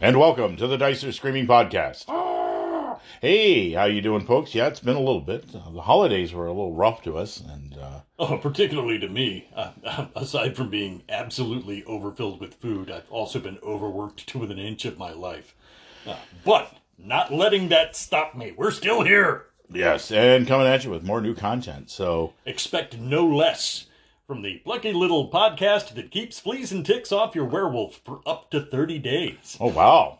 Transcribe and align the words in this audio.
And 0.00 0.18
welcome 0.20 0.56
to 0.56 0.66
the 0.66 0.76
Dice 0.76 1.04
Are 1.04 1.12
Screaming 1.12 1.46
Podcast. 1.46 2.04
Hey, 3.20 3.72
how 3.72 3.84
you 3.86 4.02
doing, 4.02 4.26
folks? 4.26 4.54
Yeah, 4.54 4.66
it's 4.66 4.80
been 4.80 4.96
a 4.96 5.00
little 5.00 5.20
bit. 5.22 5.50
The 5.52 5.58
holidays 5.82 6.34
were 6.34 6.46
a 6.46 6.52
little 6.52 6.74
rough 6.74 7.02
to 7.02 7.16
us, 7.16 7.40
and 7.40 7.76
uh, 7.78 8.00
Oh, 8.18 8.36
particularly 8.36 8.98
to 8.98 9.08
me. 9.08 9.48
Uh, 9.54 10.06
aside 10.14 10.54
from 10.56 10.68
being 10.68 11.02
absolutely 11.08 11.82
overfilled 11.84 12.40
with 12.40 12.54
food, 12.54 12.90
I've 12.90 13.10
also 13.10 13.38
been 13.40 13.58
overworked 13.62 14.26
to 14.28 14.38
within 14.38 14.58
an 14.58 14.66
inch 14.66 14.84
of 14.84 14.98
my 14.98 15.12
life. 15.12 15.54
Uh, 16.06 16.16
but 16.44 16.74
not 16.98 17.32
letting 17.32 17.68
that 17.68 17.96
stop 17.96 18.36
me. 18.36 18.52
We're 18.56 18.70
still 18.72 19.02
here. 19.02 19.46
yes, 19.72 20.12
and 20.12 20.46
coming 20.46 20.66
at 20.66 20.84
you 20.84 20.90
with 20.90 21.04
more 21.04 21.20
new 21.22 21.34
content. 21.34 21.90
So, 21.90 22.34
Expect 22.44 22.98
no 22.98 23.26
less 23.26 23.86
from 24.26 24.42
the 24.42 24.56
plucky 24.64 24.92
little 24.92 25.30
podcast 25.30 25.94
that 25.94 26.10
keeps 26.10 26.40
fleas 26.40 26.72
and 26.72 26.84
ticks 26.84 27.12
off 27.12 27.34
your 27.36 27.44
werewolf 27.44 27.96
for 28.04 28.20
up 28.26 28.50
to 28.50 28.60
30 28.60 28.98
days. 28.98 29.56
oh 29.60 29.68
wow, 29.68 30.18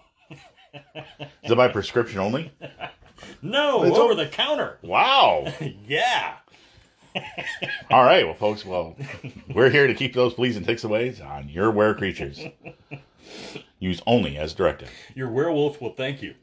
is 0.73 1.51
it 1.51 1.57
by 1.57 1.69
prescription 1.69 2.21
only? 2.21 2.53
No, 3.43 3.83
It's 3.83 3.97
over 3.99 4.13
o- 4.13 4.17
the 4.17 4.27
counter. 4.27 4.79
Wow. 4.83 5.53
Yeah. 5.89 6.35
All 7.91 8.05
right, 8.05 8.27
well, 8.27 8.35
folks, 8.35 8.65
well, 8.67 8.95
we're 9.55 9.71
here 9.71 9.87
to 9.87 9.95
keep 9.95 10.13
those 10.13 10.35
fleas 10.35 10.57
and 10.59 10.67
ticks 10.67 10.85
away 10.85 11.15
on 11.25 11.49
your 11.49 11.71
were 11.71 11.95
creatures. 11.95 12.39
Use 13.79 14.03
only 14.07 14.37
as 14.37 14.53
directed. 14.53 14.89
Your 15.15 15.31
werewolf 15.31 15.81
will 15.81 15.95
thank 15.95 16.21
you. 16.23 16.35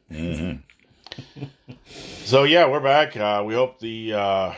So 2.26 2.44
yeah, 2.44 2.68
we're 2.68 2.80
back. 2.80 3.16
Uh, 3.16 3.44
we 3.46 3.54
hope 3.54 3.80
the 3.80 4.14
uh, 4.14 4.54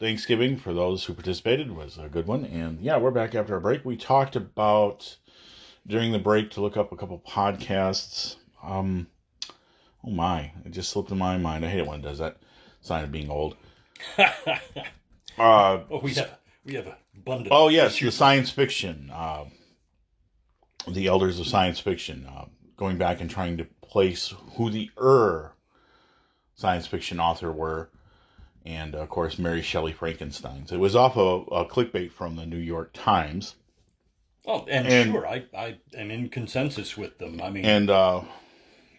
Thanksgiving 0.00 0.56
for 0.56 0.72
those 0.72 1.04
who 1.04 1.12
participated 1.12 1.70
was 1.70 1.98
a 1.98 2.08
good 2.08 2.26
one, 2.26 2.46
and 2.46 2.80
yeah, 2.80 2.96
we're 2.96 3.10
back 3.10 3.34
after 3.34 3.54
a 3.54 3.60
break. 3.60 3.84
We 3.84 3.98
talked 3.98 4.34
about 4.34 5.14
during 5.86 6.10
the 6.10 6.18
break 6.18 6.50
to 6.52 6.62
look 6.62 6.78
up 6.78 6.90
a 6.90 6.96
couple 6.96 7.18
podcasts. 7.18 8.36
Um, 8.62 9.08
oh 10.02 10.10
my, 10.10 10.52
it 10.64 10.70
just 10.70 10.88
slipped 10.88 11.10
in 11.10 11.18
my 11.18 11.36
mind. 11.36 11.66
I 11.66 11.68
hate 11.68 11.80
it 11.80 11.86
when 11.86 12.00
it 12.00 12.02
does 12.02 12.18
that. 12.18 12.38
Sign 12.80 13.04
of 13.04 13.12
being 13.12 13.28
old. 13.28 13.56
uh, 14.18 14.32
Oh, 15.38 16.00
we 16.02 16.14
have 16.14 16.38
we 16.64 16.74
have 16.76 16.86
a 16.86 16.96
abundant. 17.14 17.50
oh 17.52 17.68
yes, 17.68 18.00
the 18.00 18.10
science 18.10 18.48
fiction. 18.48 19.10
Uh, 19.12 19.44
the 20.88 21.08
elders 21.08 21.38
of 21.38 21.46
science 21.46 21.78
fiction, 21.78 22.26
uh, 22.26 22.46
going 22.78 22.96
back 22.96 23.20
and 23.20 23.28
trying 23.28 23.58
to 23.58 23.66
place 23.82 24.32
who 24.56 24.70
the 24.70 24.90
er 24.98 25.52
science 26.54 26.86
fiction 26.86 27.20
author 27.20 27.52
were, 27.52 27.90
and 28.66 28.94
of 28.94 29.08
course 29.08 29.38
Mary 29.38 29.62
Shelley 29.62 29.92
Frankenstein's. 29.92 30.72
It 30.72 30.78
was 30.78 30.94
off 30.96 31.16
a, 31.16 31.20
a 31.20 31.64
clickbait 31.66 32.12
from 32.12 32.36
the 32.36 32.46
New 32.46 32.58
York 32.58 32.90
Times, 32.92 33.54
Oh, 34.46 34.64
and, 34.68 34.86
and- 34.88 35.12
sure, 35.12 35.26
I, 35.26 35.44
I 35.56 35.76
am 35.94 36.10
in 36.10 36.28
consensus 36.30 36.96
with 36.96 37.18
them. 37.18 37.40
I 37.42 37.50
mean, 37.50 37.64
and 37.64 37.90
uh, 37.90 38.22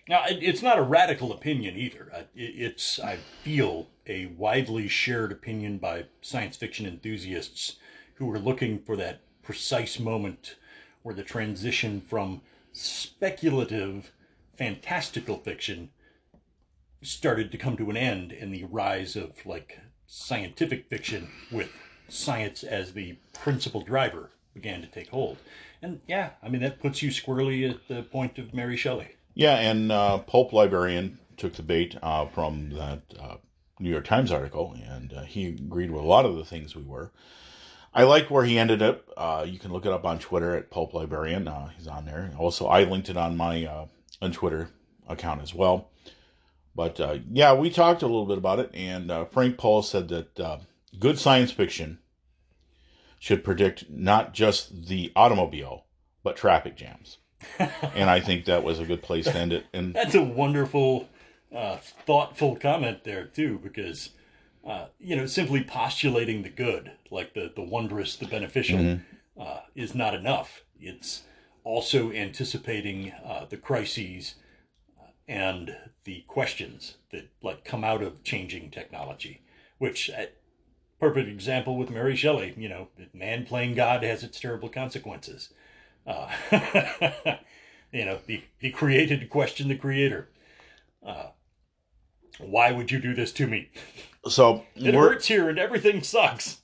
Now, 0.08 0.24
it- 0.26 0.42
it's 0.44 0.62
not 0.62 0.78
a 0.78 0.84
radical 0.84 1.32
opinion 1.34 1.76
either. 1.78 2.12
It- 2.14 2.28
It's, 2.36 3.00
I 3.00 3.18
feel, 3.44 3.88
a 4.08 4.28
widely 4.28 4.88
shared 4.88 5.32
opinion 5.32 5.78
by 5.80 6.06
science 6.22 6.58
fiction 6.58 6.86
enthusiasts 6.86 7.78
who 8.16 8.32
are 8.32 8.40
looking 8.40 8.80
for 8.80 8.96
that 8.98 9.22
precise 9.42 10.00
moment 10.00 10.56
where 11.02 11.16
the 11.16 11.24
transition 11.24 12.02
from 12.02 12.42
speculative, 12.72 14.12
fantastical 14.56 15.38
fiction 15.38 15.90
started 17.02 17.52
to 17.52 17.58
come 17.58 17.78
to 17.78 17.90
an 17.90 17.98
end 17.98 18.32
and 18.32 18.54
the 18.54 18.66
rise 18.66 19.16
of, 19.16 19.46
like, 19.46 19.80
scientific 20.08 20.88
fiction 20.90 21.30
with 21.52 21.70
science 22.10 22.64
as 22.64 22.94
the 22.94 23.18
principal 23.34 23.82
driver 23.82 24.32
began 24.54 24.82
to 24.82 24.88
take 24.88 25.10
hold. 25.10 25.38
And 25.82 26.02
yeah, 26.08 26.32
I 26.44 26.50
mean, 26.50 26.62
that 26.62 26.82
puts 26.82 27.02
you 27.02 27.10
squarely 27.12 27.66
at 27.66 27.88
the 27.88 28.04
point 28.04 28.38
of 28.38 28.54
Mary 28.54 28.78
Shelley. 28.78 29.16
yeah, 29.34 29.56
and 29.56 29.92
uh, 29.92 30.20
Pulp 30.20 30.54
Librarian 30.54 31.18
took 31.38 31.54
the 31.54 31.64
bait 31.64 31.96
uh, 32.04 32.28
from 32.28 32.72
that 32.72 33.02
uh, 33.20 33.38
New 33.80 33.90
York 33.90 34.06
Times 34.06 34.32
article, 34.32 34.76
and 34.86 35.14
uh, 35.14 35.24
he 35.24 35.48
agreed 35.48 35.92
with 35.92 36.04
a 36.04 36.08
lot 36.08 36.26
of 36.26 36.36
the 36.36 36.46
things 36.46 36.76
we 36.76 36.84
were. 36.84 37.12
I 37.94 38.04
like 38.04 38.30
where 38.30 38.46
he 38.46 38.60
ended 38.60 38.82
up. 38.82 39.04
Uh, 39.18 39.46
you 39.48 39.60
can 39.60 39.72
look 39.72 39.86
it 39.86 39.92
up 39.92 40.06
on 40.06 40.20
Twitter 40.20 40.56
at 40.56 40.70
Pulp 40.70 40.94
Librarian. 40.94 41.48
Uh, 41.48 41.70
he's 41.78 41.88
on 41.88 42.06
there. 42.06 42.32
Also, 42.38 42.68
I 42.68 42.84
linked 42.84 43.10
it 43.10 43.18
on 43.18 43.36
my 43.36 43.66
uh, 43.66 43.86
on 44.22 44.32
Twitter 44.32 44.70
account 45.08 45.42
as 45.42 45.54
well. 45.54 45.90
But 46.76 47.00
uh, 47.00 47.20
yeah, 47.30 47.54
we 47.54 47.70
talked 47.70 48.02
a 48.02 48.08
little 48.08 48.26
bit 48.26 48.38
about 48.38 48.60
it, 48.60 48.72
and 48.74 49.12
uh, 49.12 49.26
Frank 49.26 49.58
Paul 49.58 49.82
said 49.82 50.08
that 50.10 50.40
uh, 50.40 50.58
good 51.00 51.20
science 51.20 51.52
fiction 51.52 52.00
should 53.20 53.44
predict 53.44 53.90
not 53.90 54.34
just 54.34 54.88
the 54.88 55.12
automobile, 55.16 55.86
but 56.24 56.36
traffic 56.36 56.76
jams. 56.76 57.18
and 57.60 58.10
I 58.10 58.20
think 58.20 58.46
that 58.46 58.64
was 58.64 58.80
a 58.80 58.86
good 58.86 59.02
place 59.02 59.26
to 59.26 59.36
end 59.36 59.54
it. 59.54 59.66
And 59.74 59.94
That's 59.96 60.16
a 60.16 60.24
wonderful, 60.24 61.10
uh, 61.54 61.78
thoughtful 61.78 62.56
comment 62.56 63.04
there 63.04 63.26
too, 63.26 63.60
because 63.62 64.12
uh, 64.66 64.86
you 65.00 65.16
know 65.16 65.26
simply 65.26 65.64
postulating 65.64 66.44
the 66.44 66.50
good, 66.50 66.92
like 67.10 67.34
the 67.34 67.52
the 67.54 67.64
wondrous, 67.64 68.16
the 68.16 68.28
beneficial, 68.28 69.00
uh, 69.40 69.60
is 69.76 69.94
not 69.94 70.14
enough. 70.14 70.64
It's 70.80 71.24
also 71.64 72.12
anticipating 72.12 73.12
uh, 73.24 73.46
the 73.50 73.58
crises 73.58 74.36
and 75.28 75.76
the 76.04 76.24
questions 76.28 76.98
that 77.12 77.30
like 77.42 77.64
come 77.64 77.84
out 77.84 78.02
of 78.02 78.24
changing 78.24 78.72
technology, 78.72 79.42
which. 79.78 80.10
Uh, 80.10 80.26
Perfect 81.00 81.30
example 81.30 81.78
with 81.78 81.90
Mary 81.90 82.16
Shelley. 82.16 82.54
You 82.56 82.70
know, 82.70 82.90
man 83.12 83.44
playing 83.44 83.74
God 83.74 84.04
has 84.04 84.22
its 84.24 84.40
terrible 84.40 84.70
consequences. 84.70 85.50
Uh, 86.06 86.30
you 87.92 88.06
know, 88.06 88.20
the, 88.26 88.44
the 88.60 88.70
created 88.72 89.30
question 89.30 89.68
the 89.68 89.76
creator. 89.76 90.30
Uh, 91.06 91.30
why 92.40 92.72
would 92.72 92.92
you 92.92 93.00
do 93.00 93.14
this 93.14 93.32
to 93.34 93.48
me? 93.48 93.70
so 94.28 94.66
It 94.76 94.94
hurts 94.94 95.28
here 95.28 95.50
and 95.50 95.60
everything 95.60 96.04
sucks. 96.04 96.61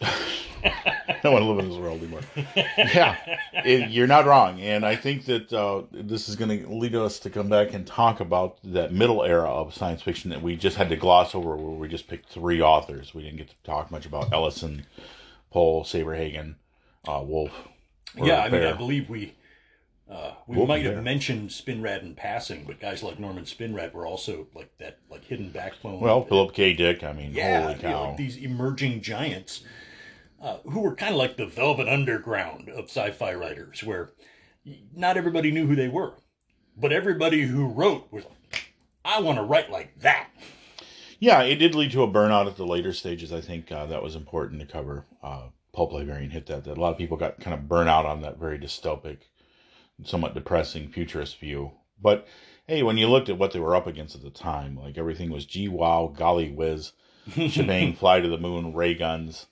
I 0.64 1.20
don't 1.22 1.32
want 1.32 1.44
to 1.44 1.50
live 1.50 1.58
in 1.60 1.70
this 1.70 1.78
world 1.78 2.00
anymore. 2.00 2.20
yeah, 2.56 3.16
it, 3.64 3.90
you're 3.90 4.06
not 4.06 4.26
wrong, 4.26 4.60
and 4.60 4.84
I 4.84 4.96
think 4.96 5.24
that 5.26 5.52
uh, 5.52 5.82
this 5.92 6.28
is 6.28 6.36
going 6.36 6.62
to 6.62 6.68
lead 6.68 6.94
us 6.94 7.18
to 7.20 7.30
come 7.30 7.48
back 7.48 7.72
and 7.72 7.86
talk 7.86 8.20
about 8.20 8.58
that 8.64 8.92
middle 8.92 9.22
era 9.22 9.48
of 9.48 9.74
science 9.74 10.02
fiction 10.02 10.30
that 10.30 10.42
we 10.42 10.56
just 10.56 10.76
had 10.76 10.88
to 10.88 10.96
gloss 10.96 11.34
over, 11.34 11.56
where 11.56 11.78
we 11.78 11.88
just 11.88 12.08
picked 12.08 12.28
three 12.28 12.60
authors. 12.60 13.14
We 13.14 13.22
didn't 13.22 13.38
get 13.38 13.48
to 13.48 13.56
talk 13.64 13.90
much 13.90 14.06
about 14.06 14.32
Ellison, 14.32 14.86
Pohl, 15.52 15.84
Saberhagen, 15.84 16.56
uh, 17.06 17.22
Wolf. 17.24 17.52
yeah, 18.16 18.40
I 18.40 18.48
mean, 18.48 18.62
I 18.62 18.72
believe 18.72 19.08
we 19.08 19.34
uh, 20.10 20.32
we 20.46 20.56
Wolf 20.56 20.68
might 20.68 20.84
have 20.84 21.02
mentioned 21.02 21.50
Spinrad 21.50 22.02
in 22.02 22.14
passing, 22.14 22.64
but 22.64 22.80
guys 22.80 23.02
like 23.02 23.18
Norman 23.18 23.44
Spinrad 23.44 23.92
were 23.92 24.06
also 24.06 24.46
like 24.54 24.70
that, 24.78 24.98
like 25.10 25.24
hidden 25.24 25.50
backbone. 25.50 26.00
Well, 26.00 26.24
Philip 26.24 26.54
K. 26.54 26.74
Dick. 26.74 27.02
I 27.02 27.12
mean, 27.12 27.32
yeah, 27.32 27.62
holy 27.62 27.76
you 27.76 27.82
know, 27.82 28.08
like 28.08 28.16
these 28.16 28.36
emerging 28.36 29.00
giants 29.00 29.62
uh, 30.46 30.58
who 30.70 30.80
were 30.80 30.94
kind 30.94 31.12
of 31.12 31.18
like 31.18 31.36
the 31.36 31.44
velvet 31.44 31.88
underground 31.88 32.68
of 32.68 32.84
sci-fi 32.84 33.34
writers, 33.34 33.82
where 33.82 34.12
not 34.94 35.16
everybody 35.16 35.50
knew 35.50 35.66
who 35.66 35.74
they 35.74 35.88
were, 35.88 36.14
but 36.76 36.92
everybody 36.92 37.42
who 37.42 37.66
wrote 37.66 38.06
was 38.12 38.24
like, 38.24 38.72
"I 39.04 39.20
want 39.20 39.38
to 39.38 39.42
write 39.44 39.72
like 39.72 39.98
that." 40.00 40.28
Yeah, 41.18 41.42
it 41.42 41.56
did 41.56 41.74
lead 41.74 41.90
to 41.92 42.04
a 42.04 42.08
burnout 42.08 42.46
at 42.46 42.56
the 42.56 42.66
later 42.66 42.92
stages. 42.92 43.32
I 43.32 43.40
think 43.40 43.72
uh, 43.72 43.86
that 43.86 44.04
was 44.04 44.14
important 44.14 44.60
to 44.60 44.66
cover. 44.66 45.06
Uh, 45.20 45.48
Pulp 45.72 45.92
Librarian 45.92 46.30
hit 46.30 46.46
that. 46.46 46.62
That 46.62 46.78
a 46.78 46.80
lot 46.80 46.92
of 46.92 46.98
people 46.98 47.16
got 47.16 47.40
kind 47.40 47.54
of 47.54 47.68
burnt 47.68 47.88
out 47.88 48.06
on 48.06 48.22
that 48.22 48.38
very 48.38 48.58
dystopic, 48.58 49.18
somewhat 50.04 50.34
depressing 50.34 50.90
futurist 50.90 51.40
view. 51.40 51.72
But 52.00 52.28
hey, 52.68 52.84
when 52.84 52.98
you 52.98 53.08
looked 53.08 53.28
at 53.28 53.38
what 53.38 53.50
they 53.50 53.58
were 53.58 53.74
up 53.74 53.88
against 53.88 54.14
at 54.14 54.22
the 54.22 54.30
time, 54.30 54.76
like 54.76 54.96
everything 54.96 55.30
was 55.30 55.44
gee 55.44 55.66
wow, 55.66 56.14
golly 56.16 56.52
whiz, 56.52 56.92
shebang, 57.48 57.94
fly 57.94 58.20
to 58.20 58.28
the 58.28 58.38
moon, 58.38 58.72
ray 58.74 58.94
guns. 58.94 59.46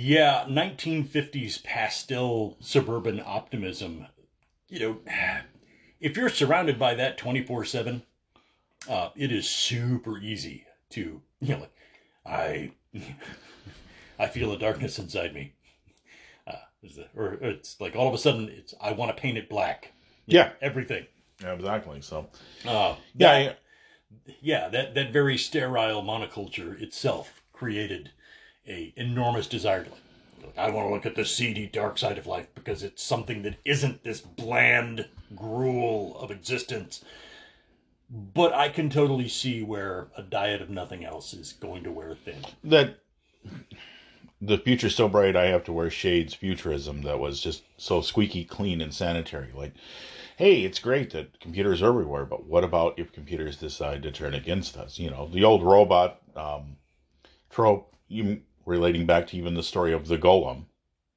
Yeah, 0.00 0.44
1950s 0.48 1.64
pastel 1.64 2.56
suburban 2.60 3.20
optimism. 3.26 4.06
You 4.68 4.78
know, 4.78 4.98
if 6.00 6.16
you're 6.16 6.28
surrounded 6.28 6.78
by 6.78 6.94
that 6.94 7.18
24 7.18 7.64
7, 7.64 8.02
uh, 8.88 9.08
it 9.16 9.32
is 9.32 9.48
super 9.50 10.16
easy 10.18 10.64
to, 10.90 11.20
you 11.40 11.48
know, 11.48 11.58
like, 11.58 11.72
I, 12.24 12.70
I 14.18 14.28
feel 14.28 14.52
a 14.52 14.58
darkness 14.58 14.96
inside 15.00 15.34
me. 15.34 15.54
Uh, 16.46 16.54
or 17.16 17.32
it's 17.40 17.80
like 17.80 17.96
all 17.96 18.06
of 18.06 18.14
a 18.14 18.18
sudden, 18.18 18.48
it's 18.48 18.72
I 18.80 18.92
want 18.92 19.14
to 19.16 19.20
paint 19.20 19.38
it 19.38 19.48
black. 19.48 19.90
You 20.26 20.36
Yeah. 20.38 20.44
know, 20.44 20.52
everything. 20.62 21.06
Yeah, 21.42 21.54
exactly. 21.54 22.00
So 22.00 22.28
Uh, 22.64 22.94
yeah, 23.16 23.42
that- 23.42 23.58
yeah, 24.40 24.68
that 24.68 24.94
that 24.94 25.12
very 25.12 25.36
sterile 25.36 26.00
monoculture 26.04 26.80
itself 26.80 27.42
created 27.52 28.12
a 28.70 28.92
enormous 28.96 29.46
desire 29.46 29.84
to 29.84 29.90
like, 29.90 30.56
I 30.56 30.70
want 30.70 30.88
to 30.88 30.94
look 30.94 31.06
at 31.06 31.16
the 31.16 31.24
seedy 31.24 31.66
dark 31.66 31.98
side 31.98 32.16
of 32.16 32.26
life 32.26 32.46
because 32.54 32.82
it's 32.82 33.02
something 33.02 33.42
that 33.42 33.56
isn't 33.64 34.04
this 34.04 34.20
bland 34.20 35.06
gruel 35.34 36.16
of 36.18 36.30
existence. 36.30 37.04
But 38.08 38.52
I 38.54 38.70
can 38.70 38.88
totally 38.88 39.28
see 39.28 39.62
where 39.62 40.08
a 40.16 40.22
diet 40.22 40.62
of 40.62 40.70
nothing 40.70 41.04
else 41.04 41.34
is 41.34 41.52
going 41.52 41.84
to 41.84 41.92
wear 41.92 42.14
thin. 42.14 42.44
that 42.64 43.00
the 44.40 44.58
future's 44.58 44.96
so 44.96 45.08
bright 45.08 45.36
I 45.36 45.46
have 45.46 45.64
to 45.64 45.72
wear 45.72 45.90
shades 45.90 46.32
futurism 46.32 47.02
that 47.02 47.20
was 47.20 47.40
just 47.40 47.62
so 47.76 48.00
squeaky 48.00 48.44
clean 48.44 48.80
and 48.80 48.94
sanitary. 48.94 49.50
Like 49.54 49.74
hey, 50.40 50.62
it's 50.62 50.78
great 50.78 51.10
that 51.10 51.38
computers 51.38 51.82
are 51.82 51.88
everywhere, 51.88 52.24
but 52.24 52.46
what 52.46 52.64
about 52.64 52.98
if 52.98 53.12
computers 53.12 53.58
decide 53.58 54.02
to 54.02 54.10
turn 54.10 54.32
against 54.32 54.78
us? 54.78 54.98
You 54.98 55.10
know, 55.10 55.28
the 55.28 55.44
old 55.44 55.62
robot 55.62 56.22
um, 56.34 56.78
trope, 57.50 57.94
you 58.08 58.40
relating 58.66 59.06
back 59.06 59.26
to 59.28 59.36
even 59.36 59.54
the 59.54 59.62
story 59.62 59.92
of 59.92 60.08
the 60.08 60.18
golem. 60.18 60.64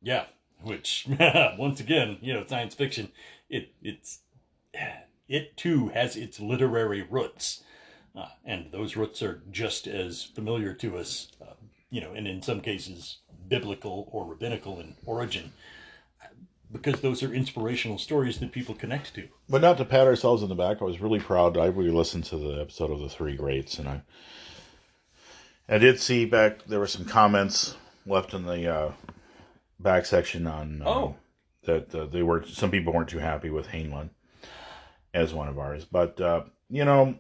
Yeah, 0.02 0.26
which 0.62 1.08
once 1.58 1.80
again, 1.80 2.18
you 2.22 2.34
know, 2.34 2.46
science 2.46 2.76
fiction, 2.76 3.12
it 3.50 3.74
it's 3.82 4.20
it 5.28 5.56
too 5.58 5.90
has 5.90 6.16
its 6.16 6.40
literary 6.40 7.02
roots, 7.02 7.64
uh, 8.16 8.28
and 8.46 8.72
those 8.72 8.96
roots 8.96 9.22
are 9.22 9.42
just 9.52 9.88
as 9.88 10.24
familiar 10.24 10.74
to 10.74 10.98
us, 10.98 11.30
uh, 11.42 11.54
you 11.90 12.02
know, 12.02 12.12
and 12.14 12.28
in 12.28 12.42
some 12.42 12.62
cases 12.62 13.18
biblical 13.48 14.10
or 14.12 14.26
rabbinical 14.26 14.80
in 14.80 14.96
origin, 15.06 15.52
because 16.72 17.02
those 17.02 17.22
are 17.22 17.34
inspirational 17.34 17.98
stories 17.98 18.40
that 18.40 18.52
people 18.52 18.74
connect 18.74 19.14
to. 19.14 19.28
But 19.50 19.62
not 19.62 19.78
to 19.78 19.86
pat 19.86 20.08
ourselves 20.08 20.44
in 20.44 20.50
the 20.50 20.56
back, 20.56 20.82
I 20.82 20.86
was 20.86 21.02
really 21.02 21.20
proud. 21.20 21.58
I 21.58 21.70
we 21.70 21.90
listened 21.90 22.26
to 22.26 22.38
the 22.38 22.62
episode 22.62 22.92
of 22.92 23.00
the 23.00 23.10
Three 23.10 23.36
Greats, 23.36 23.80
and 23.80 23.88
I 23.88 24.02
I 25.70 25.78
did 25.78 26.00
see 26.00 26.26
back 26.26 26.66
there 26.66 26.80
were 26.80 26.88
some 26.88 27.06
comments 27.06 27.76
left 28.06 28.34
in 28.34 28.46
the 28.46 28.68
uh, 28.74 28.92
back 29.80 30.06
section 30.06 30.46
on 30.48 30.82
uh, 30.82 30.90
Oh. 30.90 31.16
that 31.66 31.94
uh, 31.96 32.06
they 32.06 32.22
were 32.22 32.46
some 32.46 32.70
people 32.72 32.94
weren't 32.94 33.10
too 33.10 33.20
happy 33.20 33.50
with 33.50 33.68
Heinlein 33.68 34.10
as 35.14 35.34
one 35.34 35.48
of 35.48 35.58
ours, 35.60 35.86
but 35.86 36.20
uh, 36.20 36.44
you 36.70 36.84
know, 36.86 37.16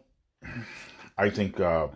I 1.17 1.29
think 1.29 1.59
uh, 1.59 1.87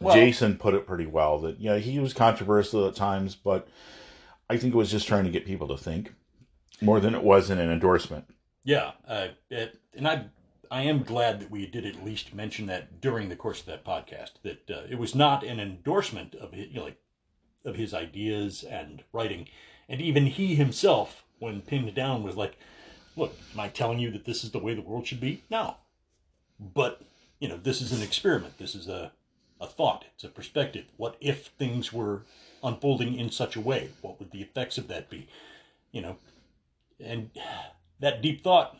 Well- 0.00 0.14
Jason 0.14 0.56
put 0.58 0.74
it 0.74 0.86
pretty 0.86 1.06
well. 1.06 1.40
That 1.40 1.60
yeah, 1.60 1.76
he 1.78 1.98
was 1.98 2.12
controversial 2.12 2.86
at 2.86 2.94
times, 2.94 3.34
but 3.34 3.66
I 4.48 4.56
think 4.56 4.74
it 4.74 4.76
was 4.78 4.90
just 4.90 5.08
trying 5.08 5.24
to 5.24 5.30
get 5.30 5.46
people 5.46 5.68
to 5.68 5.76
think 5.76 6.12
more 6.80 7.00
than 7.00 7.14
it 7.14 7.22
was 7.22 7.50
in 7.50 7.58
an 7.58 7.70
endorsement. 7.70 8.26
Yeah, 8.62 8.92
uh, 9.08 9.28
it, 9.50 9.78
and 9.94 10.06
I 10.06 10.26
I 10.74 10.82
am 10.82 11.04
glad 11.04 11.38
that 11.38 11.52
we 11.52 11.66
did 11.66 11.86
at 11.86 12.04
least 12.04 12.34
mention 12.34 12.66
that 12.66 13.00
during 13.00 13.28
the 13.28 13.36
course 13.36 13.60
of 13.60 13.66
that 13.66 13.84
podcast 13.84 14.32
that 14.42 14.68
uh, 14.68 14.82
it 14.90 14.98
was 14.98 15.14
not 15.14 15.44
an 15.44 15.60
endorsement 15.60 16.34
of 16.34 16.50
his, 16.50 16.66
you 16.66 16.74
know, 16.74 16.84
like 16.86 16.98
of 17.64 17.76
his 17.76 17.94
ideas 17.94 18.64
and 18.64 19.04
writing, 19.12 19.46
and 19.88 20.00
even 20.00 20.26
he 20.26 20.56
himself, 20.56 21.22
when 21.38 21.62
pinned 21.62 21.94
down, 21.94 22.24
was 22.24 22.36
like, 22.36 22.58
"Look, 23.14 23.36
am 23.52 23.60
I 23.60 23.68
telling 23.68 24.00
you 24.00 24.10
that 24.10 24.24
this 24.24 24.42
is 24.42 24.50
the 24.50 24.58
way 24.58 24.74
the 24.74 24.80
world 24.80 25.06
should 25.06 25.20
be? 25.20 25.44
No, 25.48 25.76
but 26.58 27.02
you 27.38 27.48
know, 27.48 27.56
this 27.56 27.80
is 27.80 27.92
an 27.92 28.02
experiment. 28.02 28.58
This 28.58 28.74
is 28.74 28.88
a 28.88 29.12
a 29.60 29.68
thought. 29.68 30.06
It's 30.16 30.24
a 30.24 30.28
perspective. 30.28 30.86
What 30.96 31.16
if 31.20 31.46
things 31.56 31.92
were 31.92 32.24
unfolding 32.64 33.14
in 33.16 33.30
such 33.30 33.54
a 33.54 33.60
way? 33.60 33.90
What 34.00 34.18
would 34.18 34.32
the 34.32 34.42
effects 34.42 34.76
of 34.76 34.88
that 34.88 35.08
be? 35.08 35.28
You 35.92 36.02
know, 36.02 36.16
and 36.98 37.30
that 38.00 38.22
deep 38.22 38.42
thought. 38.42 38.76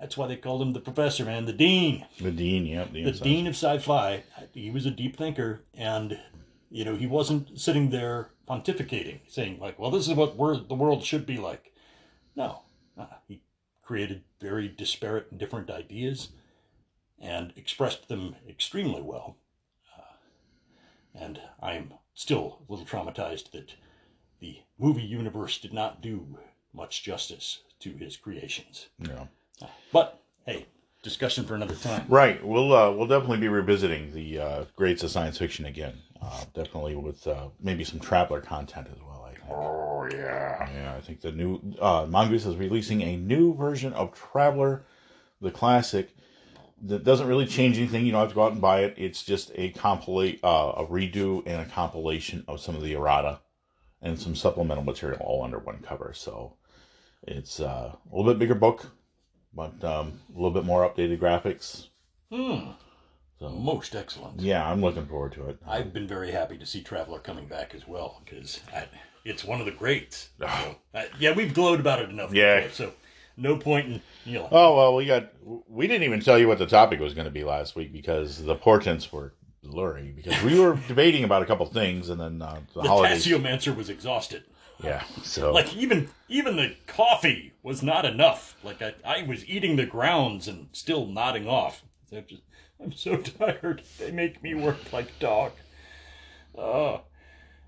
That's 0.00 0.16
why 0.16 0.26
they 0.26 0.36
called 0.36 0.62
him 0.62 0.72
the 0.72 0.80
professor, 0.80 1.26
man, 1.26 1.44
the 1.44 1.52
dean, 1.52 2.06
The 2.18 2.30
dean, 2.30 2.64
yeah, 2.64 2.86
the, 2.90 3.04
the 3.04 3.12
dean 3.12 3.46
of 3.46 3.54
sci-fi. 3.54 4.22
He 4.54 4.70
was 4.70 4.86
a 4.86 4.90
deep 4.90 5.16
thinker, 5.16 5.60
and 5.74 6.18
you 6.70 6.86
know 6.86 6.96
he 6.96 7.06
wasn't 7.06 7.60
sitting 7.60 7.90
there 7.90 8.30
pontificating, 8.48 9.20
saying 9.28 9.60
like, 9.60 9.78
"Well, 9.78 9.90
this 9.90 10.08
is 10.08 10.14
what 10.14 10.38
the 10.38 10.74
world 10.74 11.04
should 11.04 11.26
be 11.26 11.36
like." 11.36 11.74
No, 12.34 12.62
uh, 12.98 13.06
he 13.28 13.42
created 13.82 14.22
very 14.40 14.68
disparate 14.68 15.26
and 15.30 15.38
different 15.38 15.68
ideas, 15.68 16.30
and 17.18 17.52
expressed 17.54 18.08
them 18.08 18.36
extremely 18.48 19.02
well. 19.02 19.36
Uh, 19.98 20.16
and 21.14 21.42
I'm 21.62 21.92
still 22.14 22.62
a 22.66 22.72
little 22.72 22.86
traumatized 22.86 23.50
that 23.50 23.74
the 24.40 24.60
movie 24.78 25.02
universe 25.02 25.58
did 25.58 25.74
not 25.74 26.00
do 26.00 26.38
much 26.72 27.02
justice 27.02 27.58
to 27.80 27.90
his 27.90 28.16
creations. 28.16 28.88
Yeah. 28.98 29.26
But 29.92 30.22
hey, 30.46 30.66
discussion 31.02 31.44
for 31.44 31.54
another 31.54 31.74
time. 31.74 32.06
Right. 32.08 32.44
We'll 32.44 32.72
uh, 32.72 32.90
we'll 32.92 33.06
definitely 33.06 33.38
be 33.38 33.48
revisiting 33.48 34.12
the 34.12 34.38
uh, 34.38 34.64
greats 34.76 35.02
of 35.02 35.10
science 35.10 35.38
fiction 35.38 35.66
again. 35.66 35.94
Uh, 36.22 36.44
definitely 36.54 36.96
with 36.96 37.26
uh, 37.26 37.48
maybe 37.60 37.84
some 37.84 37.98
traveler 37.98 38.40
content 38.40 38.88
as 38.92 39.00
well. 39.02 39.24
I 39.26 39.34
think. 39.34 39.50
Oh 39.50 40.08
yeah. 40.12 40.70
Yeah, 40.72 40.94
I 40.96 41.00
think 41.00 41.20
the 41.20 41.32
new 41.32 41.60
uh, 41.80 42.06
Mongoose 42.08 42.46
is 42.46 42.56
releasing 42.56 43.02
a 43.02 43.16
new 43.16 43.54
version 43.54 43.92
of 43.94 44.14
Traveller, 44.14 44.84
the 45.40 45.50
classic. 45.50 46.10
That 46.82 47.04
doesn't 47.04 47.26
really 47.26 47.46
change 47.46 47.76
anything. 47.76 48.06
You 48.06 48.12
don't 48.12 48.22
have 48.22 48.30
to 48.30 48.34
go 48.34 48.44
out 48.44 48.52
and 48.52 48.60
buy 48.60 48.84
it. 48.84 48.94
It's 48.96 49.22
just 49.22 49.52
a 49.54 49.68
compilate, 49.72 50.40
uh, 50.42 50.72
a 50.78 50.86
redo 50.86 51.42
and 51.46 51.60
a 51.60 51.66
compilation 51.66 52.42
of 52.48 52.58
some 52.58 52.74
of 52.74 52.82
the 52.82 52.94
errata, 52.94 53.40
and 54.00 54.18
some 54.18 54.34
supplemental 54.34 54.84
material 54.84 55.20
all 55.20 55.42
under 55.42 55.58
one 55.58 55.80
cover. 55.82 56.12
So 56.14 56.54
it's 57.26 57.60
uh, 57.60 57.94
a 57.94 58.16
little 58.16 58.32
bit 58.32 58.38
bigger 58.38 58.54
book, 58.54 58.90
but 59.54 59.82
um, 59.84 60.20
a 60.30 60.34
little 60.34 60.50
bit 60.50 60.64
more 60.64 60.88
updated 60.88 61.18
graphics. 61.18 61.86
Hmm. 62.32 62.70
So 63.38 63.48
Most 63.48 63.94
excellent. 63.96 64.40
yeah, 64.40 64.70
I'm 64.70 64.82
looking 64.82 65.06
forward 65.06 65.32
to 65.32 65.48
it. 65.48 65.58
I've 65.66 65.94
been 65.94 66.06
very 66.06 66.30
happy 66.30 66.58
to 66.58 66.66
see 66.66 66.82
Traveller 66.82 67.20
coming 67.20 67.46
back 67.46 67.74
as 67.74 67.88
well 67.88 68.20
because 68.24 68.60
it's 69.24 69.44
one 69.44 69.60
of 69.60 69.66
the 69.66 69.72
greats. 69.72 70.28
So, 70.40 70.76
uh, 70.94 71.04
yeah, 71.18 71.32
we've 71.32 71.54
glowed 71.54 71.80
about 71.80 72.00
it 72.00 72.10
enough. 72.10 72.34
Yeah. 72.34 72.60
before, 72.60 72.86
so 72.88 72.92
no 73.36 73.56
point 73.56 73.86
in 73.86 74.02
you 74.26 74.38
know. 74.38 74.48
Oh 74.52 74.76
well, 74.76 74.94
we 74.94 75.06
got 75.06 75.30
we 75.68 75.86
didn't 75.86 76.02
even 76.02 76.20
tell 76.20 76.38
you 76.38 76.48
what 76.48 76.58
the 76.58 76.66
topic 76.66 77.00
was 77.00 77.14
going 77.14 77.24
to 77.24 77.30
be 77.30 77.44
last 77.44 77.74
week 77.76 77.92
because 77.92 78.42
the 78.42 78.54
portents 78.54 79.10
were 79.10 79.32
blurry 79.62 80.12
because 80.14 80.42
we 80.42 80.58
were 80.58 80.78
debating 80.88 81.24
about 81.24 81.42
a 81.42 81.46
couple 81.46 81.64
things 81.66 82.08
and 82.10 82.20
then 82.20 82.42
uh, 82.42 82.58
the, 82.74 82.82
the 82.82 82.88
holidays. 82.88 83.24
Tasseomancer 83.26 83.74
was 83.74 83.88
exhausted. 83.88 84.44
Yeah, 84.82 85.04
so 85.22 85.52
Like 85.52 85.74
even 85.76 86.08
even 86.28 86.56
the 86.56 86.74
coffee 86.86 87.52
was 87.62 87.82
not 87.82 88.04
enough. 88.04 88.56
Like 88.62 88.80
I, 88.82 88.94
I 89.04 89.22
was 89.22 89.44
eating 89.46 89.76
the 89.76 89.86
grounds 89.86 90.48
and 90.48 90.68
still 90.72 91.06
nodding 91.06 91.46
off. 91.46 91.82
I'm, 92.12 92.24
just, 92.26 92.42
I'm 92.82 92.92
so 92.92 93.16
tired. 93.38 93.82
They 93.98 94.10
make 94.10 94.42
me 94.42 94.54
work 94.54 94.92
like 94.92 95.18
dog. 95.18 95.52
Oh, 96.56 97.02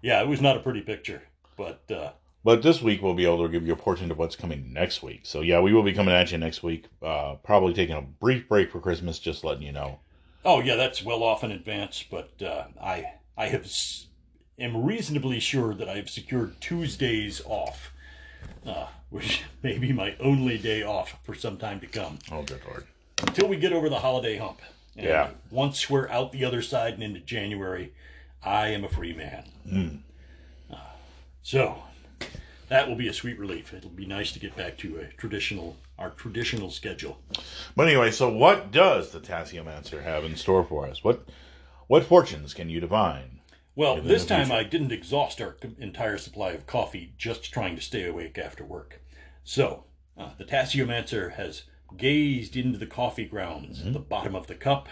yeah, 0.02 0.20
it 0.20 0.28
was 0.28 0.40
not 0.40 0.56
a 0.56 0.60
pretty 0.60 0.80
picture. 0.80 1.22
But 1.56 1.82
uh, 1.90 2.12
but 2.44 2.62
this 2.62 2.82
week 2.82 3.02
we'll 3.02 3.14
be 3.14 3.24
able 3.26 3.42
to 3.44 3.48
give 3.52 3.66
you 3.66 3.72
a 3.72 3.76
portion 3.76 4.10
of 4.10 4.18
what's 4.18 4.34
coming 4.36 4.72
next 4.72 5.02
week. 5.02 5.20
So 5.24 5.40
yeah, 5.42 5.60
we 5.60 5.72
will 5.72 5.82
be 5.84 5.92
coming 5.92 6.14
at 6.14 6.32
you 6.32 6.38
next 6.38 6.62
week. 6.62 6.86
Uh, 7.02 7.36
probably 7.44 7.72
taking 7.74 7.94
a 7.96 8.02
brief 8.02 8.48
break 8.48 8.70
for 8.72 8.80
Christmas, 8.80 9.18
just 9.18 9.44
letting 9.44 9.62
you 9.62 9.72
know. 9.72 10.00
oh 10.44 10.60
yeah, 10.60 10.76
that's 10.76 11.04
well 11.04 11.22
off 11.22 11.44
in 11.44 11.52
advance. 11.52 12.02
But 12.10 12.42
uh, 12.42 12.64
I 12.82 13.04
I 13.36 13.46
have 13.48 13.64
s- 13.64 14.06
am 14.62 14.84
reasonably 14.84 15.40
sure 15.40 15.74
that 15.74 15.88
I 15.88 15.96
have 15.96 16.08
secured 16.08 16.60
Tuesdays 16.60 17.42
off, 17.44 17.92
uh, 18.66 18.86
which 19.10 19.42
may 19.62 19.78
be 19.78 19.92
my 19.92 20.14
only 20.20 20.58
day 20.58 20.82
off 20.82 21.16
for 21.24 21.34
some 21.34 21.56
time 21.56 21.80
to 21.80 21.86
come. 21.86 22.18
Oh, 22.30 22.42
good 22.42 22.60
lord. 22.66 22.86
until 23.26 23.48
we 23.48 23.56
get 23.56 23.72
over 23.72 23.88
the 23.88 23.98
holiday 24.00 24.36
hump. 24.36 24.60
And 24.96 25.06
Yeah. 25.06 25.30
Once 25.50 25.88
we're 25.88 26.08
out 26.08 26.32
the 26.32 26.44
other 26.44 26.62
side 26.62 26.94
and 26.94 27.02
into 27.02 27.20
January, 27.20 27.92
I 28.44 28.68
am 28.68 28.84
a 28.84 28.88
free 28.88 29.12
man. 29.14 30.02
Uh, 30.72 30.76
so 31.42 31.82
that 32.68 32.88
will 32.88 32.96
be 32.96 33.08
a 33.08 33.12
sweet 33.12 33.38
relief. 33.38 33.72
It'll 33.72 33.90
be 33.90 34.06
nice 34.06 34.32
to 34.32 34.38
get 34.38 34.56
back 34.56 34.76
to 34.78 34.98
a 34.98 35.06
traditional, 35.18 35.76
our 35.98 36.10
traditional 36.10 36.70
schedule. 36.70 37.18
But 37.76 37.88
anyway, 37.88 38.10
so 38.10 38.28
what 38.28 38.70
does 38.72 39.10
the 39.10 39.20
Tasseomancer 39.20 40.02
have 40.02 40.24
in 40.24 40.36
store 40.36 40.64
for 40.64 40.86
us? 40.86 41.02
What 41.04 41.24
what 41.86 42.04
fortunes 42.04 42.54
can 42.54 42.68
you 42.70 42.80
divine? 42.80 43.31
Well, 43.74 44.00
this 44.02 44.26
time 44.26 44.46
future. 44.46 44.58
I 44.60 44.64
didn't 44.64 44.92
exhaust 44.92 45.40
our 45.40 45.56
entire 45.78 46.18
supply 46.18 46.50
of 46.50 46.66
coffee 46.66 47.12
just 47.16 47.52
trying 47.52 47.74
to 47.76 47.82
stay 47.82 48.04
awake 48.04 48.38
after 48.38 48.64
work. 48.64 49.00
So, 49.44 49.84
uh, 50.18 50.30
the 50.36 50.44
Tasseomancer 50.44 51.34
has 51.34 51.62
gazed 51.96 52.56
into 52.56 52.78
the 52.78 52.86
coffee 52.86 53.24
grounds 53.24 53.78
Mm-hmm. 53.78 53.88
at 53.88 53.92
the 53.94 53.98
bottom 54.00 54.34
of 54.34 54.46
the 54.46 54.54
cup, 54.54 54.88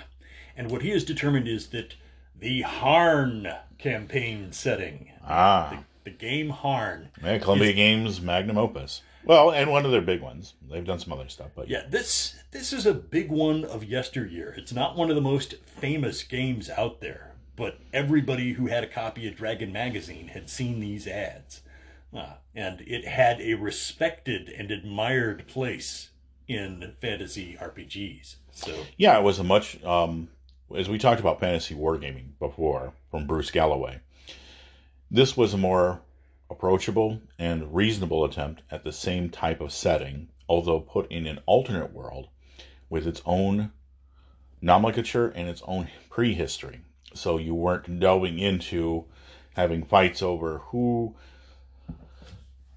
and 0.57 0.71
what 0.71 0.83
he 0.83 0.91
has 0.91 1.05
determined 1.05 1.47
is 1.49 1.69
that 1.69 1.95
the 2.39 2.63
Harn 2.63 3.49
campaign 3.79 4.53
setting, 4.53 5.11
Ah, 5.27 5.85
the 6.05 6.11
game 6.11 6.49
Harn, 6.51 7.11
yeah, 7.23 7.39
Columbia 7.39 7.73
Games 7.75 8.21
magnum 8.21 8.57
opus. 8.59 9.03
Well, 9.25 9.51
and 9.51 9.71
one 9.71 9.85
of 9.85 9.91
their 9.93 10.01
big 10.01 10.23
ones. 10.23 10.55
They've 10.71 10.85
done 10.85 10.99
some 10.99 11.13
other 11.13 11.29
stuff, 11.29 11.51
but 11.55 11.69
Yeah, 11.69 11.83
this 11.89 12.37
this 12.53 12.73
is 12.73 12.87
a 12.87 12.95
big 12.95 13.31
one 13.31 13.65
of 13.67 13.85
yesteryear. 13.85 14.55
It's 14.57 14.73
not 14.73 14.97
one 14.97 15.11
of 15.11 15.17
the 15.17 15.21
most 15.23 15.55
famous 15.67 16.23
games 16.23 16.71
out 16.71 17.01
there, 17.03 17.30
but 17.61 17.79
everybody 17.93 18.55
who 18.55 18.69
had 18.69 18.83
a 18.83 18.87
copy 18.87 19.29
of 19.29 19.37
Dragon 19.37 19.71
magazine 19.71 20.29
had 20.29 20.49
seen 20.49 20.81
these 20.81 21.07
ads, 21.07 21.61
uh, 22.17 22.37
and 22.55 22.81
it 22.81 23.07
had 23.07 23.39
a 23.43 23.53
respected 23.53 24.49
and 24.49 24.71
admired 24.71 25.47
place 25.47 26.09
in 26.49 26.95
fantasy 27.03 27.59
RPGs. 27.61 28.37
So 28.51 28.75
Yeah, 28.97 29.19
it 29.19 29.23
was 29.23 29.39
a 29.39 29.45
much 29.45 29.85
um, 29.85 30.31
as 30.75 30.89
we 30.89 30.97
talked 30.97 31.21
about 31.21 31.39
fantasy 31.39 31.75
wargaming 31.75 32.31
before 32.39 32.95
from 33.11 33.27
Bruce 33.27 33.51
Galloway. 33.51 34.01
This 35.11 35.37
was 35.37 35.53
a 35.53 35.59
more 35.59 36.01
approachable 36.49 37.21
and 37.39 37.75
reasonable 37.75 38.25
attempt 38.25 38.63
at 38.71 38.85
the 38.85 38.93
same 38.93 39.29
type 39.29 39.61
of 39.61 39.71
setting, 39.71 40.31
although 40.49 40.81
put 40.81 41.13
in 41.13 41.27
an 41.27 41.41
alternate 41.45 41.93
world 41.93 42.29
with 42.89 43.07
its 43.07 43.21
own 43.27 43.71
nomenclature 44.63 45.29
and 45.29 45.47
its 45.47 45.61
own 45.67 45.89
prehistory. 46.09 46.81
So 47.15 47.39
you 47.39 47.55
weren't 47.55 48.01
delving 48.01 48.39
into 48.39 49.05
having 49.55 49.85
fights 49.85 50.23
over 50.23 50.59
who 50.59 51.15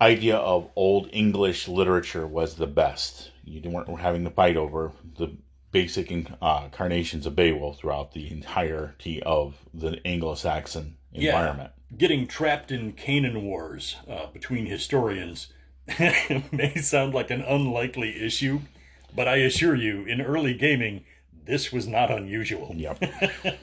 idea 0.02 0.36
of 0.36 0.70
old 0.76 1.10
English 1.14 1.68
literature 1.68 2.28
was 2.28 2.56
the 2.56 2.68
best. 2.68 3.32
You 3.46 3.62
weren't 3.70 4.00
having 4.00 4.24
to 4.26 4.30
fight 4.30 4.58
over 4.58 4.92
the 5.18 5.36
basic 5.72 6.14
uh, 6.42 6.68
carnations 6.70 7.26
of 7.26 7.36
Beowulf 7.36 7.80
throughout 7.80 8.14
the 8.14 8.30
entirety 8.32 9.24
of 9.24 9.56
the 9.74 10.00
Anglo-Saxon 10.06 10.98
environment. 11.14 11.72
Yeah. 11.74 11.98
Getting 11.98 12.28
trapped 12.28 12.72
in 12.72 12.94
Canaan 12.94 13.44
wars 13.44 13.98
uh, 14.10 14.28
between 14.28 14.66
historians 14.66 15.48
may 16.52 16.76
sound 16.76 17.14
like 17.14 17.32
an 17.32 17.42
unlikely 17.42 18.24
issue, 18.24 18.62
but 19.16 19.28
I 19.28 19.38
assure 19.38 19.76
you, 19.76 20.04
in 20.06 20.22
early 20.22 20.54
gaming, 20.54 21.06
this 21.46 21.72
was 21.72 21.88
not 21.88 22.12
unusual. 22.12 22.74
Yep. 22.76 23.04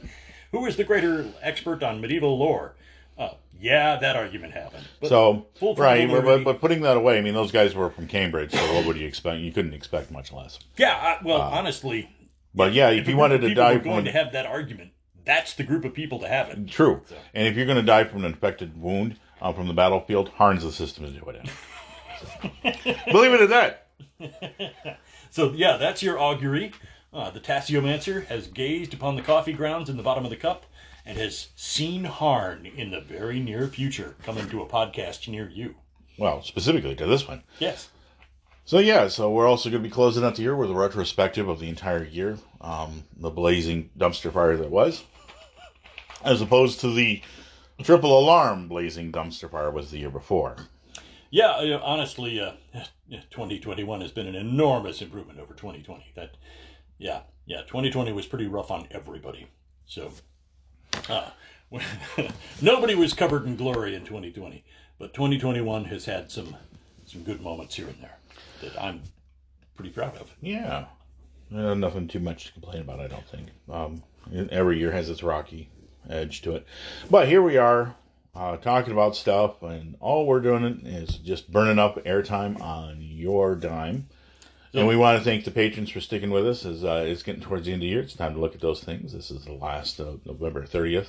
Who 0.53 0.67
is 0.67 0.77
the 0.77 0.85
greater 0.85 1.29
expert 1.43 1.83
on 1.83 2.01
medieval 2.01 2.39
lore? 2.39 2.75
Uh, 3.17 3.35
yeah, 3.61 3.99
that 4.01 4.17
argument 4.17 4.55
happened. 4.55 4.85
But 5.01 5.09
so 5.09 5.47
right, 5.77 6.09
but, 6.09 6.45
but, 6.45 6.61
putting 6.61 6.81
that 6.83 6.97
away, 6.97 7.19
I 7.19 7.21
mean, 7.21 7.35
those 7.35 7.53
guys 7.53 7.75
were 7.75 7.91
from 7.91 8.07
Cambridge, 8.07 8.53
so 8.53 8.75
what 8.75 8.87
would 8.87 8.97
you 8.97 9.07
expect? 9.07 9.41
You 9.41 9.53
couldn't 9.53 9.75
expect 9.75 10.11
much 10.11 10.33
less. 10.33 10.59
Yeah, 10.79 10.95
I, 10.95 11.25
well, 11.25 11.43
uh, 11.43 11.51
honestly. 11.51 12.11
But 12.55 12.73
yeah, 12.73 12.89
if, 12.91 13.03
if 13.03 13.09
you 13.09 13.17
wanted 13.17 13.43
to 13.43 13.55
die 13.55 13.75
from 13.75 13.85
going 13.85 14.05
to 14.07 14.13
have 14.13 14.33
that 14.33 14.47
argument, 14.47 14.93
that's 15.25 15.55
the 15.55 15.63
group 15.63 15.85
of 15.85 15.93
people 15.93 16.19
to 16.21 16.29
have 16.29 16.49
it. 16.49 16.67
True, 16.69 17.03
so. 17.07 17.17
and 17.35 17.47
if 17.47 17.57
you're 17.57 17.67
going 17.67 17.77
to 17.77 17.83
die 17.83 18.05
from 18.05 18.25
an 18.25 18.33
infected 18.33 18.81
wound 18.81 19.19
uh, 19.43 19.53
from 19.53 19.69
the 19.69 19.75
battlefield, 19.75 20.31
Harn's 20.31 20.65
the 20.65 20.73
system 20.73 21.05
to 21.05 21.11
do 21.11 21.25
it 21.29 21.37
in. 21.37 22.73
Believe 23.13 23.33
it 23.35 23.43
or 23.43 23.49
not. 23.49 24.97
so 25.31 25.53
yeah, 25.53 25.77
that's 25.77 26.03
your 26.03 26.19
augury. 26.19 26.73
Uh, 27.13 27.31
the 27.31 27.41
Tasseomancer 27.41 28.27
has 28.27 28.47
gazed 28.47 28.95
upon 28.95 29.17
the 29.17 29.23
coffee 29.23 29.53
grounds 29.53 29.91
in 29.91 29.97
the 29.97 30.03
bottom 30.03 30.25
of 30.25 30.31
the 30.31 30.37
cup 30.37 30.65
and 31.05 31.19
has 31.19 31.49
seen 31.57 32.05
Harn 32.05 32.67
in 32.67 32.91
the 32.91 33.01
very 33.01 33.41
near 33.41 33.67
future 33.67 34.15
coming 34.23 34.49
to 34.49 34.63
a 34.63 34.67
podcast 34.67 35.27
near 35.27 35.49
you. 35.49 35.75
Well, 36.19 36.43
specifically 36.43 36.95
to 36.97 37.07
this 37.07 37.27
one. 37.27 37.43
Yes. 37.59 37.89
So 38.65 38.79
yeah, 38.79 39.09
so 39.09 39.31
we're 39.31 39.49
also 39.49 39.71
going 39.71 39.83
to 39.83 39.89
be 39.89 39.93
closing 39.93 40.23
out 40.23 40.37
the 40.37 40.43
year 40.43 40.55
with 40.55 40.71
a 40.71 40.75
retrospective 40.75 41.49
of 41.49 41.59
the 41.59 41.69
entire 41.69 42.05
year, 42.05 42.39
um, 42.61 43.03
the 43.17 43.31
blazing 43.31 43.91
dumpster 43.99 44.33
fire 44.33 44.57
that 44.57 44.71
was, 44.71 45.03
as 46.23 46.41
opposed 46.41 46.81
to 46.81 46.93
the 46.93 47.23
triple 47.83 48.17
alarm 48.17 48.69
blazing 48.69 49.11
dumpster 49.11 49.51
fire 49.51 49.73
was 49.73 49.91
the 49.91 49.99
year 49.99 50.11
before. 50.11 50.57
Yeah, 51.31 51.81
honestly, 51.83 52.41
uh, 52.41 52.53
2021 53.31 54.01
has 54.01 54.13
been 54.13 54.27
an 54.27 54.35
enormous 54.35 55.01
improvement 55.03 55.41
over 55.41 55.55
2020. 55.55 56.13
That, 56.15 56.37
yeah, 57.01 57.23
yeah, 57.47 57.63
2020 57.63 58.13
was 58.13 58.27
pretty 58.27 58.47
rough 58.47 58.71
on 58.71 58.87
everybody. 58.93 59.49
So 59.87 60.13
uh, 61.09 61.31
nobody 62.63 62.95
was 62.95 63.15
covered 63.15 63.47
in 63.47 63.57
glory 63.57 63.95
in 63.95 64.05
2020, 64.05 64.63
but 64.99 65.15
2021 65.15 65.87
has 65.87 66.05
had 66.05 66.31
some 66.31 66.57
some 67.07 67.23
good 67.25 67.41
moments 67.41 67.75
here 67.75 67.89
and 67.89 68.01
there 68.01 68.19
that 68.63 68.81
I'm 68.81 69.03
pretty 69.75 69.91
proud 69.91 70.17
of. 70.17 70.33
Yeah, 70.41 70.85
uh, 71.53 71.75
nothing 71.75 72.07
too 72.07 72.21
much 72.21 72.47
to 72.47 72.53
complain 72.53 72.83
about. 72.83 73.01
I 73.01 73.09
don't 73.09 73.27
think. 73.27 73.49
Um, 73.69 74.05
every 74.51 74.79
year 74.79 74.93
has 74.93 75.09
its 75.09 75.23
rocky 75.23 75.71
edge 76.09 76.43
to 76.43 76.55
it, 76.55 76.67
but 77.11 77.27
here 77.27 77.43
we 77.43 77.57
are 77.57 77.97
uh, 78.35 78.59
talking 78.59 78.93
about 78.93 79.17
stuff, 79.17 79.63
and 79.63 79.97
all 80.01 80.27
we're 80.27 80.41
doing 80.41 80.83
is 80.85 81.17
just 81.17 81.51
burning 81.51 81.79
up 81.79 82.05
airtime 82.05 82.61
on 82.61 82.99
your 83.01 83.57
dime. 83.57 84.09
And 84.73 84.87
we 84.87 84.97
want 84.97 85.19
to 85.19 85.25
thank 85.25 85.45
the 85.45 85.51
patrons 85.51 85.91
for 85.91 86.01
sticking 86.01 86.31
with 86.31 86.47
us 86.47 86.65
as 86.65 86.85
uh, 86.85 87.05
it's 87.05 87.25
getting 87.25 87.41
towards 87.41 87.67
the 87.67 87.73
end 87.73 87.83
of 87.83 87.87
the 87.87 87.89
year. 87.89 88.01
It's 88.03 88.15
time 88.15 88.35
to 88.35 88.41
look 88.41 88.55
at 88.55 88.61
those 88.61 88.85
things. 88.85 89.13
This 89.13 89.33
is 89.33 89.45
the 89.45 89.53
last 89.53 89.99
November 89.99 90.65
30th. 90.65 91.09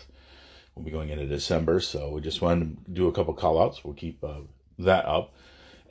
We'll 0.73 0.85
be 0.85 0.89
going 0.89 1.09
into 1.09 1.27
December, 1.27 1.79
so 1.79 2.09
we 2.09 2.21
just 2.21 2.41
wanted 2.41 2.83
to 2.85 2.91
do 2.91 3.07
a 3.07 3.11
couple 3.11 3.35
call 3.35 3.61
outs. 3.61 3.83
We'll 3.83 3.93
keep 3.93 4.23
uh, 4.23 4.39
that 4.79 5.05
up. 5.05 5.35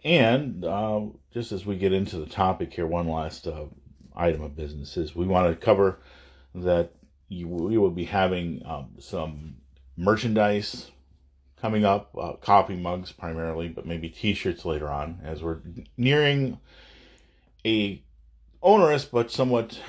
And 0.02 0.64
uh, 0.64 1.02
just 1.32 1.52
as 1.52 1.64
we 1.64 1.76
get 1.76 1.92
into 1.92 2.16
the 2.18 2.26
topic 2.26 2.72
here, 2.72 2.88
one 2.88 3.08
last 3.08 3.46
uh, 3.46 3.66
item 4.16 4.42
of 4.42 4.56
business 4.56 4.96
is 4.96 5.14
we 5.14 5.26
want 5.26 5.48
to 5.48 5.64
cover 5.64 6.00
that 6.56 6.90
you, 7.28 7.46
we 7.46 7.78
will 7.78 7.90
be 7.90 8.06
having 8.06 8.62
um, 8.66 8.88
some 8.98 9.58
merchandise 9.96 10.90
coming 11.60 11.84
up, 11.84 12.10
uh, 12.18 12.32
coffee 12.32 12.74
mugs 12.74 13.12
primarily, 13.12 13.68
but 13.68 13.86
maybe 13.86 14.08
t 14.08 14.34
shirts 14.34 14.64
later 14.64 14.88
on 14.88 15.20
as 15.22 15.40
we're 15.40 15.60
nearing 15.96 16.58
a 17.64 18.02
onerous 18.62 19.04
but 19.04 19.30
somewhat 19.30 19.80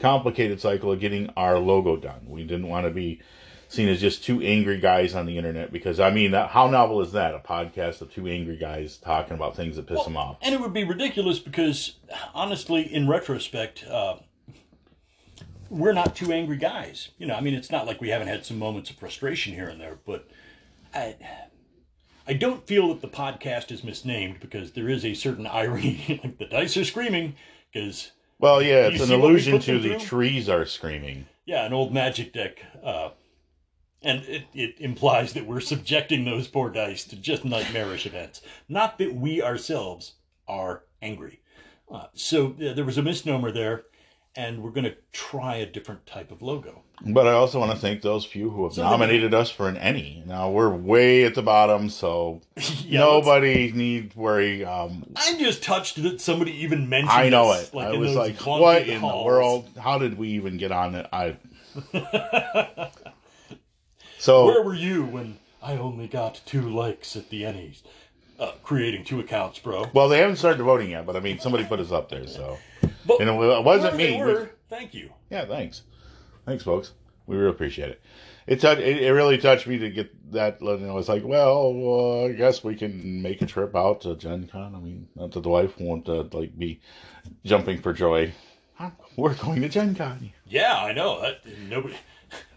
complicated 0.00 0.60
cycle 0.60 0.92
of 0.92 1.00
getting 1.00 1.30
our 1.36 1.58
logo 1.58 1.96
done. 1.96 2.26
We 2.26 2.44
didn't 2.44 2.68
want 2.68 2.86
to 2.86 2.90
be 2.90 3.20
seen 3.68 3.88
as 3.88 4.00
just 4.00 4.24
two 4.24 4.40
angry 4.40 4.78
guys 4.78 5.14
on 5.14 5.26
the 5.26 5.36
internet 5.36 5.70
because 5.72 6.00
I 6.00 6.10
mean, 6.10 6.32
how 6.32 6.68
novel 6.68 7.00
is 7.02 7.12
that? 7.12 7.34
A 7.34 7.38
podcast 7.38 8.00
of 8.00 8.12
two 8.12 8.26
angry 8.26 8.56
guys 8.56 8.96
talking 8.96 9.34
about 9.34 9.56
things 9.56 9.76
that 9.76 9.86
piss 9.86 9.96
well, 9.96 10.04
them 10.04 10.16
off. 10.16 10.38
And 10.42 10.54
it 10.54 10.60
would 10.60 10.72
be 10.72 10.84
ridiculous 10.84 11.38
because, 11.38 11.96
honestly, 12.34 12.82
in 12.82 13.08
retrospect, 13.08 13.84
uh, 13.86 14.16
we're 15.68 15.92
not 15.92 16.16
two 16.16 16.32
angry 16.32 16.56
guys. 16.56 17.10
You 17.18 17.26
know, 17.26 17.34
I 17.34 17.40
mean, 17.40 17.54
it's 17.54 17.70
not 17.70 17.86
like 17.86 18.00
we 18.00 18.08
haven't 18.08 18.28
had 18.28 18.46
some 18.46 18.58
moments 18.58 18.88
of 18.90 18.96
frustration 18.96 19.52
here 19.52 19.68
and 19.68 19.80
there, 19.80 19.98
but 20.06 20.26
I, 20.94 21.16
I 22.28 22.34
don't 22.34 22.66
feel 22.66 22.88
that 22.88 23.00
the 23.00 23.08
podcast 23.08 23.72
is 23.72 23.82
misnamed 23.82 24.38
because 24.38 24.72
there 24.72 24.88
is 24.88 25.02
a 25.02 25.14
certain 25.14 25.46
irony. 25.46 26.20
like 26.22 26.38
the 26.38 26.44
dice 26.44 26.76
are 26.76 26.84
screaming 26.84 27.34
because. 27.72 28.12
Well, 28.38 28.62
yeah, 28.62 28.86
it's 28.86 29.02
an 29.02 29.12
allusion 29.12 29.58
to 29.60 29.80
the 29.80 29.96
through? 29.96 29.98
trees 29.98 30.48
are 30.48 30.66
screaming. 30.66 31.26
Yeah, 31.46 31.64
an 31.64 31.72
old 31.72 31.92
magic 31.92 32.34
deck. 32.34 32.62
Uh, 32.84 33.10
and 34.02 34.22
it, 34.24 34.44
it 34.52 34.76
implies 34.78 35.32
that 35.32 35.46
we're 35.46 35.60
subjecting 35.60 36.24
those 36.24 36.46
poor 36.46 36.70
dice 36.70 37.02
to 37.04 37.16
just 37.16 37.44
nightmarish 37.44 38.06
events. 38.06 38.42
Not 38.68 38.98
that 38.98 39.14
we 39.14 39.42
ourselves 39.42 40.14
are 40.46 40.84
angry. 41.02 41.40
Uh, 41.90 42.06
so 42.14 42.54
there 42.58 42.84
was 42.84 42.98
a 42.98 43.02
misnomer 43.02 43.50
there 43.50 43.84
and 44.38 44.62
we're 44.62 44.70
going 44.70 44.84
to 44.84 44.94
try 45.12 45.56
a 45.56 45.66
different 45.66 46.06
type 46.06 46.30
of 46.30 46.42
logo. 46.42 46.84
But 47.04 47.26
I 47.26 47.32
also 47.32 47.58
want 47.58 47.72
to 47.72 47.76
thank 47.76 48.02
those 48.02 48.24
few 48.24 48.50
who 48.50 48.62
have 48.64 48.72
so 48.72 48.84
nominated 48.84 49.34
us 49.34 49.50
for 49.50 49.68
an 49.68 49.76
ENnie. 49.76 50.22
Now 50.26 50.48
we're 50.50 50.70
way 50.70 51.24
at 51.24 51.34
the 51.34 51.42
bottom, 51.42 51.90
so 51.90 52.40
yeah, 52.84 53.00
nobody 53.00 53.72
needs 53.72 54.14
worry. 54.14 54.64
Um, 54.64 55.12
I'm 55.16 55.38
just 55.40 55.64
touched 55.64 56.00
that 56.04 56.20
somebody 56.20 56.52
even 56.62 56.88
mentioned. 56.88 57.10
I 57.10 57.28
know 57.30 57.52
it. 57.52 57.74
Like 57.74 57.88
I 57.88 57.96
was 57.98 58.14
like, 58.14 58.36
"What 58.40 58.86
in 58.86 59.00
halls. 59.00 59.22
the 59.22 59.26
world? 59.26 59.68
How 59.76 59.98
did 59.98 60.16
we 60.16 60.28
even 60.28 60.56
get 60.56 60.70
on 60.70 60.94
it?" 60.94 61.06
I. 61.12 61.36
so 64.18 64.46
where 64.46 64.62
were 64.62 64.74
you 64.74 65.04
when 65.04 65.38
I 65.60 65.76
only 65.76 66.06
got 66.06 66.40
two 66.46 66.62
likes 66.62 67.16
at 67.16 67.28
the 67.30 67.42
ENnies? 67.42 67.82
Uh, 68.38 68.52
creating 68.62 69.02
two 69.04 69.18
accounts, 69.18 69.58
bro. 69.58 69.86
Well, 69.92 70.08
they 70.08 70.18
haven't 70.18 70.36
started 70.36 70.62
voting 70.62 70.90
yet, 70.90 71.06
but 71.06 71.16
I 71.16 71.20
mean, 71.20 71.40
somebody 71.40 71.64
put 71.64 71.80
us 71.80 71.90
up 71.90 72.08
there, 72.08 72.28
so. 72.28 72.56
But 73.08 73.20
and 73.20 73.30
it 73.30 73.64
wasn't 73.64 73.96
me. 73.96 74.22
Were, 74.22 74.50
thank 74.68 74.94
you. 74.94 75.10
Yeah, 75.30 75.46
thanks. 75.46 75.82
Thanks, 76.46 76.62
folks. 76.62 76.92
We 77.26 77.36
really 77.36 77.50
appreciate 77.50 77.90
it. 77.90 78.02
It, 78.46 78.60
t- 78.60 78.68
it, 78.68 79.10
really 79.12 79.36
touched 79.36 79.66
me 79.66 79.76
to 79.78 79.90
get 79.90 80.32
that. 80.32 80.60
You 80.60 80.78
know, 80.78 80.96
it's 80.98 81.08
like, 81.08 81.24
well, 81.24 81.74
uh, 81.84 82.24
I 82.24 82.32
guess 82.32 82.64
we 82.64 82.74
can 82.74 83.20
make 83.20 83.42
a 83.42 83.46
trip 83.46 83.74
out 83.74 84.02
to 84.02 84.16
Gen 84.16 84.48
Con. 84.50 84.74
I 84.74 84.78
mean, 84.78 85.08
not 85.16 85.32
that 85.32 85.42
the 85.42 85.48
wife 85.48 85.78
won't 85.78 86.08
uh, 86.08 86.24
like 86.32 86.58
be 86.58 86.80
jumping 87.44 87.82
for 87.82 87.92
joy. 87.92 88.32
We're 89.16 89.34
going 89.34 89.62
to 89.62 89.68
Gen 89.68 89.94
Con. 89.94 90.30
Yeah, 90.46 90.76
I 90.76 90.92
know. 90.92 91.20
That, 91.20 91.40
nobody. 91.68 91.96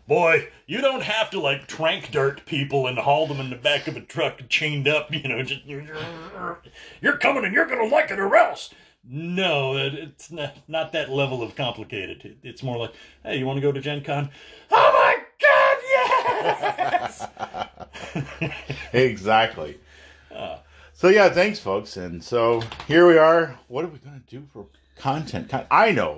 Boy, 0.07 0.49
you 0.65 0.81
don't 0.81 1.03
have 1.03 1.29
to 1.31 1.39
like 1.39 1.67
trank 1.67 2.11
dirt 2.11 2.45
people 2.45 2.87
and 2.87 2.97
haul 2.97 3.27
them 3.27 3.39
in 3.39 3.49
the 3.49 3.55
back 3.55 3.87
of 3.87 3.95
a 3.95 4.01
truck 4.01 4.41
chained 4.49 4.87
up. 4.87 5.13
You 5.13 5.27
know, 5.27 5.43
just 5.43 5.65
you're 5.65 7.17
coming 7.17 7.45
and 7.45 7.53
you're 7.53 7.67
gonna 7.67 7.85
like 7.85 8.11
it 8.11 8.19
or 8.19 8.35
else. 8.35 8.73
No, 9.03 9.77
it's 9.77 10.31
not, 10.31 10.57
not 10.67 10.91
that 10.91 11.09
level 11.09 11.41
of 11.41 11.55
complicated. 11.55 12.37
It's 12.43 12.61
more 12.61 12.77
like, 12.77 12.93
hey, 13.23 13.37
you 13.37 13.45
want 13.45 13.57
to 13.57 13.61
go 13.61 13.71
to 13.71 13.81
Gen 13.81 14.03
Con? 14.03 14.29
Oh 14.69 14.91
my 14.93 15.17
God, 15.41 15.77
yes! 16.83 17.27
exactly. 18.93 19.79
Uh, 20.33 20.59
so, 20.93 21.07
yeah, 21.07 21.29
thanks, 21.29 21.59
folks. 21.59 21.97
And 21.97 22.23
so 22.23 22.61
here 22.87 23.07
we 23.07 23.17
are. 23.17 23.59
What 23.67 23.85
are 23.85 23.87
we 23.87 23.97
going 23.97 24.21
to 24.21 24.35
do 24.35 24.47
for 24.53 24.67
content? 24.95 25.51
I 25.71 25.91
know. 25.91 26.15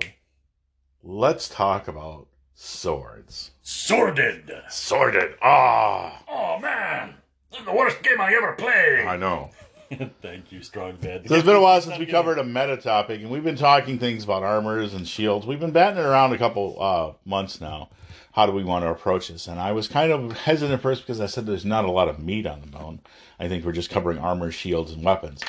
Let's 1.02 1.48
talk 1.48 1.88
about 1.88 2.26
swords. 2.54 3.52
Sworded. 3.62 4.52
Sworded. 4.68 5.36
Ah. 5.42 6.22
Oh. 6.28 6.56
oh, 6.56 6.58
man. 6.60 7.14
This 7.50 7.60
is 7.60 7.66
the 7.66 7.72
worst 7.72 8.02
game 8.02 8.20
I 8.20 8.34
ever 8.34 8.52
played. 8.52 9.06
I 9.06 9.16
know. 9.16 9.50
Thank 10.22 10.52
you, 10.52 10.62
Strong 10.62 10.96
Bad. 10.96 11.28
So 11.28 11.34
it's 11.34 11.44
been 11.44 11.56
a 11.56 11.60
while 11.60 11.80
since 11.80 11.98
we 11.98 12.06
covered 12.06 12.38
a 12.38 12.44
meta 12.44 12.76
topic, 12.76 13.20
and 13.20 13.30
we've 13.30 13.44
been 13.44 13.56
talking 13.56 13.98
things 13.98 14.24
about 14.24 14.42
armors 14.42 14.94
and 14.94 15.06
shields. 15.06 15.46
We've 15.46 15.60
been 15.60 15.72
batting 15.72 15.98
it 15.98 16.06
around 16.06 16.32
a 16.32 16.38
couple 16.38 16.76
uh, 16.80 17.12
months 17.24 17.60
now. 17.60 17.90
How 18.32 18.46
do 18.46 18.52
we 18.52 18.64
want 18.64 18.84
to 18.84 18.90
approach 18.90 19.28
this? 19.28 19.46
And 19.46 19.60
I 19.60 19.72
was 19.72 19.86
kind 19.86 20.10
of 20.10 20.32
hesitant 20.32 20.82
first 20.82 21.02
because 21.02 21.20
I 21.20 21.26
said 21.26 21.46
there's 21.46 21.64
not 21.64 21.84
a 21.84 21.90
lot 21.90 22.08
of 22.08 22.18
meat 22.18 22.46
on 22.46 22.60
the 22.60 22.66
bone. 22.66 23.00
I 23.38 23.48
think 23.48 23.64
we're 23.64 23.72
just 23.72 23.90
covering 23.90 24.18
armor, 24.18 24.50
shields, 24.50 24.92
and 24.92 25.04
weapons. 25.04 25.42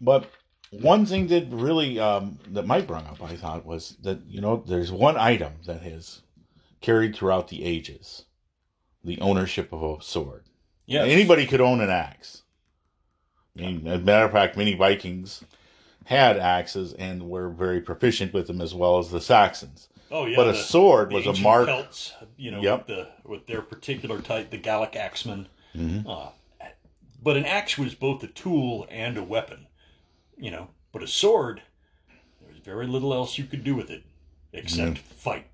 But 0.00 0.30
one 0.70 1.06
thing 1.06 1.28
that 1.28 1.46
really 1.50 2.00
um, 2.00 2.38
that 2.48 2.66
Mike 2.66 2.86
brought 2.86 3.06
up, 3.06 3.22
I 3.22 3.36
thought, 3.36 3.66
was 3.66 3.96
that 4.02 4.20
you 4.26 4.40
know 4.40 4.62
there's 4.66 4.90
one 4.90 5.16
item 5.16 5.52
that 5.66 5.82
has 5.82 6.22
carried 6.80 7.14
throughout 7.14 7.48
the 7.48 7.64
ages: 7.64 8.24
the 9.04 9.20
ownership 9.20 9.72
of 9.72 9.82
a 9.82 10.02
sword. 10.02 10.44
Yeah, 10.86 11.04
anybody 11.04 11.46
could 11.46 11.60
own 11.60 11.80
an 11.80 11.90
axe. 11.90 12.42
I 13.62 13.72
mean, 13.72 13.86
as 13.86 14.00
a 14.00 14.04
matter 14.04 14.24
of 14.26 14.32
fact, 14.32 14.56
many 14.56 14.74
Vikings 14.74 15.44
had 16.06 16.38
axes 16.38 16.92
and 16.94 17.28
were 17.28 17.48
very 17.48 17.80
proficient 17.80 18.32
with 18.32 18.46
them 18.46 18.60
as 18.60 18.74
well 18.74 18.98
as 18.98 19.10
the 19.10 19.20
Saxons. 19.20 19.88
Oh 20.10 20.26
yeah, 20.26 20.34
but 20.36 20.48
a 20.48 20.52
the- 20.52 20.58
sword 20.58 21.10
the 21.10 21.14
was 21.16 21.26
a 21.26 21.42
mark. 21.42 21.66
Celts, 21.68 22.12
you 22.36 22.50
know, 22.50 22.60
Yep. 22.60 22.78
with 22.78 22.86
the 22.96 23.08
with 23.28 23.46
their 23.46 23.62
particular 23.62 24.20
type, 24.20 24.50
the 24.50 24.58
Gallic 24.58 24.96
axeman. 24.96 25.46
Mhm. 25.76 26.04
Uh, 26.08 26.30
but 27.22 27.36
an 27.36 27.44
axe 27.44 27.78
was 27.78 27.94
both 27.94 28.22
a 28.24 28.26
tool 28.26 28.86
and 28.90 29.16
a 29.16 29.22
weapon, 29.22 29.66
you 30.36 30.50
know. 30.50 30.68
But 30.90 31.02
a 31.04 31.06
sword, 31.06 31.62
there 32.40 32.48
was 32.50 32.58
very 32.58 32.86
little 32.88 33.12
else 33.14 33.38
you 33.38 33.44
could 33.44 33.62
do 33.62 33.76
with 33.76 33.88
it 33.90 34.02
except 34.52 34.98
fight. 34.98 35.46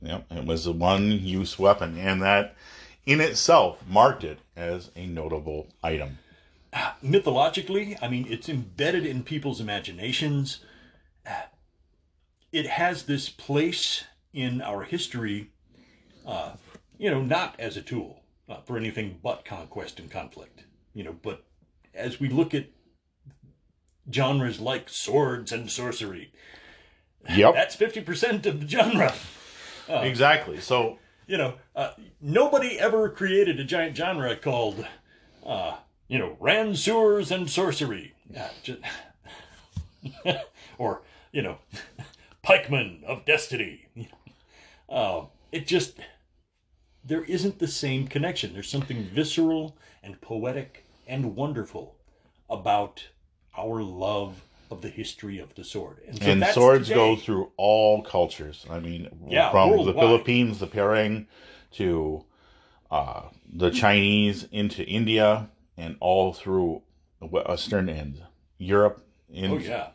Yep, 0.00 0.24
it 0.32 0.44
was 0.46 0.66
a 0.66 0.72
one-use 0.72 1.58
weapon, 1.58 1.98
and 1.98 2.22
that 2.22 2.54
in 3.04 3.20
itself 3.20 3.82
marked 3.86 4.24
it 4.24 4.38
as 4.56 4.90
a 4.96 5.06
notable 5.06 5.66
item. 5.82 6.18
Mythologically, 7.02 7.96
I 8.02 8.08
mean, 8.08 8.26
it's 8.28 8.48
embedded 8.48 9.06
in 9.06 9.22
people's 9.22 9.60
imaginations. 9.60 10.60
It 12.52 12.66
has 12.66 13.04
this 13.04 13.28
place 13.28 14.04
in 14.32 14.62
our 14.62 14.82
history, 14.84 15.50
uh, 16.26 16.52
you 16.98 17.10
know, 17.10 17.22
not 17.22 17.54
as 17.58 17.76
a 17.76 17.82
tool 17.82 18.22
uh, 18.48 18.60
for 18.62 18.76
anything 18.76 19.18
but 19.22 19.44
conquest 19.44 19.98
and 19.98 20.10
conflict, 20.10 20.64
you 20.94 21.04
know, 21.04 21.16
but 21.22 21.44
as 21.94 22.20
we 22.20 22.28
look 22.28 22.54
at 22.54 22.66
genres 24.12 24.60
like 24.60 24.88
swords 24.88 25.52
and 25.52 25.70
sorcery, 25.70 26.32
Yep, 27.28 27.54
that's 27.54 27.74
50% 27.76 28.46
of 28.46 28.60
the 28.60 28.68
genre. 28.68 29.12
exactly. 29.88 30.60
So 30.60 30.98
You 31.26 31.38
know, 31.38 31.54
uh, 31.74 31.90
nobody 32.20 32.78
ever 32.78 33.08
created 33.10 33.58
a 33.58 33.64
giant 33.64 33.96
genre 33.96 34.36
called, 34.36 34.86
uh, 35.44 35.76
you 36.08 36.18
know, 36.18 36.36
Ranseurs 36.40 37.30
and 37.30 37.48
Sorcery. 37.50 38.14
Yeah, 38.30 38.50
ju- 38.62 38.80
or, 40.78 41.02
you 41.32 41.42
know, 41.42 41.58
Pikemen 42.42 43.02
of 43.04 43.24
Destiny. 43.24 43.86
Uh, 44.88 45.22
it 45.52 45.66
just, 45.66 45.98
there 47.04 47.24
isn't 47.24 47.58
the 47.58 47.68
same 47.68 48.06
connection. 48.06 48.52
There's 48.52 48.70
something 48.70 49.04
visceral 49.04 49.76
and 50.02 50.20
poetic 50.20 50.84
and 51.06 51.36
wonderful 51.36 51.96
about 52.48 53.08
our 53.56 53.82
love 53.82 54.42
of 54.70 54.82
the 54.82 54.88
history 54.88 55.38
of 55.38 55.54
the 55.54 55.64
sword. 55.64 55.98
so 56.20 56.30
and 56.30 56.44
swords 56.46 56.88
today. 56.88 56.96
go 56.96 57.16
through 57.16 57.52
all 57.56 58.02
cultures. 58.02 58.66
I 58.68 58.80
mean, 58.80 59.08
Yeah, 59.28 59.50
from 59.50 59.84
the. 59.84 59.92
Philippines, 59.92 60.58
the 60.58 60.66
Pereng, 60.66 61.26
to 61.72 62.24
uh, 62.90 63.22
the 63.52 63.70
Chinese, 63.70 64.46
into 64.50 64.84
India, 64.84 65.48
and 65.76 65.96
all 66.00 66.32
through 66.32 66.82
Western 67.20 67.88
and 67.88 68.22
Europe. 68.58 69.02
In, 69.32 69.50
Oh 69.50 69.58
yeah. 69.58 69.88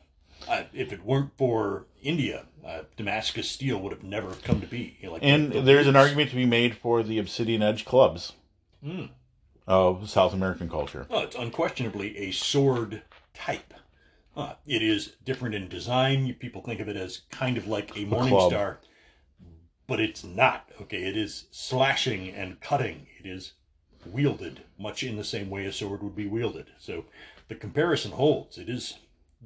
Uh, 0.48 0.64
if 0.74 0.92
it 0.92 1.06
weren't 1.06 1.32
for 1.38 1.86
India, 2.02 2.46
uh, 2.66 2.82
Damascus 2.98 3.50
steel 3.50 3.80
would 3.80 3.92
have 3.92 4.04
never 4.04 4.34
come 4.44 4.60
to 4.62 4.68
be. 4.68 4.98
Like 5.04 5.22
And 5.24 5.52
the- 5.52 5.56
the 5.56 5.62
there's 5.62 5.88
an 5.88 5.96
argument 5.96 6.30
to 6.32 6.36
be 6.36 6.46
made 6.46 6.76
for 6.78 7.04
the 7.04 7.20
Obsidian 7.20 7.62
Edge 7.62 7.86
clubs 7.86 8.34
Mm. 8.84 9.10
of 9.68 10.10
South 10.10 10.34
American 10.34 10.68
culture. 10.70 11.06
Oh, 11.12 11.20
it's 11.22 11.36
unquestionably 11.36 12.18
a 12.18 12.32
sword 12.32 13.04
type. 13.36 13.74
Uh, 14.36 14.54
it 14.66 14.82
is 14.82 15.16
different 15.24 15.54
in 15.54 15.68
design. 15.68 16.34
People 16.36 16.62
think 16.64 16.80
of 16.80 16.88
it 16.90 16.96
as 16.96 17.20
kind 17.30 17.58
of 17.58 17.68
like 17.68 17.96
a 17.96 18.06
morning 18.06 18.34
club. 18.34 18.50
star, 18.52 18.80
but 19.88 20.00
it's 20.00 20.24
not. 20.24 20.70
Okay, 20.82 21.04
it 21.04 21.16
is 21.18 21.46
slashing 21.52 22.30
and 22.30 22.60
cutting. 22.60 23.08
It 23.20 23.28
is 23.28 23.54
wielded 24.06 24.62
much 24.80 25.04
in 25.04 25.16
the 25.18 25.24
same 25.24 25.50
way 25.50 25.66
a 25.66 25.72
sword 25.74 26.02
would 26.04 26.16
be 26.16 26.28
wielded. 26.28 26.68
So 26.80 27.06
the 27.48 27.56
comparison 27.56 28.12
holds. 28.12 28.58
It 28.58 28.70
is 28.70 28.98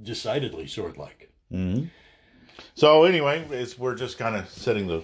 decidedly 0.02 0.68
sword-like. 0.68 1.32
hmm 1.52 1.86
So 2.74 3.04
anyway, 3.04 3.46
it's, 3.50 3.78
we're 3.78 3.96
just 3.96 4.18
kind 4.18 4.36
of 4.36 4.50
setting 4.50 4.88
the 4.88 5.04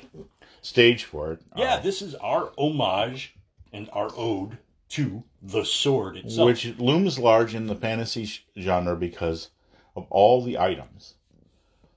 stage 0.62 1.05
for 1.05 1.34
it. 1.34 1.41
Yeah, 1.56 1.75
Uh, 1.75 1.80
this 1.82 2.02
is 2.02 2.15
our 2.15 2.52
homage 2.58 3.36
and 3.73 3.89
our 3.93 4.10
ode 4.15 4.58
to 4.89 5.23
the 5.41 5.63
sword 5.63 6.17
itself. 6.17 6.45
which 6.45 6.65
looms 6.78 7.17
large 7.17 7.56
in 7.56 7.67
the 7.67 7.75
fantasy 7.75 8.25
sh- 8.25 8.43
genre 8.60 8.95
because 8.95 9.49
of 9.95 10.06
all 10.10 10.43
the 10.43 10.58
items 10.60 11.15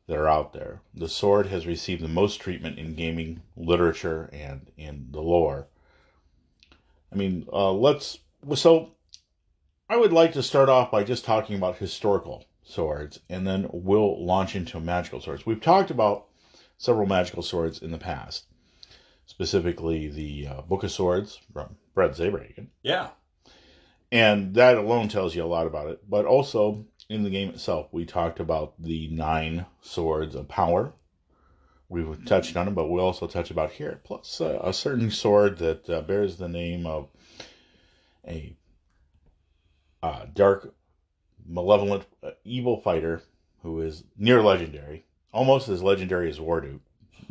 that 0.07 0.17
are 0.17 0.29
out 0.29 0.53
there. 0.53 0.81
The 0.95 1.09
sword 1.09 1.47
has 1.47 1.67
received 1.67 2.03
the 2.03 2.09
most 2.09 2.41
treatment 2.41 2.79
in 2.79 2.95
gaming 2.95 3.43
literature 3.57 4.29
and 4.33 4.71
in 4.77 5.09
the 5.11 5.21
lore. 5.21 5.67
I 7.15 7.17
mean, 7.17 7.47
uh, 7.53 7.73
let's. 7.73 8.19
So, 8.57 8.91
I 9.89 9.97
would 9.97 10.13
like 10.13 10.33
to 10.33 10.43
start 10.43 10.69
off 10.69 10.91
by 10.91 11.05
just 11.05 11.25
talking 11.25 11.57
about 11.57 11.77
historical 11.77 12.45
swords, 12.63 13.21
and 13.29 13.47
then 13.47 13.69
we'll 13.73 14.25
launch 14.25 14.57
into 14.57 14.81
magical 14.81 15.21
swords. 15.21 15.47
We've 15.47 15.61
talked 15.61 15.91
about 15.91 16.27
several 16.77 17.07
magical 17.07 17.43
swords 17.43 17.81
in 17.81 17.91
the 17.91 17.99
past, 17.99 18.47
specifically 19.27 20.09
the 20.09 20.49
uh, 20.49 20.63
Book 20.63 20.83
of 20.83 20.91
Swords 20.91 21.41
from 21.53 21.77
Fred 21.95 22.13
Saberhagen 22.13 22.69
yeah, 22.83 23.11
and 24.11 24.55
that 24.55 24.77
alone 24.77 25.09
tells 25.09 25.35
you 25.35 25.45
a 25.45 25.47
lot 25.47 25.67
about 25.67 25.89
it. 25.89 26.09
But 26.09 26.25
also 26.25 26.87
in 27.09 27.23
the 27.23 27.31
game 27.31 27.51
itself, 27.51 27.89
we 27.93 28.05
talked 28.05 28.41
about 28.41 28.75
the 28.79 29.09
nine 29.09 29.67
swords 29.81 30.35
of 30.35 30.49
power. 30.49 30.93
We've 31.95 32.25
touched 32.25 32.57
on 32.57 32.67
them, 32.67 32.75
but 32.75 32.89
we 32.89 33.01
also 33.01 33.29
touch 33.29 33.53
about 33.53 33.71
here. 33.71 34.01
Plus, 34.03 34.41
uh, 34.41 34.59
a 34.65 34.73
certain 34.73 35.13
sword 35.13 35.59
that 35.59 35.89
uh, 35.89 36.01
bears 36.03 36.37
the 36.39 36.49
name 36.49 36.87
of 36.87 37.09
a 38.27 38.57
uh, 40.03 40.27
dark, 40.35 40.75
malevolent, 41.47 42.05
uh, 42.21 42.31
evil 42.45 42.81
fighter 42.81 43.23
who 43.63 43.81
is 43.81 44.03
near 44.19 44.43
legendary, 44.43 45.05
almost 45.33 45.69
as 45.69 45.85
legendary 45.85 46.29
as 46.29 46.41
Wardu. 46.41 46.81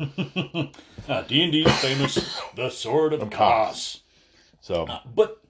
uh, 1.08 1.22
D&D's 1.22 1.70
famous 1.80 2.40
The 2.56 2.70
Sword 2.70 3.12
of 3.12 3.20
Of 3.22 3.30
Kas. 3.30 4.00
So, 4.62 4.86
Uh, 4.86 5.00
but 5.14 5.42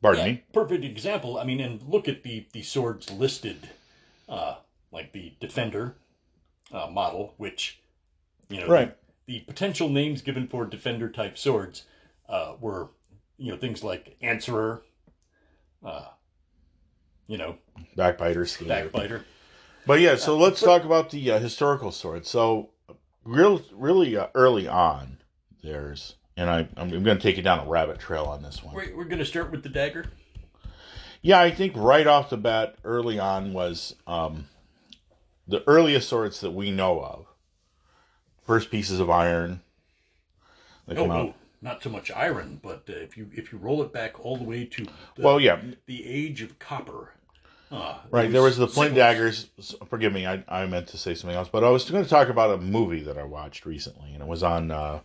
pardon 0.00 0.24
yeah, 0.24 0.32
me. 0.34 0.42
perfect 0.52 0.84
example. 0.84 1.38
I 1.38 1.44
mean, 1.44 1.60
and 1.60 1.82
look 1.82 2.06
at 2.08 2.22
the 2.22 2.46
the 2.52 2.62
swords 2.62 3.10
listed, 3.10 3.70
uh, 4.28 4.58
like 4.92 5.12
the 5.12 5.34
Defender 5.40 5.96
uh, 6.72 6.86
model, 6.86 7.34
which 7.36 7.79
you 8.50 8.60
know, 8.60 8.66
Right. 8.66 8.94
the, 9.26 9.38
the 9.38 9.40
potential 9.40 9.88
names 9.88 10.20
given 10.22 10.46
for 10.46 10.66
Defender 10.66 11.08
type 11.08 11.38
swords 11.38 11.84
uh, 12.28 12.56
were 12.60 12.90
you 13.38 13.50
know 13.50 13.56
things 13.56 13.82
like 13.82 14.16
Answerer, 14.20 14.82
uh, 15.84 16.08
you 17.26 17.38
know, 17.38 17.56
Backbiter, 17.96 18.44
Skater. 18.46 18.68
Backbiter. 18.68 19.24
But 19.86 20.00
yeah, 20.00 20.16
so 20.16 20.36
let's 20.36 20.60
talk 20.60 20.84
about 20.84 21.10
the 21.10 21.30
uh, 21.30 21.38
historical 21.38 21.90
sword. 21.90 22.26
So, 22.26 22.70
real, 23.24 23.62
really 23.72 24.16
uh, 24.16 24.26
early 24.34 24.68
on, 24.68 25.18
there's, 25.62 26.16
and 26.36 26.50
I, 26.50 26.68
I'm, 26.76 26.90
going 26.90 27.04
to 27.04 27.18
take 27.18 27.38
you 27.38 27.42
down 27.42 27.66
a 27.66 27.68
rabbit 27.68 27.98
trail 27.98 28.24
on 28.24 28.42
this 28.42 28.62
one. 28.62 28.74
We're, 28.74 28.94
we're 28.94 29.04
going 29.04 29.20
to 29.20 29.24
start 29.24 29.50
with 29.50 29.62
the 29.62 29.68
dagger. 29.70 30.04
Yeah, 31.22 31.40
I 31.40 31.50
think 31.50 31.72
right 31.76 32.06
off 32.06 32.30
the 32.30 32.36
bat, 32.36 32.76
early 32.84 33.18
on 33.18 33.52
was 33.52 33.94
um, 34.06 34.48
the 35.48 35.62
earliest 35.66 36.08
swords 36.08 36.40
that 36.40 36.52
we 36.52 36.70
know 36.70 37.00
of. 37.00 37.26
First 38.44 38.70
pieces 38.70 39.00
of 39.00 39.10
iron. 39.10 39.60
They 40.86 40.96
Oh, 40.96 41.02
come 41.02 41.10
out. 41.10 41.26
no, 41.26 41.34
not 41.62 41.82
so 41.82 41.90
much 41.90 42.10
iron, 42.10 42.58
but 42.62 42.84
uh, 42.88 42.92
if 42.94 43.16
you 43.16 43.30
if 43.32 43.52
you 43.52 43.58
roll 43.58 43.82
it 43.82 43.92
back 43.92 44.18
all 44.24 44.36
the 44.36 44.44
way 44.44 44.64
to 44.64 44.84
the, 44.84 45.22
Well, 45.22 45.38
yeah, 45.38 45.60
the 45.86 46.04
age 46.06 46.42
of 46.42 46.58
copper. 46.58 47.12
Uh, 47.70 47.98
right. 48.10 48.32
There 48.32 48.42
was 48.42 48.56
the 48.56 48.66
flint 48.66 48.96
daggers. 48.96 49.46
Forgive 49.88 50.12
me, 50.12 50.26
I, 50.26 50.42
I 50.48 50.66
meant 50.66 50.88
to 50.88 50.98
say 50.98 51.14
something 51.14 51.36
else, 51.36 51.48
but 51.48 51.62
I 51.62 51.70
was 51.70 51.88
going 51.88 52.02
to 52.02 52.10
talk 52.10 52.28
about 52.28 52.50
a 52.50 52.56
movie 52.60 53.02
that 53.04 53.16
I 53.16 53.22
watched 53.22 53.64
recently, 53.64 54.12
and 54.12 54.20
it 54.20 54.26
was 54.26 54.42
on 54.42 54.72
uh, 54.72 54.98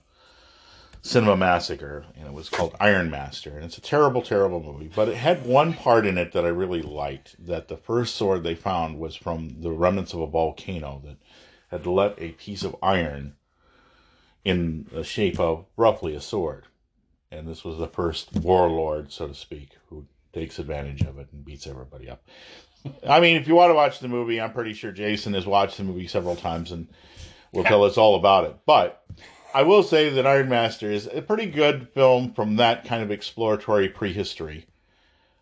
Cinemassacre, 1.04 2.06
and 2.18 2.26
it 2.26 2.34
was 2.34 2.50
called 2.50 2.76
Iron 2.80 3.12
Master, 3.12 3.52
and 3.52 3.64
it's 3.64 3.78
a 3.78 3.82
terrible, 3.82 4.24
terrible 4.24 4.64
movie. 4.64 4.90
But 4.96 5.10
it 5.10 5.18
had 5.18 5.46
one 5.46 5.74
part 5.74 6.08
in 6.08 6.18
it 6.18 6.32
that 6.32 6.44
I 6.44 6.48
really 6.48 6.82
liked. 6.82 7.36
That 7.46 7.68
the 7.68 7.78
first 7.78 8.16
sword 8.16 8.42
they 8.44 8.56
found 8.56 8.98
was 8.98 9.16
from 9.16 9.62
the 9.62 9.72
remnants 9.72 10.14
of 10.14 10.22
a 10.22 10.28
volcano 10.28 11.04
that 11.06 11.18
had 11.78 11.88
let 11.88 12.16
a 12.18 12.30
piece 12.32 12.64
of 12.64 12.76
iron 12.82 13.36
in 14.44 14.88
the 14.92 15.04
shape 15.04 15.40
of 15.40 15.66
roughly 15.76 16.16
a 16.16 16.22
sword, 16.22 16.66
and 17.32 17.48
this 17.48 17.64
was 17.64 17.78
the 17.78 17.88
first 17.88 18.34
warlord, 18.34 19.12
so 19.12 19.28
to 19.28 19.34
speak, 19.34 19.72
who 19.90 20.06
takes 20.34 20.60
advantage 20.60 21.02
of 21.02 21.18
it 21.18 21.28
and 21.32 21.44
beats 21.44 21.68
everybody 21.68 22.10
up. 22.10 22.24
I 23.08 23.20
mean, 23.20 23.36
if 23.38 23.48
you 23.48 23.56
want 23.56 23.72
to 23.72 23.76
watch 23.76 24.00
the 24.00 24.08
movie, 24.08 24.40
I'm 24.40 24.54
pretty 24.54 24.74
sure 24.74 24.92
Jason 24.92 25.34
has 25.34 25.46
watched 25.46 25.78
the 25.78 25.84
movie 25.84 26.08
several 26.08 26.36
times 26.36 26.72
and 26.72 26.88
will 27.52 27.64
tell 27.64 27.84
us 27.84 27.98
all 27.98 28.16
about 28.16 28.46
it. 28.46 28.56
But 28.66 29.04
I 29.54 29.64
will 29.64 29.84
say 29.84 30.10
that 30.10 30.28
Iron 30.28 30.50
Master 30.50 30.92
is 30.92 31.08
a 31.08 31.22
pretty 31.22 31.48
good 31.48 31.90
film 31.90 32.34
from 32.34 32.58
that 32.58 32.86
kind 32.86 33.02
of 33.02 33.10
exploratory 33.10 33.90
prehistory. 33.90 34.68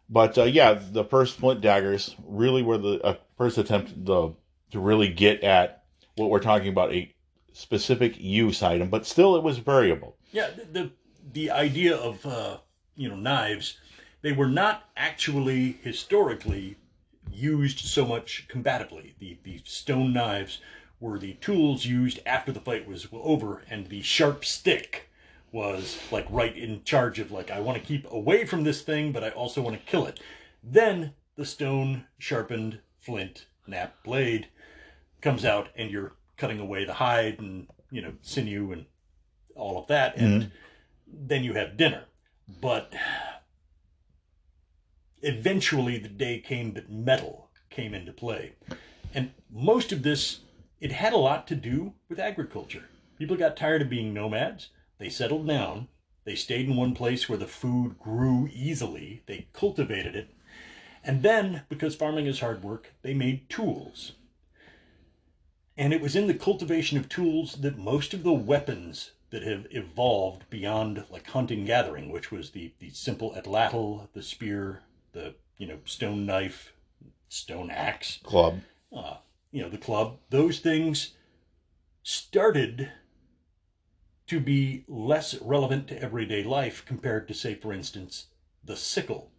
But 0.10 0.38
uh, 0.38 0.44
yeah, 0.44 0.74
the 0.74 1.04
first 1.04 1.38
flint 1.38 1.62
daggers 1.62 2.16
really 2.26 2.64
were 2.64 2.78
the 2.78 3.02
uh, 3.04 3.16
first 3.38 3.58
attempt 3.58 4.06
the, 4.06 4.34
to 4.72 4.80
really 4.80 5.10
get 5.10 5.44
at 5.44 5.83
what 6.16 6.30
we're 6.30 6.40
talking 6.40 6.70
about 6.70 6.94
a 6.94 7.14
specific 7.54 8.20
use 8.20 8.62
item, 8.64 8.90
but 8.90 9.06
still 9.06 9.36
it 9.36 9.44
was 9.44 9.60
variable. 9.60 10.18
Yeah, 10.32 10.50
the 10.72 10.92
the, 11.32 11.52
idea 11.52 11.96
of 11.96 12.26
uh, 12.26 12.58
you 12.96 13.10
know 13.10 13.16
knives, 13.16 13.78
they 14.22 14.32
were 14.32 14.48
not 14.48 14.90
actually 14.98 15.78
historically 15.82 16.78
used 17.32 17.80
so 17.80 18.06
much 18.06 18.48
combatively. 18.50 19.14
The 19.20 19.38
the 19.44 19.62
stone 19.64 20.14
knives 20.14 20.60
were 21.00 21.20
the 21.20 21.34
tools 21.34 21.86
used 21.86 22.20
after 22.26 22.52
the 22.52 22.60
fight 22.60 22.88
was 22.88 23.08
over, 23.12 23.64
and 23.70 23.88
the 23.88 24.02
sharp 24.02 24.46
stick 24.46 25.10
was 25.52 26.00
like 26.12 26.26
right 26.30 26.58
in 26.58 26.84
charge 26.84 27.20
of 27.20 27.32
like 27.32 27.52
I 27.52 27.60
want 27.60 27.78
to 27.78 27.84
keep 27.84 28.10
away 28.12 28.46
from 28.46 28.64
this 28.64 28.82
thing, 28.82 29.12
but 29.12 29.24
I 29.24 29.30
also 29.30 29.62
want 29.62 29.76
to 29.76 29.92
kill 29.92 30.06
it. 30.06 30.20
Then 30.64 31.14
the 31.36 31.46
stone 31.46 32.06
sharpened 32.18 32.80
flint 33.00 33.48
nap 33.68 33.96
blade 34.04 34.48
comes 35.24 35.46
out, 35.46 35.70
and 35.76 35.90
you're 35.90 36.14
cutting 36.38 36.60
away 36.60 36.86
the 36.86 36.96
hide 36.96 37.40
and 37.40 37.68
you 37.90 38.02
know 38.02 38.14
sinew 38.22 38.72
and 38.72 38.86
all 39.56 39.80
of 39.80 39.88
that, 39.88 40.16
and 40.18 40.44
mm-hmm. 40.44 40.50
then 41.08 41.44
you 41.44 41.54
have 41.54 41.78
dinner. 41.78 42.04
But 42.62 42.94
eventually, 45.22 45.98
the 45.98 46.10
day 46.10 46.40
came 46.40 46.74
that 46.74 46.92
metal 46.92 47.50
came 47.70 47.94
into 47.94 48.12
play, 48.12 48.54
and 49.14 49.32
most 49.50 49.92
of 49.92 50.04
this 50.04 50.42
it 50.80 50.92
had 50.92 51.14
a 51.14 51.18
lot 51.18 51.48
to 51.48 51.56
do 51.56 51.94
with 52.10 52.20
agriculture. 52.20 52.84
People 53.18 53.38
got 53.38 53.56
tired 53.56 53.82
of 53.82 53.90
being 53.90 54.14
nomads. 54.14 54.70
They 54.98 55.08
settled 55.08 55.48
down. 55.48 55.88
They 56.26 56.36
stayed 56.36 56.68
in 56.68 56.76
one 56.76 56.94
place 56.94 57.30
where 57.30 57.38
the 57.38 57.48
food 57.48 57.98
grew 58.00 58.50
easily. 58.54 59.24
They 59.26 59.48
cultivated 59.54 60.16
it. 60.16 60.36
And 61.02 61.24
then, 61.24 61.64
because 61.70 61.96
farming 61.96 62.28
is 62.28 62.42
hard 62.42 62.64
work, 62.64 62.94
they 63.02 63.14
made 63.14 63.50
tools. 63.50 64.14
And 65.78 65.94
it 65.94 66.02
was 66.02 66.16
in 66.16 66.28
the 66.28 66.34
cultivation 66.34 66.98
of 66.98 67.10
tools 67.10 67.56
that 67.62 67.78
most 67.78 68.14
of 68.14 68.24
the 68.24 68.34
weapons 68.34 69.12
that 69.32 69.44
have 69.44 69.66
evolved 69.72 70.48
beyond 70.50 71.06
like 71.10 71.28
hunting 71.30 71.66
gathering, 71.66 72.12
which 72.12 72.32
was 72.32 72.52
the, 72.52 72.74
the 72.80 72.92
simple 72.92 73.34
atlatl, 73.36 74.08
the 74.14 74.22
spear, 74.22 74.82
the 75.14 75.34
you 75.58 75.68
know 75.68 75.80
stone 75.86 76.26
knife, 76.26 76.74
stone 77.30 77.72
axe, 77.72 78.20
Club. 78.24 78.62
uh, 78.96 79.18
you 79.52 79.64
know 79.64 79.70
the 79.70 79.78
club, 79.78 80.20
those 80.30 80.60
things 80.60 81.16
started 82.04 82.92
to 84.28 84.40
be 84.40 84.84
less 84.88 85.36
relevant 85.42 85.88
to 85.88 86.02
everyday 86.02 86.44
life 86.44 86.84
compared 86.86 87.28
to, 87.28 87.34
say, 87.34 87.56
for 87.56 87.74
instance, 87.74 88.28
the 88.64 88.76
sickle 88.76 89.32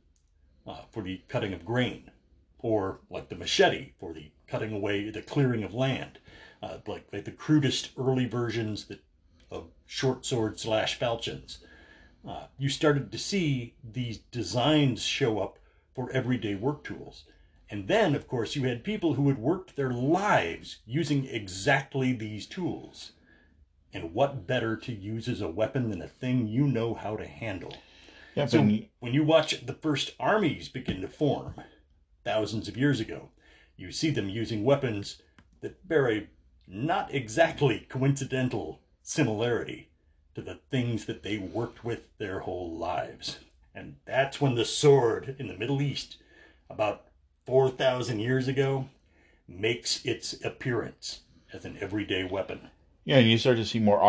uh, 0.67 0.83
for 0.91 1.03
the 1.03 1.23
cutting 1.29 1.53
of 1.53 1.65
grain, 1.65 2.11
or 2.59 3.01
like 3.11 3.29
the 3.29 3.37
machete 3.37 3.93
for 3.99 4.13
the 4.13 4.31
cutting 4.47 4.73
away, 4.73 5.09
the 5.11 5.23
clearing 5.23 5.63
of 5.63 5.75
land, 5.75 6.19
uh, 6.65 6.79
like, 6.87 7.07
like 7.13 7.25
the 7.25 7.31
crudest 7.31 7.91
early 7.99 8.27
versions 8.27 8.87
that 8.87 9.01
of 9.51 9.69
short 9.87 10.25
sword 10.25 10.59
slash 10.59 10.99
falchions. 10.99 11.59
Uh, 12.27 12.47
you 12.59 12.69
started 12.69 13.13
to 13.13 13.19
see 13.19 13.75
these 13.85 14.19
designs 14.19 15.03
show 15.03 15.39
up 15.39 15.59
for 15.95 16.11
everyday 16.11 16.55
work 16.55 16.83
tools. 16.83 17.25
And 17.71 17.87
then, 17.87 18.15
of 18.15 18.27
course, 18.27 18.57
you 18.57 18.65
had 18.67 18.83
people 18.83 19.15
who 19.15 19.29
had 19.29 19.39
worked 19.39 19.77
their 19.77 19.93
lives 19.93 20.79
using 20.87 21.27
exactly 21.27 22.13
these 22.13 22.47
tools. 22.47 23.13
And 23.93 24.15
what 24.15 24.47
better 24.47 24.77
to 24.77 24.93
use 24.93 25.29
as 25.29 25.41
a 25.41 25.49
weapon 25.49 25.91
than 25.91 26.03
a 26.03 26.09
thing 26.09 26.49
you 26.49 26.67
know 26.67 26.95
how 26.95 27.17
to 27.17 27.27
handle? 27.27 27.77
So 28.47 28.59
when 29.01 29.15
you 29.15 29.23
watch 29.23 29.65
the 29.67 29.75
first 29.75 30.13
armies 30.19 30.69
begin 30.69 31.01
to 31.03 31.09
form 31.09 31.55
thousands 32.25 32.69
of 32.69 32.77
years 32.77 33.01
ago, 33.01 33.29
you 33.77 33.93
see 33.93 34.11
them 34.11 34.29
using 34.29 34.65
weapons 34.65 35.23
that 35.61 35.87
bear 35.87 36.11
a 36.11 36.27
not 36.67 37.15
exactly 37.15 37.87
coincidental 37.89 38.81
similarity 39.03 39.89
to 40.35 40.43
the 40.43 40.59
things 40.71 41.05
that 41.05 41.23
they 41.23 41.39
worked 41.39 41.85
with 41.85 42.03
their 42.19 42.41
whole 42.41 42.77
lives. 42.77 43.39
And 43.75 43.97
that's 44.05 44.41
when 44.41 44.55
the 44.55 44.65
sword 44.65 45.37
in 45.39 45.49
the 45.49 45.57
Middle 45.57 45.83
East, 45.83 46.17
about 46.71 47.07
4,000 47.47 48.19
years 48.21 48.49
ago, 48.49 48.89
makes 49.47 50.05
its 50.05 50.45
appearance 50.45 51.21
as 51.53 51.65
an 51.65 51.77
everyday 51.81 52.25
weapon. 52.25 52.71
yeah, 53.05 53.19
and 53.19 53.29
you 53.31 53.37
start 53.39 53.59
to 53.59 53.65
see 53.65 53.79
more 53.79 54.01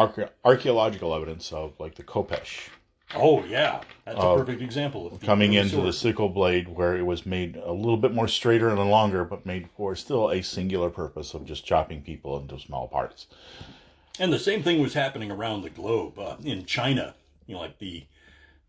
archaeological 0.43 1.13
evidence 1.13 1.51
of 1.51 1.73
like 1.79 1.95
the 1.95 2.03
Khopesh 2.03 2.69
Oh, 3.13 3.43
yeah. 3.45 3.81
That's 4.05 4.17
a 4.17 4.21
Uh, 4.21 4.35
perfect 4.35 4.61
example 4.61 5.07
of 5.07 5.19
the 5.19 5.25
coming 5.25 5.53
into 5.53 5.75
the 5.77 5.93
sword. 5.93 5.95
sickle 5.95 6.29
blade, 6.29 6.69
where 6.69 6.95
it 6.97 7.03
was 7.03 7.25
made 7.25 7.55
a 7.57 7.71
little 7.71 7.97
bit 7.97 8.13
more 8.13 8.27
straighter 8.27 8.69
and 8.69 8.89
longer, 8.89 9.23
but 9.23 9.45
made 9.45 9.69
for 9.77 9.95
still 9.95 10.29
a 10.31 10.41
singular 10.41 10.89
purpose 10.89 11.33
of 11.33 11.45
just 11.45 11.65
chopping 11.65 12.01
people 12.01 12.37
into 12.39 12.59
small 12.59 12.87
parts. 12.87 13.27
And 14.19 14.31
the 14.31 14.39
same 14.39 14.63
thing 14.63 14.81
was 14.81 14.93
happening 14.93 15.31
around 15.31 15.61
the 15.61 15.69
globe. 15.69 16.17
Uh, 16.17 16.37
in 16.43 16.65
China, 16.65 17.15
you 17.47 17.55
know, 17.55 17.61
like 17.61 17.79
the 17.79 18.05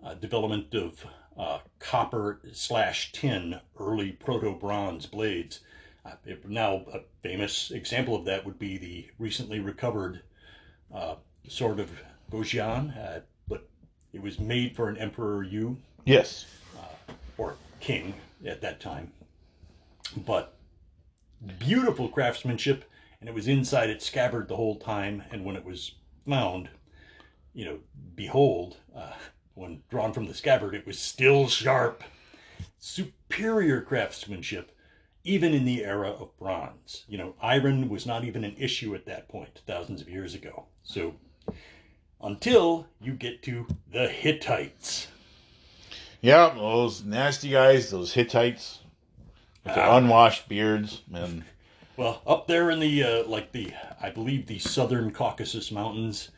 uh, 0.04 0.14
development 0.14 0.74
of 0.74 1.04
uh, 1.38 1.58
copper 1.78 2.40
slash 2.52 3.12
tin 3.12 3.60
early 3.78 4.12
proto 4.12 4.52
bronze 4.54 5.06
blades. 5.06 5.60
Uh, 6.04 6.12
it- 6.24 6.48
now, 6.48 6.84
a 6.92 7.00
famous 7.22 7.70
example 7.70 8.14
of 8.14 8.24
that 8.24 8.44
would 8.44 8.58
be 8.58 8.76
the 8.78 9.08
recently 9.18 9.60
recovered 9.60 10.22
uh, 10.94 11.16
sword 11.48 11.78
of 11.80 11.90
Goujian, 12.30 12.96
uh, 12.96 13.20
it 14.16 14.22
was 14.22 14.40
made 14.40 14.74
for 14.74 14.88
an 14.88 14.96
Emperor 14.96 15.42
Yu 15.42 15.76
Yes, 16.06 16.46
or 17.36 17.56
king 17.80 18.14
at 18.46 18.62
that 18.62 18.80
time. 18.80 19.12
But 20.16 20.56
beautiful 21.58 22.08
craftsmanship, 22.08 22.84
and 23.20 23.28
it 23.28 23.34
was 23.34 23.46
inside 23.46 23.90
its 23.90 24.06
scabbard 24.06 24.48
the 24.48 24.56
whole 24.56 24.76
time. 24.76 25.22
And 25.30 25.44
when 25.44 25.54
it 25.54 25.64
was 25.66 25.92
found, 26.26 26.70
you 27.52 27.66
know, 27.66 27.78
behold, 28.14 28.78
uh, 28.96 29.12
when 29.54 29.82
drawn 29.90 30.14
from 30.14 30.26
the 30.26 30.34
scabbard, 30.34 30.74
it 30.74 30.86
was 30.86 30.98
still 30.98 31.48
sharp. 31.48 32.02
Superior 32.78 33.82
craftsmanship, 33.82 34.72
even 35.24 35.52
in 35.52 35.66
the 35.66 35.84
era 35.84 36.08
of 36.08 36.36
bronze. 36.38 37.04
You 37.06 37.18
know, 37.18 37.34
iron 37.42 37.90
was 37.90 38.06
not 38.06 38.24
even 38.24 38.44
an 38.44 38.56
issue 38.56 38.94
at 38.94 39.04
that 39.06 39.28
point, 39.28 39.60
thousands 39.66 40.00
of 40.00 40.08
years 40.08 40.34
ago. 40.34 40.66
So, 40.82 41.16
until 42.20 42.86
you 43.00 43.12
get 43.12 43.42
to 43.44 43.66
the 43.92 44.08
Hittites. 44.08 45.08
yeah, 46.20 46.52
those 46.54 47.04
nasty 47.04 47.50
guys, 47.50 47.90
those 47.90 48.12
Hittites 48.14 48.80
with 49.64 49.74
their 49.74 49.90
unwashed 49.90 50.48
beards, 50.48 51.02
and 51.12 51.44
Well, 51.96 52.20
up 52.26 52.46
there 52.46 52.70
in 52.70 52.80
the 52.80 53.02
uh, 53.02 53.24
like 53.26 53.52
the 53.52 53.72
I 54.00 54.10
believe 54.10 54.46
the 54.46 54.58
southern 54.58 55.12
Caucasus 55.12 55.72
mountains, 55.72 56.30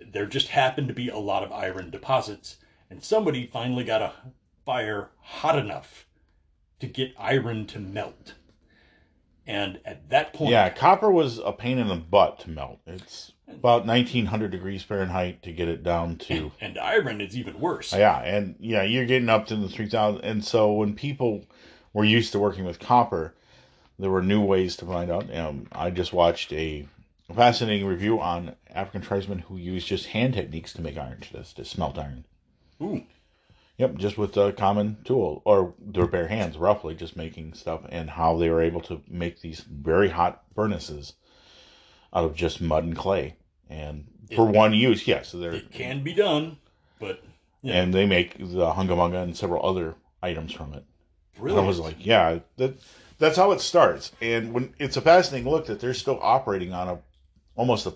there 0.00 0.26
just 0.26 0.48
happened 0.48 0.88
to 0.88 0.94
be 0.94 1.08
a 1.08 1.18
lot 1.18 1.44
of 1.44 1.52
iron 1.52 1.90
deposits, 1.90 2.56
and 2.90 3.02
somebody 3.02 3.46
finally 3.46 3.84
got 3.84 4.02
a 4.02 4.12
fire 4.64 5.10
hot 5.20 5.56
enough 5.58 6.06
to 6.80 6.86
get 6.86 7.14
iron 7.16 7.66
to 7.66 7.78
melt. 7.78 8.34
And 9.46 9.80
at 9.84 10.10
that 10.10 10.32
point, 10.32 10.50
yeah, 10.50 10.70
copper 10.70 11.10
was 11.10 11.38
a 11.38 11.52
pain 11.52 11.78
in 11.78 11.88
the 11.88 11.94
butt 11.96 12.40
to 12.40 12.50
melt. 12.50 12.80
It's 12.86 13.32
about 13.48 13.86
nineteen 13.86 14.26
hundred 14.26 14.50
degrees 14.50 14.82
Fahrenheit 14.82 15.42
to 15.44 15.52
get 15.52 15.68
it 15.68 15.84
down 15.84 16.16
to 16.16 16.50
and 16.60 16.78
iron 16.78 17.20
is 17.20 17.36
even 17.36 17.60
worse. 17.60 17.92
Yeah, 17.92 18.18
and 18.20 18.56
yeah, 18.58 18.82
you're 18.82 19.06
getting 19.06 19.28
up 19.28 19.46
to 19.46 19.56
the 19.56 19.68
three 19.68 19.88
thousand. 19.88 20.24
And 20.24 20.44
so 20.44 20.72
when 20.72 20.94
people 20.94 21.44
were 21.92 22.04
used 22.04 22.32
to 22.32 22.38
working 22.38 22.64
with 22.64 22.80
copper, 22.80 23.34
there 23.98 24.10
were 24.10 24.22
new 24.22 24.42
ways 24.42 24.76
to 24.76 24.86
find 24.86 25.10
out. 25.10 25.34
Um, 25.34 25.68
I 25.72 25.90
just 25.90 26.12
watched 26.12 26.52
a 26.52 26.86
fascinating 27.34 27.86
review 27.86 28.20
on 28.20 28.56
African 28.70 29.00
tribesmen 29.02 29.38
who 29.40 29.56
use 29.56 29.84
just 29.84 30.06
hand 30.06 30.34
techniques 30.34 30.72
to 30.74 30.82
make 30.82 30.96
iron, 30.96 31.18
just 31.20 31.56
to 31.56 31.64
smelt 31.64 31.98
iron. 31.98 32.24
Ooh, 32.82 33.04
Yep, 33.78 33.96
just 33.96 34.16
with 34.16 34.36
a 34.38 34.52
common 34.52 34.96
tool 35.04 35.42
or 35.44 35.74
their 35.78 36.06
bare 36.06 36.28
hands, 36.28 36.56
roughly, 36.56 36.94
just 36.94 37.14
making 37.14 37.52
stuff, 37.54 37.82
and 37.90 38.08
how 38.08 38.36
they 38.36 38.48
were 38.48 38.62
able 38.62 38.80
to 38.82 39.02
make 39.08 39.40
these 39.40 39.60
very 39.60 40.08
hot 40.08 40.42
furnaces 40.54 41.12
out 42.14 42.24
of 42.24 42.34
just 42.34 42.62
mud 42.62 42.84
and 42.84 42.96
clay, 42.96 43.36
and 43.68 44.06
for 44.34 44.46
one 44.46 44.72
use, 44.72 45.06
yes. 45.06 45.28
so 45.28 45.38
they're 45.38 45.52
it 45.52 45.70
can 45.70 46.02
be 46.02 46.14
done, 46.14 46.56
but 46.98 47.22
yeah, 47.62 47.74
and 47.82 47.92
they 47.92 48.06
make 48.06 48.38
the 48.38 48.72
hungamunga 48.72 49.22
and 49.22 49.36
several 49.36 49.64
other 49.64 49.94
items 50.22 50.52
from 50.52 50.72
it. 50.72 50.84
And 51.38 51.52
I 51.52 51.60
was 51.60 51.78
like, 51.78 51.96
yeah, 51.98 52.38
that 52.56 52.78
that's 53.18 53.36
how 53.36 53.52
it 53.52 53.60
starts. 53.60 54.12
And 54.20 54.52
when 54.52 54.74
it's 54.78 54.96
a 54.96 55.02
fascinating 55.02 55.50
look 55.50 55.66
that 55.66 55.80
they're 55.80 55.94
still 55.94 56.18
operating 56.22 56.72
on 56.72 56.88
a 56.88 56.98
almost 57.54 57.86
a 57.86 57.94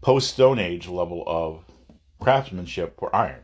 post 0.00 0.30
Stone 0.30 0.58
Age 0.58 0.88
level 0.88 1.22
of 1.26 1.64
craftsmanship 2.20 2.98
for 2.98 3.14
iron, 3.14 3.42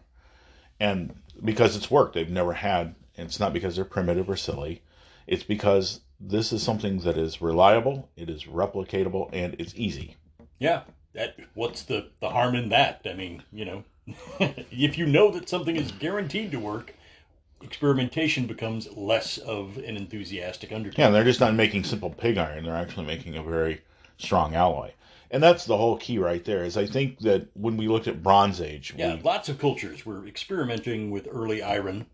and 0.81 1.15
because 1.45 1.77
it's 1.77 1.91
worked, 1.91 2.15
they've 2.15 2.31
never 2.31 2.53
had. 2.53 2.95
And 3.17 3.27
it's 3.27 3.41
not 3.41 3.53
because 3.53 3.77
they're 3.77 3.85
primitive 3.85 4.29
or 4.29 4.37
silly. 4.37 4.83
It's 5.27 5.45
because 5.45 6.01
this 6.21 6.53
is 6.53 6.63
something 6.63 6.99
that 7.01 7.17
is 7.17 7.41
reliable, 7.41 8.09
it 8.17 8.29
is 8.29 8.45
replicatable, 8.45 9.31
and 9.33 9.55
it's 9.59 9.75
easy. 9.77 10.17
Yeah, 10.59 10.83
that 11.15 11.37
what's 11.55 11.83
the 11.83 12.09
the 12.21 12.31
harm 12.31 12.55
in 12.55 12.69
that? 12.71 13.03
I 13.05 13.15
mean, 13.15 13.43
you 13.53 13.65
know, 13.65 13.85
if 14.41 14.99
you 14.99 15.07
know 15.07 15.31
that 15.31 15.49
something 15.49 15.77
is 15.77 15.93
guaranteed 15.93 16.51
to 16.53 16.59
work, 16.59 16.95
experimentation 17.63 18.47
becomes 18.47 18.91
less 18.97 19.39
of 19.39 19.79
an 19.79 19.97
enthusiastic 19.97 20.73
undertaking. 20.73 21.05
Yeah, 21.05 21.11
they're 21.11 21.25
just 21.25 21.41
not 21.41 21.55
making 21.55 21.85
simple 21.85 22.11
pig 22.11 22.37
iron. 22.37 22.65
They're 22.65 22.77
actually 22.77 23.07
making 23.07 23.37
a 23.37 23.43
very 23.43 23.83
strong 24.19 24.55
alloy. 24.55 24.93
And 25.35 25.43
that's 25.43 25.65
the 25.65 25.77
whole 25.77 25.97
key 25.97 26.19
right 26.19 26.45
there. 26.45 26.65
Is 26.65 26.77
I 26.77 26.87
think 26.87 27.19
that 27.21 27.49
when 27.55 27.77
we 27.77 27.89
looked 27.89 28.07
at 28.07 28.23
Bronze 28.23 28.61
Age, 28.61 28.95
Yeah, 28.97 29.17
we, 29.17 29.23
lots 29.23 29.49
of 29.49 29.59
cultures 29.59 30.07
were 30.07 30.25
experimenting 30.29 31.11
with 31.11 31.27
early 31.29 31.61
iron 31.61 32.07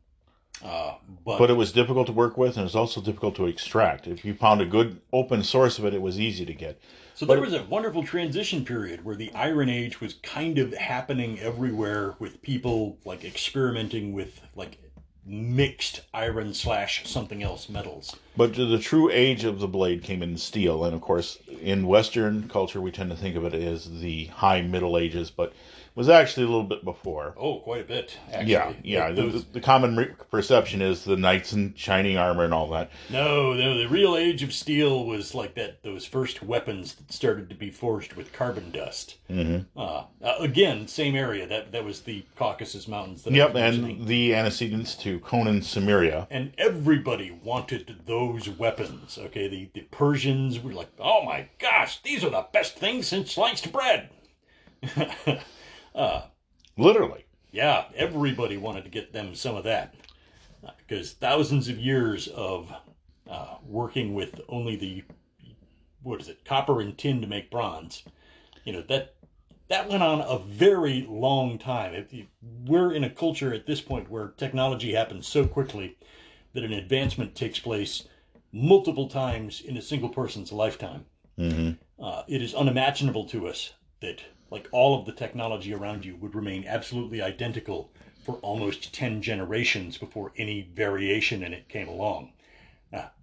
Uh, 0.65 0.95
but, 1.25 1.39
But 1.39 1.51
it 1.51 1.55
was 1.55 1.71
difficult 1.71 2.07
to 2.07 2.13
work 2.13 2.39
with, 2.39 2.57
and 2.57 2.63
it 2.63 2.65
was 2.65 2.75
also 2.75 3.01
difficult 3.03 3.37
to 3.37 3.47
extract. 3.47 4.07
If 4.07 4.25
you 4.25 4.33
found 4.35 4.63
a 4.63 4.67
good 4.67 5.01
open 5.13 5.43
source 5.43 5.79
of 5.79 5.85
it, 5.85 5.93
it 5.93 6.01
was 6.01 6.19
easy 6.19 6.47
to 6.47 6.55
get. 6.55 6.81
so 7.15 7.27
there 7.27 7.41
was 7.41 7.53
a 7.53 7.65
wonderful 7.65 8.03
transition 8.05 8.65
period 8.65 9.05
where 9.05 9.17
the 9.17 9.31
Iron 9.35 9.69
Age 9.69 10.01
was 10.01 10.15
kind 10.23 10.59
of 10.59 10.73
happening 10.75 11.39
everywhere 11.41 12.15
with 12.19 12.41
people 12.41 12.99
like 13.05 13.23
experimenting 13.23 14.15
with 14.15 14.41
like 14.55 14.79
mixed 15.25 16.03
iron 16.13 16.55
slash 16.55 17.07
something 17.07 17.43
else 17.43 17.69
metals. 17.69 18.17
But 18.37 18.55
the 18.55 18.79
true 18.79 19.11
age 19.11 19.45
of 19.45 19.61
the 19.61 19.69
blade 19.69 20.03
came 20.03 20.23
in 20.23 20.37
steel, 20.37 20.85
and 20.85 20.95
of 20.95 21.01
course, 21.01 21.39
in 21.61 21.87
Western 21.87 22.49
culture, 22.49 22.81
we 22.81 22.91
tend 22.91 23.11
to 23.11 23.17
think 23.17 23.37
of 23.37 23.45
it 23.45 23.55
as 23.55 24.01
the 24.01 24.27
High 24.27 24.63
Middle 24.63 24.97
Ages, 24.97 25.31
but 25.31 25.53
was 25.95 26.09
actually 26.09 26.45
a 26.45 26.49
little 26.49 26.65
bit 26.65 26.85
before. 26.85 27.35
Oh, 27.37 27.59
quite 27.59 27.83
a 27.83 27.85
bit. 27.85 28.17
Actually. 28.33 28.53
Yeah, 28.53 28.73
yeah. 28.83 29.11
The, 29.11 29.45
the 29.53 29.61
common 29.61 29.97
re- 29.97 30.15
perception 30.31 30.81
is 30.83 31.05
the 31.05 31.17
knights 31.17 31.53
in 31.53 31.75
shining 31.75 32.17
armor 32.17 32.45
and 32.45 32.55
all 32.55 32.69
that. 32.71 32.91
No, 33.11 33.53
no, 33.55 33.77
the 33.77 33.87
real 33.89 34.17
age 34.17 34.43
of 34.43 34.53
steel 34.53 35.05
was 35.05 35.35
like 35.35 35.55
that. 35.57 35.83
Those 35.83 36.05
first 36.07 36.43
weapons 36.43 36.95
that 36.95 37.13
started 37.13 37.49
to 37.51 37.55
be 37.55 37.71
forged 37.71 38.15
with 38.15 38.33
carbon 38.33 38.71
dust. 38.71 39.17
Mm-hmm. 39.29 39.79
Uh, 39.79 40.05
uh, 40.23 40.35
again, 40.41 40.87
same 40.89 41.15
area. 41.17 41.47
That 41.47 41.73
that 41.73 41.85
was 41.85 42.03
the 42.03 42.25
Caucasus 42.37 42.87
Mountains. 42.89 43.27
Yep, 43.27 43.55
and 43.55 44.07
the 44.07 44.35
antecedents 44.35 44.95
to 44.97 45.19
Conan 45.21 45.61
Cimmeria. 45.61 46.27
and 46.31 46.53
everybody 46.59 47.31
wanted 47.43 48.01
those 48.07 48.49
weapons. 48.49 49.19
Okay, 49.19 49.49
the 49.49 49.71
the 49.75 49.83
Persians 49.91 50.61
were 50.61 50.73
like, 50.73 50.89
"Oh 50.99 51.25
my 51.25 51.49
gosh, 51.59 52.01
these 52.03 52.25
are 52.25 52.31
the 52.31 52.47
best 52.53 52.77
things 52.77 53.07
since 53.09 53.33
sliced 53.33 53.73
bread." 53.73 54.11
Literally. 56.77 57.25
Yeah, 57.53 57.87
everybody 57.97 58.57
wanted 58.57 58.85
to 58.85 58.91
get 58.91 59.13
them 59.13 59.35
some 59.35 59.57
of 59.57 59.65
that 59.65 59.95
because 60.79 61.13
thousands 61.13 61.69
of 61.69 61.79
years 61.79 62.29
of 62.29 62.73
uh, 63.29 63.57
working 63.67 64.15
with 64.15 64.41
only 64.49 64.77
the 64.77 65.05
what 66.03 66.21
is 66.21 66.29
it, 66.29 66.45
copper 66.45 66.81
and 66.81 66.97
tin 66.97 67.21
to 67.21 67.27
make 67.27 67.51
bronze. 67.51 68.05
You 68.65 68.73
know 68.73 68.83
that 68.89 69.15
that 69.69 69.89
went 69.89 70.03
on 70.03 70.21
a 70.21 70.39
very 70.39 71.07
long 71.09 71.59
time. 71.59 71.95
If 71.95 72.13
you, 72.13 72.27
we're 72.43 72.93
in 72.93 73.05
a 73.05 73.11
culture 73.11 73.55
at 73.55 73.67
this 73.67 73.81
point 73.81 74.11
where 74.11 74.29
technology 74.37 74.95
happens 74.95 75.27
so 75.27 75.47
quickly 75.47 75.97
that 76.55 76.65
an 76.65 76.73
advancement 76.73 77.35
takes 77.35 77.59
place 77.61 78.07
multiple 78.53 79.09
times 79.09 79.61
in 79.61 79.77
a 79.77 79.83
single 79.83 80.09
person's 80.09 80.51
lifetime. 80.51 81.05
Uh, 82.03 82.23
it 82.27 82.43
is 82.43 82.55
unimaginable 82.55 83.25
to 83.27 83.47
us 83.47 83.75
that 84.01 84.21
like 84.51 84.69
all 84.73 84.99
of 84.99 85.07
the 85.07 85.13
technology 85.13 85.73
around 85.73 86.05
you 86.05 86.17
would 86.17 86.35
remain 86.35 86.65
absolutely 86.67 87.23
identical 87.23 87.93
for 88.25 88.35
almost 88.37 88.93
10 88.93 89.23
generations 89.23 89.97
before 89.97 90.33
any 90.37 90.69
variation 90.75 91.43
in 91.43 91.53
it 91.53 91.69
came 91.69 91.89
along. 91.89 92.33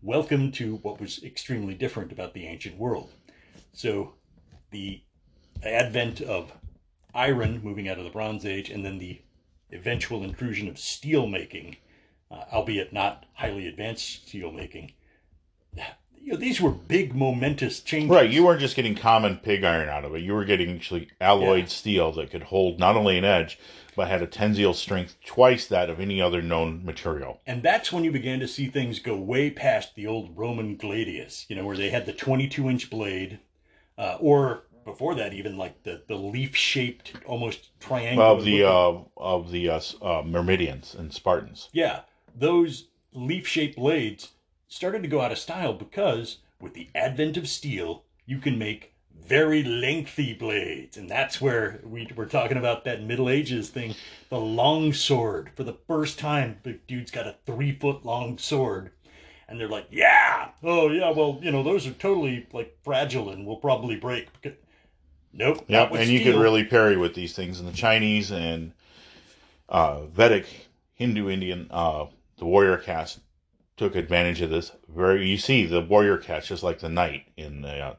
Welcome 0.01 0.51
to 0.53 0.77
what 0.77 1.01
was 1.01 1.21
extremely 1.23 1.73
different 1.73 2.11
about 2.11 2.33
the 2.33 2.45
ancient 2.47 2.77
world. 2.77 3.11
So, 3.73 4.13
the 4.71 5.01
advent 5.61 6.21
of 6.21 6.53
iron 7.13 7.61
moving 7.61 7.89
out 7.89 7.97
of 7.97 8.05
the 8.05 8.09
Bronze 8.09 8.45
Age 8.45 8.69
and 8.69 8.85
then 8.85 8.97
the 8.97 9.21
eventual 9.71 10.23
intrusion 10.23 10.67
of 10.69 10.79
steel 10.79 11.27
making, 11.27 11.77
uh, 12.31 12.43
albeit 12.53 12.93
not 12.93 13.25
highly 13.33 13.67
advanced 13.67 14.27
steel 14.27 14.51
making, 14.51 14.93
you 16.27 16.33
know, 16.33 16.39
these 16.39 16.59
were 16.59 16.71
big, 16.71 17.15
momentous 17.15 17.79
changes. 17.79 18.09
Right, 18.09 18.29
you 18.29 18.43
weren't 18.43 18.59
just 18.59 18.75
getting 18.75 18.95
common 18.95 19.37
pig 19.37 19.63
iron 19.63 19.87
out 19.87 20.03
of 20.03 20.13
it. 20.13 20.23
You 20.23 20.33
were 20.33 20.43
getting 20.43 20.75
actually 20.75 21.07
alloyed 21.21 21.63
Yeah. 21.63 21.69
steel 21.69 22.11
that 22.11 22.31
could 22.31 22.43
hold 22.43 22.79
not 22.79 22.97
only 22.97 23.17
an 23.17 23.23
edge, 23.23 23.57
but 23.95 24.09
had 24.09 24.21
a 24.21 24.27
tensile 24.27 24.73
strength 24.73 25.15
twice 25.25 25.67
that 25.67 25.89
of 25.89 26.01
any 26.01 26.21
other 26.21 26.41
known 26.41 26.83
material. 26.83 27.39
And 27.47 27.63
that's 27.63 27.93
when 27.93 28.03
you 28.03 28.11
began 28.11 28.41
to 28.41 28.47
see 28.47 28.67
things 28.67 28.99
go 28.99 29.15
way 29.15 29.49
past 29.49 29.95
the 29.95 30.05
old 30.05 30.35
Roman 30.37 30.75
gladius, 30.75 31.45
you 31.47 31.55
know, 31.55 31.65
where 31.65 31.77
they 31.77 31.91
had 31.91 32.05
the 32.05 32.11
22 32.11 32.69
inch 32.69 32.89
blade, 32.89 33.39
uh, 33.97 34.17
or 34.19 34.63
before 34.83 35.15
that, 35.15 35.33
even 35.33 35.55
like 35.55 35.83
the, 35.83 36.01
the 36.09 36.15
leaf 36.15 36.57
shaped, 36.57 37.13
almost 37.25 37.69
triangular. 37.79 38.27
Of 38.27 38.43
the 38.43 38.65
uh, 38.65 38.95
of 39.15 39.51
the 39.51 39.69
uh, 39.69 39.77
uh, 39.77 40.23
Myrmidians 40.23 40.93
and 40.93 41.13
Spartans. 41.13 41.69
yeah, 41.71 42.01
those 42.35 42.89
leaf 43.13 43.47
shaped 43.47 43.77
blades 43.77 44.33
started 44.67 45.01
to 45.03 45.07
go 45.07 45.21
out 45.21 45.31
of 45.31 45.37
style 45.37 45.73
because 45.73 46.37
with 46.59 46.73
the 46.73 46.89
advent 46.95 47.37
of 47.37 47.47
steel, 47.47 48.03
you 48.25 48.39
can 48.39 48.57
make 48.57 48.93
very 49.19 49.63
lengthy 49.63 50.33
blades. 50.33 50.97
And 50.97 51.09
that's 51.09 51.41
where 51.41 51.79
we, 51.83 52.09
we're 52.15 52.25
talking 52.25 52.57
about 52.57 52.85
that 52.85 53.03
Middle 53.03 53.29
Ages 53.29 53.69
thing. 53.69 53.95
The 54.29 54.39
long 54.39 54.93
sword. 54.93 55.51
For 55.55 55.63
the 55.63 55.77
first 55.87 56.19
time, 56.19 56.57
the 56.63 56.73
dude's 56.87 57.11
got 57.11 57.27
a 57.27 57.35
three 57.45 57.71
foot 57.71 58.05
long 58.05 58.37
sword. 58.37 58.91
And 59.49 59.59
they're 59.59 59.69
like, 59.69 59.87
yeah, 59.89 60.49
oh, 60.61 60.89
yeah, 60.89 61.09
well, 61.11 61.39
you 61.41 61.51
know, 61.51 61.63
those 61.63 61.87
are 61.87 61.93
totally 61.93 62.47
like 62.51 62.77
fragile 62.83 63.29
and 63.29 63.45
will 63.45 63.55
probably 63.55 63.95
break. 63.95 64.27
Nope. 65.31 65.63
Yep, 65.67 65.91
and 65.93 66.09
you 66.09 66.21
could 66.21 66.35
really 66.35 66.65
parry 66.65 66.97
with 66.97 67.13
these 67.13 67.33
things. 67.33 67.59
And 67.59 67.67
the 67.67 67.73
Chinese 67.73 68.31
and 68.31 68.73
uh, 69.69 70.05
Vedic 70.07 70.47
Hindu 70.95 71.29
Indian, 71.29 71.67
uh, 71.71 72.07
the 72.37 72.45
warrior 72.45 72.77
caste 72.77 73.19
took 73.77 73.95
advantage 73.95 74.41
of 74.41 74.49
this. 74.49 74.71
Very, 74.89 75.27
you 75.27 75.37
see 75.37 75.65
the 75.65 75.81
warrior 75.81 76.17
caste 76.17 76.49
just 76.49 76.63
like 76.63 76.79
the 76.79 76.89
knight 76.89 77.25
in 77.37 77.61
the. 77.61 77.79
Uh, 77.79 77.95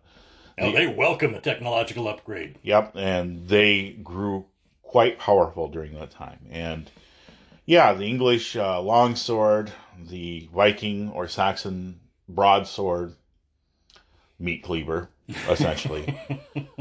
Oh, 0.60 0.72
they 0.72 0.88
welcome 0.88 1.32
the 1.32 1.40
technological 1.40 2.08
upgrade. 2.08 2.58
Yep, 2.62 2.96
and 2.96 3.48
they 3.48 3.90
grew 4.02 4.46
quite 4.82 5.18
powerful 5.18 5.68
during 5.68 5.94
that 5.94 6.10
time. 6.10 6.40
And 6.50 6.90
yeah, 7.64 7.92
the 7.92 8.06
English 8.06 8.56
uh, 8.56 8.80
longsword, 8.82 9.70
the 10.08 10.48
Viking 10.52 11.10
or 11.10 11.28
Saxon 11.28 12.00
broadsword, 12.28 13.14
meat 14.38 14.62
cleaver, 14.62 15.10
essentially. 15.48 16.18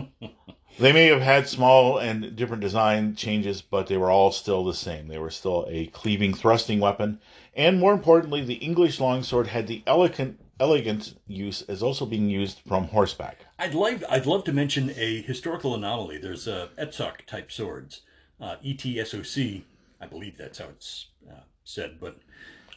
they 0.80 0.92
may 0.94 1.08
have 1.08 1.22
had 1.22 1.48
small 1.48 1.98
and 1.98 2.36
different 2.36 2.62
design 2.62 3.16
changes, 3.16 3.62
but 3.62 3.88
they 3.88 3.98
were 3.98 4.12
all 4.12 4.32
still 4.32 4.64
the 4.64 4.74
same. 4.74 5.08
They 5.08 5.18
were 5.18 5.30
still 5.30 5.66
a 5.70 5.88
cleaving, 5.88 6.34
thrusting 6.34 6.80
weapon. 6.80 7.20
And 7.56 7.80
more 7.80 7.94
importantly, 7.94 8.44
the 8.44 8.56
English 8.56 9.00
longsword 9.00 9.48
had 9.48 9.68
the 9.68 9.84
elegant, 9.88 10.40
elegant 10.60 11.16
use 11.26 11.64
as 11.64 11.82
also 11.82 12.06
being 12.06 12.30
used 12.30 12.60
from 12.68 12.86
horseback. 12.90 13.40
I'd 13.58 13.74
like 13.74 14.04
I'd 14.10 14.26
love 14.28 14.44
to 14.46 14.54
mention 14.54 14.92
a 14.96 15.22
historical 15.22 15.74
anomaly. 15.74 16.20
There's 16.20 16.48
uh, 16.48 16.68
Etzok 16.78 17.26
type 17.26 17.52
swords, 17.52 18.02
uh, 18.40 18.58
ETSOC. 18.64 19.64
I 20.00 20.06
believe 20.06 20.38
that's 20.38 20.60
how 20.60 20.66
it's 20.66 21.08
uh, 21.28 21.42
said, 21.64 21.98
but 22.00 22.18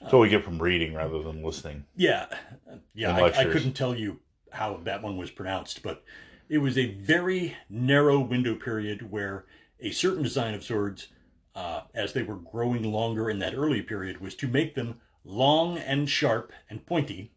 That's 0.00 0.12
what 0.12 0.20
we 0.20 0.30
get 0.30 0.42
from 0.42 0.60
reading 0.60 0.94
rather 0.94 1.22
than 1.22 1.42
listening. 1.44 1.84
yeah, 1.96 2.26
uh, 2.70 2.76
yeah, 2.94 3.14
I, 3.14 3.40
I 3.40 3.44
couldn't 3.44 3.74
tell 3.74 3.94
you 3.94 4.20
how 4.52 4.80
that 4.84 5.02
one 5.02 5.18
was 5.18 5.30
pronounced, 5.30 5.82
but 5.82 6.02
it 6.50 6.58
was 6.58 6.76
a 6.76 6.94
very 6.94 7.56
narrow 7.70 8.18
window 8.18 8.56
period 8.56 9.08
where 9.08 9.44
a 9.78 9.92
certain 9.92 10.24
design 10.24 10.52
of 10.52 10.64
swords, 10.64 11.06
uh, 11.54 11.82
as 11.94 12.12
they 12.12 12.24
were 12.24 12.34
growing 12.34 12.82
longer 12.82 13.30
in 13.30 13.38
that 13.38 13.54
early 13.54 13.80
period, 13.80 14.20
was 14.20 14.34
to 14.34 14.48
make 14.48 14.74
them 14.74 15.00
long 15.24 15.78
and 15.78 16.10
sharp 16.10 16.52
and 16.68 16.84
pointy, 16.84 17.30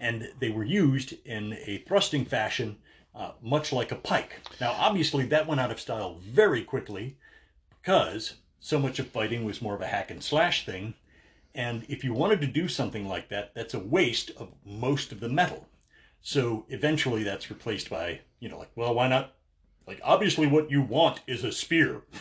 and 0.00 0.32
they 0.40 0.48
were 0.48 0.64
used 0.64 1.14
in 1.26 1.52
a 1.66 1.84
thrusting 1.86 2.24
fashion, 2.24 2.78
uh, 3.14 3.32
much 3.42 3.70
like 3.70 3.92
a 3.92 3.96
pike. 3.96 4.40
Now, 4.58 4.72
obviously, 4.72 5.26
that 5.26 5.46
went 5.46 5.60
out 5.60 5.70
of 5.70 5.78
style 5.78 6.16
very 6.22 6.64
quickly 6.64 7.18
because 7.82 8.36
so 8.60 8.78
much 8.78 8.98
of 8.98 9.08
fighting 9.08 9.44
was 9.44 9.60
more 9.60 9.74
of 9.74 9.82
a 9.82 9.86
hack 9.86 10.10
and 10.10 10.24
slash 10.24 10.64
thing. 10.64 10.94
And 11.54 11.84
if 11.90 12.02
you 12.02 12.14
wanted 12.14 12.40
to 12.40 12.46
do 12.46 12.66
something 12.68 13.06
like 13.06 13.28
that, 13.28 13.54
that's 13.54 13.74
a 13.74 13.78
waste 13.78 14.30
of 14.38 14.52
most 14.64 15.12
of 15.12 15.20
the 15.20 15.28
metal. 15.28 15.66
So 16.26 16.64
eventually 16.70 17.22
that's 17.22 17.50
replaced 17.50 17.90
by, 17.90 18.20
you 18.40 18.48
know, 18.48 18.58
like, 18.58 18.70
well, 18.74 18.94
why 18.94 19.08
not? 19.08 19.34
Like, 19.86 20.00
obviously, 20.02 20.46
what 20.46 20.70
you 20.70 20.80
want 20.80 21.20
is 21.28 21.44
a 21.44 21.52
spear. 21.52 22.02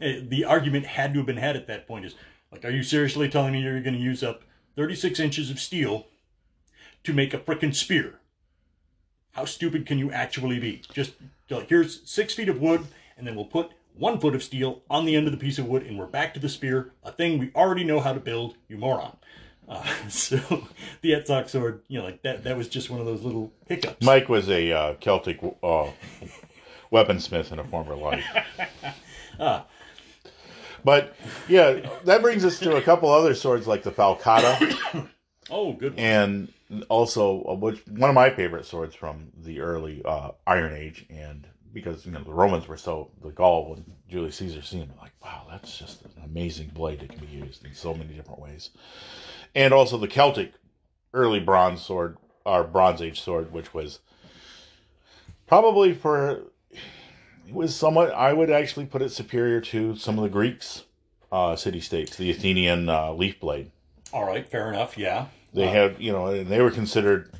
Eh, 0.00 0.20
the 0.20 0.44
argument 0.44 0.84
had 0.84 1.12
to 1.12 1.20
have 1.20 1.26
been 1.26 1.36
had 1.36 1.54
at 1.54 1.68
that 1.68 1.86
point 1.86 2.04
is, 2.04 2.16
like, 2.50 2.64
are 2.64 2.70
you 2.70 2.82
seriously 2.82 3.28
telling 3.28 3.52
me 3.52 3.60
you're 3.60 3.80
going 3.80 3.94
to 3.94 4.00
use 4.00 4.24
up 4.24 4.42
36 4.74 5.20
inches 5.20 5.48
of 5.48 5.60
steel 5.60 6.08
to 7.04 7.12
make 7.12 7.32
a 7.32 7.38
frickin' 7.38 7.72
spear? 7.72 8.18
How 9.30 9.44
stupid 9.44 9.86
can 9.86 9.98
you 9.98 10.10
actually 10.10 10.58
be? 10.58 10.82
Just 10.92 11.12
like, 11.48 11.68
here's 11.68 12.02
six 12.04 12.34
feet 12.34 12.48
of 12.48 12.60
wood, 12.60 12.88
and 13.16 13.24
then 13.24 13.36
we'll 13.36 13.44
put 13.44 13.70
one 13.94 14.18
foot 14.18 14.34
of 14.34 14.42
steel 14.42 14.82
on 14.90 15.04
the 15.04 15.14
end 15.14 15.28
of 15.28 15.32
the 15.32 15.38
piece 15.38 15.60
of 15.60 15.68
wood, 15.68 15.84
and 15.84 15.96
we're 15.96 16.06
back 16.06 16.34
to 16.34 16.40
the 16.40 16.48
spear, 16.48 16.90
a 17.04 17.12
thing 17.12 17.38
we 17.38 17.52
already 17.54 17.84
know 17.84 18.00
how 18.00 18.12
to 18.12 18.18
build, 18.18 18.56
you 18.66 18.76
moron. 18.76 19.16
Uh, 19.68 19.84
so 20.08 20.36
the 21.00 21.12
Etzok 21.12 21.48
sword, 21.48 21.82
you 21.88 21.98
know, 21.98 22.04
like 22.04 22.22
that, 22.22 22.44
that 22.44 22.56
was 22.56 22.68
just 22.68 22.90
one 22.90 23.00
of 23.00 23.06
those 23.06 23.22
little 23.22 23.52
hiccups. 23.66 24.04
Mike 24.04 24.28
was 24.28 24.48
a 24.48 24.72
uh, 24.72 24.94
Celtic 24.94 25.40
uh, 25.62 25.88
weaponsmith 26.92 27.52
in 27.52 27.58
a 27.58 27.64
former 27.64 27.94
life. 27.94 28.24
But 30.84 31.14
yeah, 31.48 31.80
that 32.04 32.22
brings 32.22 32.44
us 32.44 32.58
to 32.60 32.76
a 32.76 32.82
couple 32.82 33.10
other 33.10 33.34
swords 33.34 33.66
like 33.66 33.82
the 33.82 33.92
Falcata 33.92 35.08
oh, 35.50 35.72
good 35.74 35.92
one. 35.92 35.98
and 35.98 36.52
also 36.88 37.44
uh, 37.44 37.54
which 37.54 37.86
one 37.88 38.10
of 38.10 38.14
my 38.14 38.30
favorite 38.30 38.66
swords 38.66 38.94
from 38.94 39.28
the 39.36 39.60
early 39.60 40.02
uh, 40.04 40.30
Iron 40.46 40.74
Age 40.74 41.06
and 41.10 41.46
because 41.72 42.04
you 42.04 42.12
know 42.12 42.22
the 42.22 42.32
Romans 42.32 42.68
were 42.68 42.76
so 42.76 43.10
the 43.22 43.30
Gaul 43.30 43.78
Julius 44.12 44.36
Caesar 44.36 44.60
seen 44.60 44.80
them 44.80 44.90
like 45.00 45.12
wow 45.24 45.46
that's 45.50 45.78
just 45.78 46.02
an 46.02 46.10
amazing 46.22 46.68
blade 46.68 47.00
that 47.00 47.08
can 47.08 47.18
be 47.18 47.32
used 47.32 47.64
in 47.64 47.74
so 47.74 47.94
many 47.94 48.12
different 48.12 48.40
ways, 48.40 48.68
and 49.54 49.72
also 49.72 49.96
the 49.96 50.06
Celtic 50.06 50.52
early 51.14 51.40
bronze 51.40 51.80
sword 51.80 52.18
or 52.44 52.62
Bronze 52.62 53.00
Age 53.00 53.22
sword, 53.22 53.52
which 53.52 53.72
was 53.72 54.00
probably 55.46 55.94
for 55.94 56.30
it 56.30 56.52
was 57.50 57.74
somewhat 57.74 58.12
I 58.12 58.34
would 58.34 58.50
actually 58.50 58.84
put 58.84 59.00
it 59.00 59.12
superior 59.12 59.62
to 59.62 59.96
some 59.96 60.18
of 60.18 60.24
the 60.24 60.30
Greeks 60.30 60.84
uh, 61.30 61.56
city 61.56 61.80
states, 61.80 62.14
the 62.16 62.30
Athenian 62.30 62.90
uh, 62.90 63.12
leaf 63.14 63.40
blade. 63.40 63.70
All 64.12 64.26
right, 64.26 64.46
fair 64.46 64.68
enough. 64.68 64.98
Yeah, 64.98 65.26
They 65.54 65.68
had 65.68 65.96
you 65.98 66.12
know 66.12 66.26
and 66.26 66.48
they 66.48 66.60
were 66.60 66.70
considered 66.70 67.30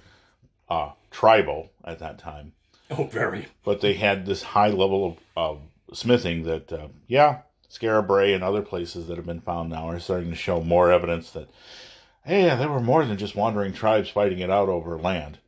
uh, 0.71 0.93
tribal 1.11 1.71
at 1.85 1.99
that 1.99 2.19
time 2.19 2.53
oh, 2.91 3.05
very. 3.05 3.49
but 3.63 3.83
they 3.83 3.93
had 3.93 4.25
this 4.25 4.43
high 4.43 4.69
level 4.69 5.05
of, 5.07 5.17
of 5.37 5.61
smithing 5.93 6.45
that, 6.45 6.73
uh, 6.73 6.89
yeah, 7.07 7.41
Scarabray 7.71 8.35
and 8.35 8.45
other 8.45 8.63
places 8.63 9.07
that 9.07 9.17
have 9.17 9.27
been 9.27 9.41
found 9.41 9.71
now 9.71 9.89
are 9.89 9.99
starting 10.01 10.31
to 10.31 10.37
show 10.37 10.61
more 10.63 10.93
evidence 10.93 11.31
that, 11.31 11.49
hey, 12.25 12.45
there 12.57 12.69
were 12.69 12.81
more 12.81 13.05
than 13.05 13.17
just 13.17 13.35
wandering 13.37 13.73
tribes 13.73 14.09
fighting 14.11 14.39
it 14.41 14.51
out 14.51 14.69
over 14.69 14.99
land. 14.99 15.39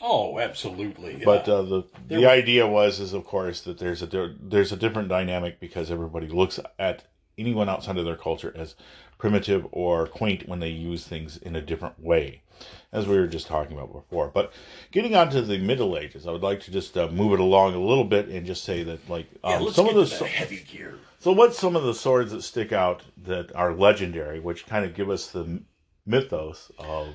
Oh, 0.00 0.38
absolutely. 0.38 1.18
yeah. 1.18 1.24
But 1.24 1.48
uh, 1.48 1.62
the 1.62 1.84
There 2.08 2.18
the 2.20 2.24
were- 2.26 2.30
idea 2.32 2.66
was, 2.66 2.98
is 3.00 3.12
of 3.12 3.24
course 3.24 3.60
that 3.62 3.78
there's 3.78 4.02
a 4.02 4.34
there's 4.40 4.72
a 4.72 4.76
different 4.76 5.08
dynamic 5.08 5.60
because 5.60 5.90
everybody 5.90 6.26
looks 6.28 6.58
at 6.78 7.04
anyone 7.38 7.68
outside 7.68 7.96
of 7.98 8.04
their 8.04 8.16
culture 8.16 8.52
as 8.56 8.74
primitive 9.22 9.64
or 9.70 10.08
quaint 10.08 10.48
when 10.48 10.58
they 10.58 10.68
use 10.68 11.06
things 11.06 11.36
in 11.36 11.54
a 11.54 11.62
different 11.62 12.02
way, 12.02 12.42
as 12.90 13.06
we 13.06 13.16
were 13.16 13.28
just 13.28 13.46
talking 13.46 13.76
about 13.76 13.92
before. 13.92 14.26
But 14.26 14.52
getting 14.90 15.14
on 15.14 15.30
to 15.30 15.40
the 15.42 15.58
Middle 15.58 15.96
Ages, 15.96 16.26
I 16.26 16.32
would 16.32 16.42
like 16.42 16.58
to 16.62 16.72
just 16.72 16.98
uh, 16.98 17.06
move 17.06 17.32
it 17.32 17.38
along 17.38 17.74
a 17.74 17.78
little 17.78 18.02
bit 18.02 18.26
and 18.26 18.44
just 18.44 18.64
say 18.64 18.82
that 18.82 19.08
like 19.08 19.28
um, 19.44 19.70
some 19.70 19.88
of 19.88 19.94
the 19.94 20.06
to 20.06 20.10
so- 20.10 20.24
the 20.24 20.26
heavy 20.26 20.64
gear. 20.68 20.98
so 21.20 21.30
what's 21.30 21.56
some 21.56 21.76
of 21.76 21.84
the 21.84 21.94
swords 21.94 22.32
that 22.32 22.42
stick 22.42 22.72
out 22.72 23.04
that 23.16 23.54
are 23.54 23.72
legendary, 23.72 24.40
which 24.40 24.66
kind 24.66 24.84
of 24.84 24.92
give 24.92 25.08
us 25.08 25.30
the 25.30 25.62
mythos 26.04 26.72
of 26.80 27.14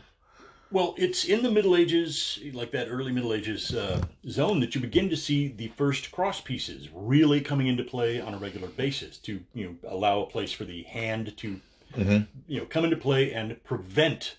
Well, 0.72 0.96
it's 0.98 1.26
in 1.26 1.44
the 1.44 1.52
Middle 1.52 1.76
Ages, 1.76 2.40
like 2.54 2.72
that 2.72 2.88
early 2.88 3.12
Middle 3.12 3.34
Ages 3.34 3.76
uh, 3.76 4.02
zone, 4.30 4.62
that 4.62 4.76
you 4.76 4.80
begin 4.80 5.10
to 5.10 5.18
see 5.18 5.50
the 5.50 5.68
first 5.76 6.14
cross 6.14 6.40
pieces 6.40 6.88
really 6.94 7.42
coming 7.42 7.68
into 7.68 7.84
play 7.84 8.22
on 8.22 8.34
a 8.34 8.38
regular 8.38 8.70
basis 8.70 9.18
to 9.18 9.42
you 9.54 9.66
know 9.66 9.92
allow 9.92 10.22
a 10.22 10.26
place 10.26 10.54
for 10.54 10.64
the 10.64 10.84
hand 10.84 11.36
to 11.36 11.60
you 11.96 12.60
know 12.60 12.66
come 12.66 12.84
into 12.84 12.98
play 12.98 13.32
and 13.32 13.64
prevent 13.64 14.38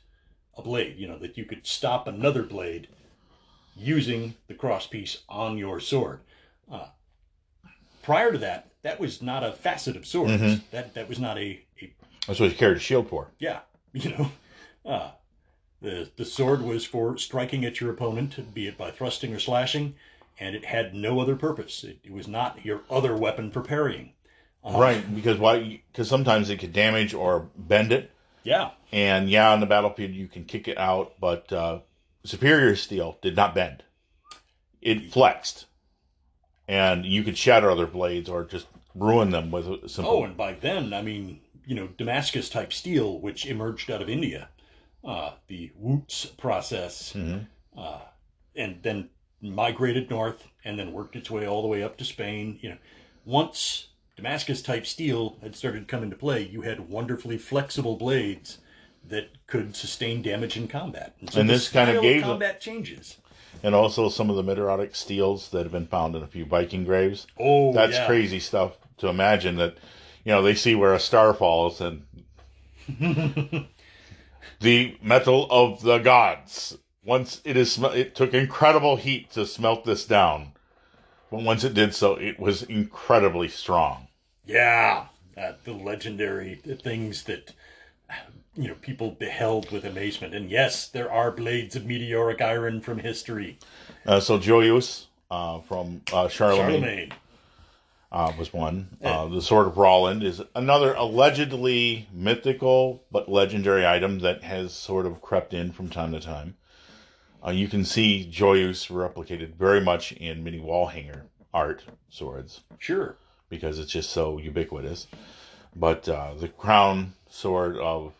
a 0.56 0.62
blade. 0.62 0.96
You 0.98 1.08
know 1.08 1.18
that 1.18 1.36
you 1.38 1.44
could 1.44 1.66
stop 1.66 2.06
another 2.06 2.42
blade 2.42 2.88
using 3.76 4.34
the 4.48 4.54
cross 4.54 4.86
piece 4.86 5.18
on 5.28 5.56
your 5.56 5.80
sword. 5.80 6.20
Uh, 6.70 6.88
prior 8.02 8.32
to 8.32 8.38
that, 8.38 8.70
that 8.82 8.98
was 8.98 9.22
not 9.22 9.44
a 9.44 9.52
facet 9.52 9.96
of 9.96 10.06
swords. 10.06 10.60
That 10.70 10.94
that 10.94 11.08
was 11.08 11.18
not 11.18 11.38
a, 11.38 11.60
a 11.82 11.92
that's 12.26 12.40
what 12.40 12.50
you 12.50 12.56
carried 12.56 12.76
a 12.76 12.80
shield 12.80 13.08
for. 13.08 13.28
yeah, 13.38 13.60
you 13.92 14.10
know, 14.10 14.30
uh, 14.84 15.10
the 15.80 16.10
the 16.16 16.24
sword 16.24 16.62
was 16.62 16.84
for 16.84 17.16
striking 17.16 17.64
at 17.64 17.80
your 17.80 17.90
opponent, 17.90 18.54
be 18.54 18.66
it 18.66 18.76
by 18.76 18.90
thrusting 18.90 19.32
or 19.34 19.38
slashing, 19.38 19.94
and 20.38 20.54
it 20.54 20.64
had 20.66 20.94
no 20.94 21.20
other 21.20 21.36
purpose. 21.36 21.84
It, 21.84 21.98
it 22.04 22.12
was 22.12 22.28
not 22.28 22.64
your 22.64 22.82
other 22.90 23.16
weapon 23.16 23.50
for 23.50 23.62
parrying. 23.62 24.12
Right, 24.64 25.14
because 25.14 25.38
why? 25.38 25.82
Because 25.92 26.08
sometimes 26.08 26.50
it 26.50 26.58
could 26.58 26.72
damage 26.72 27.14
or 27.14 27.48
bend 27.56 27.92
it, 27.92 28.10
Yeah, 28.44 28.70
and 28.92 29.30
yeah, 29.30 29.50
on 29.50 29.60
the 29.60 29.66
battlefield 29.66 30.12
you 30.12 30.28
can 30.28 30.44
kick 30.44 30.68
it 30.68 30.76
out, 30.78 31.14
but 31.20 31.52
uh, 31.52 31.80
Superior 32.24 32.76
Steel 32.76 33.18
did 33.22 33.34
not 33.36 33.54
bend; 33.54 33.82
it 34.82 35.10
flexed, 35.12 35.66
and 36.66 37.06
you 37.06 37.22
could 37.22 37.38
shatter 37.38 37.70
other 37.70 37.86
blades 37.86 38.28
or 38.28 38.44
just 38.44 38.66
ruin 38.94 39.30
them 39.30 39.50
with 39.50 39.66
a 39.68 39.88
simple. 39.88 40.12
Oh, 40.12 40.24
and 40.24 40.36
by 40.36 40.52
then, 40.52 40.92
I 40.92 41.02
mean, 41.02 41.40
you 41.64 41.74
know, 41.74 41.86
Damascus 41.86 42.48
type 42.48 42.72
steel, 42.72 43.18
which 43.20 43.46
emerged 43.46 43.90
out 43.90 44.02
of 44.02 44.08
India, 44.08 44.48
uh, 45.04 45.32
the 45.46 45.70
wootz 45.80 46.36
process, 46.36 47.14
uh, 47.76 48.00
and 48.56 48.82
then 48.82 49.10
migrated 49.40 50.10
north 50.10 50.48
and 50.64 50.78
then 50.78 50.92
worked 50.92 51.14
its 51.14 51.30
way 51.30 51.46
all 51.46 51.62
the 51.62 51.68
way 51.68 51.82
up 51.82 51.96
to 51.96 52.04
Spain. 52.04 52.58
You 52.60 52.70
know, 52.70 52.78
once 53.24 53.87
Damascus 54.22 54.62
type 54.62 54.84
steel 54.84 55.36
had 55.42 55.54
started 55.54 55.78
to 55.78 55.84
come 55.86 56.02
into 56.02 56.16
play, 56.16 56.42
you 56.42 56.62
had 56.62 56.90
wonderfully 56.90 57.38
flexible 57.38 57.94
blades 57.96 58.58
that 59.08 59.28
could 59.46 59.76
sustain 59.76 60.22
damage 60.22 60.56
in 60.56 60.66
combat. 60.66 61.14
so 61.30 61.38
And 61.40 61.48
this 61.48 61.68
kind 61.68 61.88
of 61.88 62.02
gave 62.02 62.22
them- 62.22 62.30
combat 62.30 62.60
changes. 62.60 63.18
and 63.62 63.76
also 63.76 64.08
some 64.08 64.28
of 64.28 64.34
the 64.34 64.42
meteoritic 64.42 64.96
steels 64.96 65.50
that 65.50 65.62
have 65.62 65.70
been 65.70 65.86
found 65.86 66.16
in 66.16 66.22
a 66.24 66.26
few 66.26 66.44
Viking 66.44 66.82
graves. 66.84 67.28
Oh, 67.38 67.72
That's 67.72 67.92
yeah. 67.94 68.06
crazy 68.06 68.40
stuff 68.40 68.72
to 68.98 69.06
imagine 69.06 69.54
that, 69.56 69.76
you 70.24 70.32
know, 70.32 70.42
they 70.42 70.54
see 70.56 70.74
where 70.74 70.94
a 70.94 70.98
star 71.00 71.32
falls 71.32 71.80
and 71.80 72.02
the 74.60 74.96
metal 75.00 75.46
of 75.48 75.82
the 75.82 75.98
gods. 75.98 76.76
Once 77.04 77.40
it 77.44 77.56
is, 77.56 77.78
it 77.78 78.16
took 78.16 78.34
incredible 78.34 78.96
heat 78.96 79.30
to 79.30 79.46
smelt 79.46 79.84
this 79.84 80.04
down, 80.04 80.52
but 81.30 81.42
once 81.42 81.62
it 81.62 81.72
did 81.72 81.94
so, 81.94 82.14
it 82.14 82.40
was 82.40 82.64
incredibly 82.64 83.46
strong. 83.48 84.07
Yeah, 84.48 85.06
uh, 85.36 85.52
the 85.64 85.74
legendary 85.74 86.54
things 86.56 87.24
that 87.24 87.52
you 88.56 88.68
know 88.68 88.74
people 88.80 89.10
beheld 89.10 89.70
with 89.70 89.84
amazement. 89.84 90.34
And 90.34 90.50
yes, 90.50 90.88
there 90.88 91.12
are 91.12 91.30
blades 91.30 91.76
of 91.76 91.86
meteoric 91.86 92.40
iron 92.40 92.80
from 92.80 92.98
history. 92.98 93.58
Uh, 94.06 94.20
so 94.20 94.38
Joyeuse 94.38 95.06
uh, 95.30 95.60
from 95.60 96.00
uh, 96.12 96.28
Charlemagne, 96.28 96.80
Charlemagne. 96.80 97.12
Uh, 98.10 98.32
was 98.38 98.52
one. 98.54 98.96
Uh, 99.04 99.28
the 99.28 99.42
Sword 99.42 99.66
of 99.66 99.76
Roland 99.76 100.22
is 100.22 100.40
another 100.54 100.94
allegedly 100.94 102.08
mythical 102.10 103.02
but 103.12 103.28
legendary 103.28 103.86
item 103.86 104.20
that 104.20 104.42
has 104.42 104.72
sort 104.72 105.04
of 105.04 105.20
crept 105.20 105.52
in 105.52 105.72
from 105.72 105.90
time 105.90 106.12
to 106.12 106.20
time. 106.20 106.56
Uh, 107.46 107.50
you 107.50 107.68
can 107.68 107.84
see 107.84 108.28
Joyeuse 108.32 108.88
replicated 108.90 109.54
very 109.54 109.80
much 109.80 110.12
in 110.12 110.42
many 110.42 110.58
wall 110.58 110.86
hanger 110.86 111.26
art 111.52 111.84
swords 112.08 112.60
Sure. 112.78 113.16
Because 113.48 113.78
it's 113.78 113.92
just 113.92 114.10
so 114.10 114.38
ubiquitous. 114.38 115.06
But 115.74 116.08
uh, 116.08 116.34
the 116.34 116.48
crown 116.48 117.14
sword 117.30 117.76
of 117.76 118.12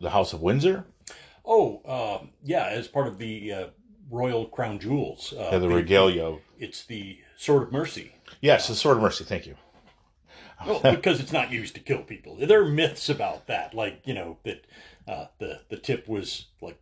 the 0.00 0.10
House 0.10 0.32
of 0.32 0.40
Windsor, 0.40 0.84
Oh, 1.46 1.82
um, 2.20 2.30
yeah, 2.42 2.66
as 2.68 2.88
part 2.88 3.06
of 3.06 3.18
the 3.18 3.52
uh, 3.52 3.66
royal 4.10 4.46
crown 4.46 4.78
jewels. 4.78 5.34
Uh, 5.36 5.50
yeah, 5.52 5.58
the 5.58 5.68
regalia. 5.68 6.38
It's 6.58 6.84
the 6.86 7.18
Sword 7.36 7.64
of 7.64 7.72
Mercy. 7.72 8.14
yes, 8.40 8.68
the 8.68 8.74
Sword 8.74 8.96
of 8.96 9.02
Mercy. 9.02 9.24
Thank 9.24 9.46
you. 9.46 9.56
Well, 10.66 10.80
because 10.94 11.20
it's 11.20 11.32
not 11.32 11.52
used 11.52 11.74
to 11.74 11.80
kill 11.80 12.02
people. 12.02 12.36
There 12.36 12.62
are 12.62 12.68
myths 12.68 13.10
about 13.10 13.46
that, 13.48 13.74
like 13.74 14.00
you 14.06 14.14
know 14.14 14.38
that 14.44 14.64
uh, 15.06 15.26
the 15.38 15.60
the 15.68 15.76
tip 15.76 16.08
was 16.08 16.46
like 16.62 16.80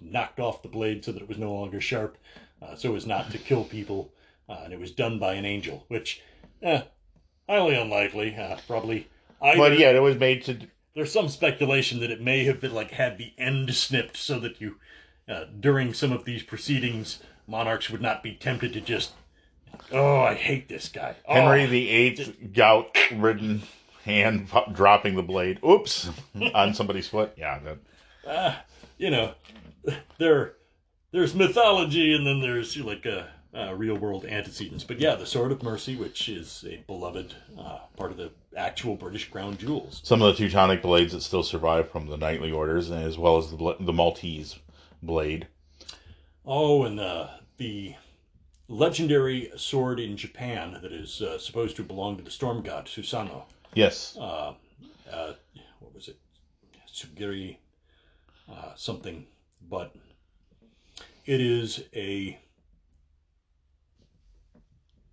knocked 0.00 0.38
off 0.38 0.62
the 0.62 0.68
blade 0.68 1.04
so 1.04 1.10
that 1.10 1.22
it 1.22 1.28
was 1.28 1.38
no 1.38 1.52
longer 1.52 1.80
sharp, 1.80 2.16
uh, 2.60 2.76
so 2.76 2.94
as 2.94 3.04
not 3.06 3.30
to 3.32 3.38
kill 3.38 3.64
people, 3.64 4.12
uh, 4.48 4.60
and 4.64 4.72
it 4.72 4.78
was 4.78 4.92
done 4.92 5.18
by 5.18 5.34
an 5.34 5.44
angel, 5.44 5.84
which, 5.88 6.22
eh, 6.62 6.82
highly 7.48 7.74
unlikely. 7.74 8.34
Uh, 8.36 8.56
probably. 8.66 9.08
Either, 9.40 9.58
But 9.58 9.78
yeah, 9.78 9.90
it 9.90 10.02
was 10.02 10.16
made 10.16 10.44
to 10.44 10.68
there's 10.94 11.12
some 11.12 11.28
speculation 11.28 12.00
that 12.00 12.10
it 12.10 12.20
may 12.20 12.44
have 12.44 12.60
been 12.60 12.74
like 12.74 12.92
had 12.92 13.18
the 13.18 13.32
end 13.38 13.74
snipped 13.74 14.16
so 14.16 14.38
that 14.40 14.60
you, 14.60 14.76
uh, 15.28 15.44
during 15.58 15.94
some 15.94 16.12
of 16.12 16.24
these 16.24 16.42
proceedings, 16.42 17.20
monarchs 17.46 17.90
would 17.90 18.02
not 18.02 18.22
be 18.22 18.34
tempted 18.34 18.72
to 18.74 18.80
just. 18.80 19.12
Oh, 19.90 20.20
I 20.20 20.34
hate 20.34 20.68
this 20.68 20.88
guy. 20.88 21.16
Oh, 21.26 21.34
Henry 21.34 21.66
the 21.66 21.88
Eighth 21.88 22.52
gout 22.52 22.96
ridden 23.14 23.62
hand 24.04 24.48
dropping 24.72 25.16
the 25.16 25.22
blade. 25.22 25.58
Oops, 25.64 26.10
on 26.54 26.74
somebody's 26.74 27.08
foot. 27.08 27.32
Yeah, 27.36 27.58
that, 27.60 28.66
you 28.98 29.10
know, 29.10 29.34
there, 30.18 30.54
there's 31.10 31.34
mythology, 31.34 32.14
and 32.14 32.26
then 32.26 32.40
there's 32.40 32.76
like 32.76 33.06
a, 33.06 33.28
uh 33.54 33.74
real 33.74 33.96
world 33.96 34.24
antecedents. 34.24 34.84
But 34.84 34.98
yeah, 34.98 35.14
the 35.14 35.26
Sword 35.26 35.52
of 35.52 35.62
Mercy, 35.62 35.96
which 35.96 36.28
is 36.28 36.64
a 36.68 36.82
beloved 36.86 37.34
uh, 37.58 37.80
part 37.96 38.10
of 38.10 38.16
the 38.16 38.30
actual 38.56 38.96
British 38.96 39.30
crown 39.30 39.56
jewels. 39.58 40.00
some 40.04 40.22
of 40.22 40.36
the 40.36 40.44
Teutonic 40.44 40.82
blades 40.82 41.12
that 41.12 41.22
still 41.22 41.42
survive 41.42 41.90
from 41.90 42.06
the 42.06 42.16
knightly 42.16 42.50
orders, 42.52 42.90
as 42.90 43.18
well 43.18 43.36
as 43.38 43.50
the 43.50 43.76
the 43.80 43.92
Maltese 43.92 44.58
blade. 45.02 45.46
Oh, 46.44 46.84
and 46.84 46.98
uh, 46.98 47.28
the 47.58 47.94
legendary 48.68 49.50
sword 49.56 50.00
in 50.00 50.16
Japan 50.16 50.78
that 50.82 50.92
is 50.92 51.20
uh, 51.20 51.38
supposed 51.38 51.76
to 51.76 51.82
belong 51.82 52.16
to 52.16 52.22
the 52.22 52.30
storm 52.30 52.62
god 52.62 52.86
Susanoo. 52.86 53.42
Yes, 53.74 54.16
Uh, 54.18 54.54
uh, 55.12 55.32
what 55.80 55.94
was 55.94 56.08
it? 56.08 56.16
Sugiri 56.92 57.56
uh, 58.50 58.72
something, 58.76 59.26
but 59.68 59.94
it 61.24 61.40
is 61.40 61.84
a, 61.94 62.38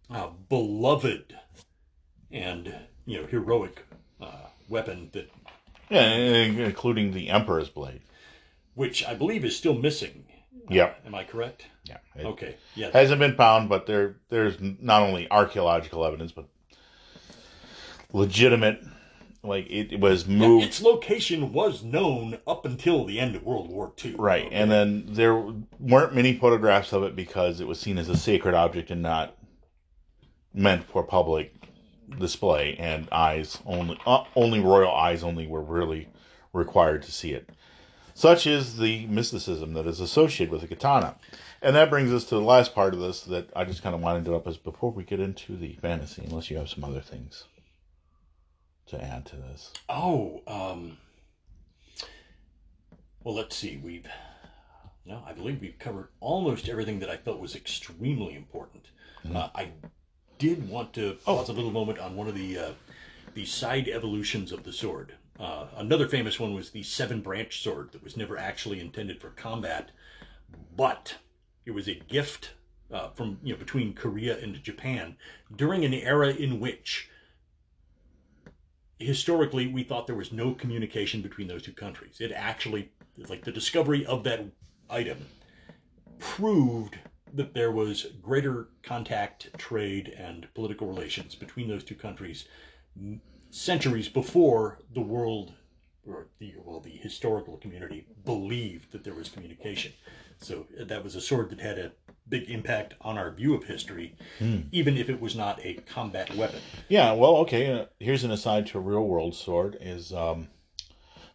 a 0.10 0.30
beloved 0.50 1.36
and 2.32 2.74
you 3.06 3.22
know 3.22 3.28
heroic 3.28 3.86
uh, 4.22 4.48
weapon 4.68 5.10
that 5.14 5.30
yeah, 5.90 6.02
including 6.12 7.12
the 7.14 7.30
Emperor's 7.30 7.70
blade. 7.70 8.02
which 8.76 9.04
I 9.06 9.14
believe 9.16 9.44
is 9.46 9.56
still 9.58 9.74
missing 9.76 10.26
Yep. 10.72 11.02
Am 11.08 11.16
I 11.16 11.24
correct? 11.24 11.66
Yeah. 11.84 11.98
It 12.16 12.26
Okay. 12.28 12.56
Yeah. 12.76 12.92
hasn't 12.92 13.20
been 13.20 13.36
found, 13.36 13.70
but 13.70 13.88
there 13.88 14.18
there's 14.30 14.56
not 14.62 15.02
only 15.02 15.28
archaeological 15.32 16.06
evidence, 16.06 16.32
but 16.32 16.46
legitimate. 18.14 18.84
Like 19.42 19.68
it, 19.68 19.94
it 19.94 20.00
was 20.00 20.28
moved. 20.28 20.66
Its 20.66 20.82
location 20.82 21.54
was 21.54 21.82
known 21.82 22.38
up 22.46 22.66
until 22.66 23.06
the 23.06 23.20
end 23.20 23.36
of 23.36 23.44
World 23.44 23.70
War 23.70 23.92
II. 24.04 24.16
Right, 24.20 24.48
and 24.52 24.70
then 24.70 25.06
there 25.08 25.42
weren't 25.80 26.14
many 26.14 26.38
photographs 26.38 26.92
of 26.94 27.02
it 27.04 27.16
because 27.16 27.62
it 27.62 27.68
was 27.68 27.80
seen 27.80 27.98
as 27.98 28.10
a 28.10 28.18
sacred 28.18 28.54
object 28.54 28.92
and 28.92 29.02
not 29.02 29.38
meant 30.54 30.84
for 30.84 31.04
public 31.04 31.54
display. 32.18 32.76
And 32.78 33.08
eyes 33.12 33.60
only, 33.66 34.00
uh, 34.06 34.24
only 34.36 34.60
royal 34.60 34.94
eyes 34.94 35.24
only 35.24 35.48
were 35.48 35.62
really 35.62 36.10
required 36.54 37.04
to 37.04 37.12
see 37.12 37.34
it. 37.34 37.50
Such 38.14 38.46
is 38.46 38.78
the 38.78 39.06
mysticism 39.08 39.74
that 39.76 39.88
is 39.88 40.02
associated 40.02 40.52
with 40.52 40.60
the 40.60 40.68
katana, 40.68 41.16
and 41.62 41.74
that 41.78 41.90
brings 41.90 42.12
us 42.12 42.26
to 42.26 42.36
the 42.36 42.42
last 42.42 42.76
part 42.76 42.94
of 42.94 43.00
this 43.00 43.22
that 43.22 43.50
I 43.56 43.64
just 43.64 43.82
kind 43.82 43.96
of 43.96 44.02
wanted 44.02 44.26
to 44.26 44.36
up 44.36 44.46
is 44.46 44.58
before 44.58 44.92
we 44.92 45.06
get 45.06 45.22
into 45.22 45.56
the 45.56 45.76
fantasy, 45.76 46.24
unless 46.26 46.52
you 46.52 46.58
have 46.58 46.68
some 46.68 46.84
other 46.84 47.00
things 47.00 47.46
to 48.88 49.02
add 49.02 49.26
to 49.28 49.38
this. 49.38 49.72
Oh, 49.88 50.42
um, 50.48 50.98
well, 53.24 53.36
let's 53.36 53.56
see. 53.56 53.78
We've 53.78 54.08
no, 55.06 55.24
I 55.26 55.32
believe 55.32 55.62
we've 55.62 55.80
covered 55.80 56.10
almost 56.20 56.68
everything 56.68 57.00
that 57.00 57.10
I 57.10 57.16
felt 57.16 57.40
was 57.40 57.56
extremely 57.56 58.36
important. 58.36 58.90
Uh, 59.34 59.48
I 59.56 59.72
did 60.40 60.68
want 60.68 60.94
to 60.94 61.14
pause 61.26 61.50
a 61.50 61.54
little 61.54 61.72
moment 61.72 62.00
on 62.00 62.16
one 62.16 62.28
of 62.28 62.34
the 62.34 62.58
uh, 62.58 62.72
the 63.36 63.46
side 63.46 63.88
evolutions 63.88 64.52
of 64.52 64.64
the 64.64 64.74
sword. 64.74 65.14
Uh, 65.40 65.68
another 65.78 66.08
famous 66.08 66.40
one 66.40 66.54
was 66.54 66.72
the 66.72 66.84
seven 66.84 67.22
branch 67.22 67.62
sword 67.62 67.92
that 67.92 68.04
was 68.04 68.18
never 68.18 68.38
actually 68.38 68.80
intended 68.80 69.22
for 69.22 69.30
combat, 69.30 69.92
but 70.76 71.18
it 71.66 71.72
was 71.72 71.88
a 71.88 71.94
gift 71.94 72.52
uh, 72.92 73.10
from 73.10 73.38
you 73.44 73.54
know 73.54 73.60
between 73.60 73.94
Korea 73.94 74.40
and 74.40 74.62
Japan 74.64 75.18
during 75.56 75.86
an 75.86 75.94
era 75.94 76.30
in 76.30 76.60
which 76.60 77.10
historically 78.98 79.68
we 79.68 79.84
thought 79.84 80.08
there 80.08 80.16
was 80.16 80.32
no 80.32 80.54
communication 80.54 81.22
between 81.22 81.48
those 81.48 81.64
two 81.64 81.74
countries. 81.74 82.18
It 82.20 82.32
actually, 82.32 82.92
like 83.30 83.44
the 83.44 83.52
discovery 83.52 84.06
of 84.06 84.24
that 84.24 84.46
item, 84.90 85.26
proved 86.18 86.98
that 87.34 87.54
there 87.54 87.72
was 87.72 88.08
greater 88.22 88.70
contact, 88.84 89.50
trade, 89.58 90.14
and 90.18 90.48
political 90.54 90.88
relations 90.88 91.36
between 91.36 91.68
those 91.68 91.84
two 91.84 91.96
countries 91.96 92.46
centuries 93.52 94.08
before 94.10 94.80
the 94.94 95.02
world 95.02 95.54
or 96.08 96.28
the 96.40 96.54
well 96.64 96.80
the 96.80 96.90
historical 96.90 97.58
community 97.58 98.06
believed 98.26 98.92
that 98.92 99.04
there 99.04 99.14
was 99.14 99.30
communication. 99.30 99.92
So 100.42 100.68
uh, 100.80 100.86
that 100.86 101.04
was 101.04 101.16
a 101.16 101.22
sword 101.22 101.50
that 101.50 101.60
had 101.60 101.78
a 101.78 101.92
big 102.28 102.50
impact 102.50 102.94
on 103.02 103.18
our 103.18 103.32
view 103.32 103.56
of 103.56 103.66
history, 103.66 104.16
even 104.72 104.96
if 104.98 105.10
it 105.10 105.20
was 105.20 105.36
not 105.36 105.60
a 105.64 105.74
combat 105.74 106.34
weapon. 106.36 106.62
Yeah, 106.88 107.12
well, 107.12 107.38
okay. 107.38 107.72
Uh, 107.72 107.86
here's 108.00 108.24
an 108.24 108.32
aside 108.32 108.68
to 108.68 108.78
a 108.78 108.82
real 108.82 109.06
world 109.06 109.36
sword: 109.36 109.78
is 109.82 110.14
um, 110.14 110.48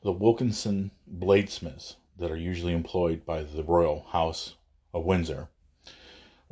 the 0.03 0.13
Wilkinson 0.13 0.91
bladesmiths 1.13 1.97
that 2.19 2.31
are 2.31 2.37
usually 2.37 2.73
employed 2.73 3.27
by 3.27 3.43
the 3.43 3.65
royal 3.65 4.07
house 4.13 4.55
of 4.93 5.05
Windsor 5.05 5.49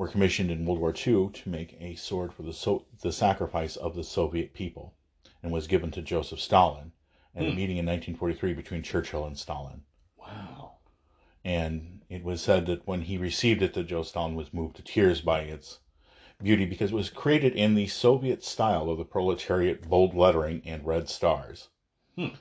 were 0.03 0.09
commissioned 0.09 0.50
in 0.50 0.66
World 0.66 0.80
War 0.80 0.90
II 0.90 1.30
to 1.32 1.48
make 1.48 1.76
a 1.80 1.94
sword 1.94 2.34
for 2.34 2.42
the 2.42 2.53
so- 2.53 2.86
the 3.03 3.12
sacrifice 3.12 3.76
of 3.76 3.94
the 3.94 4.03
Soviet 4.03 4.53
people, 4.53 4.96
and 5.44 5.53
was 5.53 5.68
given 5.68 5.92
to 5.92 6.03
Joseph 6.03 6.40
Stalin 6.40 6.90
at 7.36 7.44
a 7.44 7.55
meeting 7.55 7.76
in 7.76 7.86
1943 7.86 8.53
between 8.53 8.82
Churchill 8.82 9.24
and 9.24 9.38
Stalin. 9.38 9.84
Wow. 10.18 10.72
And 11.44 12.03
it 12.09 12.24
was 12.24 12.42
said 12.42 12.66
that 12.66 12.84
when 12.84 13.03
he 13.03 13.16
received 13.16 13.62
it, 13.62 13.74
that 13.74 13.84
Joe 13.84 14.03
Stalin 14.03 14.34
was 14.34 14.53
moved 14.53 14.74
to 14.74 14.82
tears 14.82 15.20
by 15.20 15.42
its 15.42 15.78
beauty 16.42 16.64
because 16.64 16.90
it 16.90 16.96
was 16.96 17.09
created 17.09 17.55
in 17.55 17.76
the 17.76 17.86
Soviet 17.86 18.42
style 18.42 18.90
of 18.90 18.98
the 18.98 19.05
proletariat 19.05 19.88
bold 19.88 20.16
lettering 20.16 20.62
and 20.64 20.84
red 20.84 21.09
stars. 21.09 21.68
Hmm. 22.16 22.34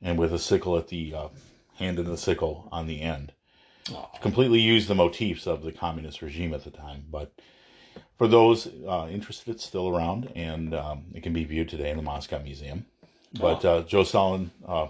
And 0.00 0.18
with 0.18 0.32
a 0.32 0.38
sickle 0.38 0.78
at 0.78 0.88
the 0.88 1.14
uh, 1.14 1.28
hand 1.74 1.98
and 1.98 2.08
the 2.08 2.16
sickle 2.16 2.66
on 2.72 2.86
the 2.86 3.02
end. 3.02 3.34
Completely 4.20 4.60
used 4.60 4.88
the 4.88 4.94
motifs 4.94 5.46
of 5.46 5.62
the 5.62 5.72
communist 5.72 6.22
regime 6.22 6.54
at 6.54 6.64
the 6.64 6.70
time. 6.70 7.04
But 7.10 7.32
for 8.16 8.26
those 8.26 8.66
uh, 8.66 9.08
interested, 9.10 9.54
it's 9.54 9.64
still 9.64 9.88
around 9.88 10.32
and 10.34 10.74
um, 10.74 11.04
it 11.14 11.22
can 11.22 11.32
be 11.32 11.44
viewed 11.44 11.68
today 11.68 11.90
in 11.90 11.96
the 11.96 12.02
Moscow 12.02 12.38
Museum. 12.38 12.86
But 13.38 13.64
uh, 13.64 13.82
Joe 13.82 14.04
Stalin 14.04 14.52
uh, 14.66 14.88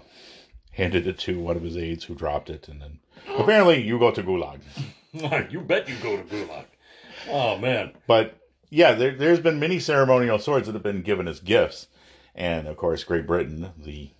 handed 0.71 1.07
it 1.07 1.17
to 1.19 1.39
one 1.39 1.55
of 1.57 1.63
his 1.63 1.77
aides 1.77 2.03
who 2.03 2.13
dropped 2.13 2.49
it, 2.49 2.67
and 2.67 2.81
then 2.81 2.99
apparently 3.37 3.81
you 3.81 3.97
go 3.97 4.11
to 4.11 4.23
Gulag. 4.23 4.59
you 5.51 5.61
bet 5.61 5.89
you 5.89 5.95
go 5.95 6.17
to 6.17 6.23
Gulag. 6.23 6.65
Oh 7.29 7.57
man. 7.57 7.93
But 8.07 8.37
yeah, 8.69 8.93
there, 8.93 9.15
there's 9.15 9.39
been 9.39 9.59
many 9.59 9.79
ceremonial 9.79 10.39
swords 10.39 10.67
that 10.67 10.73
have 10.73 10.83
been 10.83 11.01
given 11.01 11.27
as 11.27 11.39
gifts, 11.39 11.87
and 12.35 12.67
of 12.67 12.77
course, 12.77 13.03
Great 13.03 13.25
Britain, 13.25 13.71
the 13.77 14.11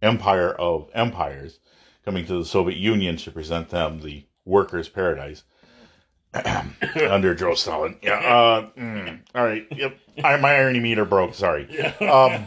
empire 0.00 0.52
of 0.52 0.88
empires, 0.94 1.58
coming 2.04 2.26
to 2.26 2.38
the 2.38 2.44
Soviet 2.44 2.78
Union 2.78 3.16
to 3.18 3.30
present 3.30 3.70
them 3.70 4.00
the 4.00 4.24
workers' 4.44 4.88
paradise 4.88 5.44
under 7.08 7.34
Joe 7.34 7.54
Stalin. 7.54 7.98
Yeah. 8.02 8.14
Uh, 8.14 8.70
mm, 8.78 9.20
all 9.34 9.44
right. 9.44 9.66
Yep. 9.70 9.98
I, 10.24 10.36
my 10.38 10.54
irony 10.54 10.80
meter 10.80 11.04
broke. 11.04 11.34
Sorry. 11.34 11.68
Um, 12.00 12.44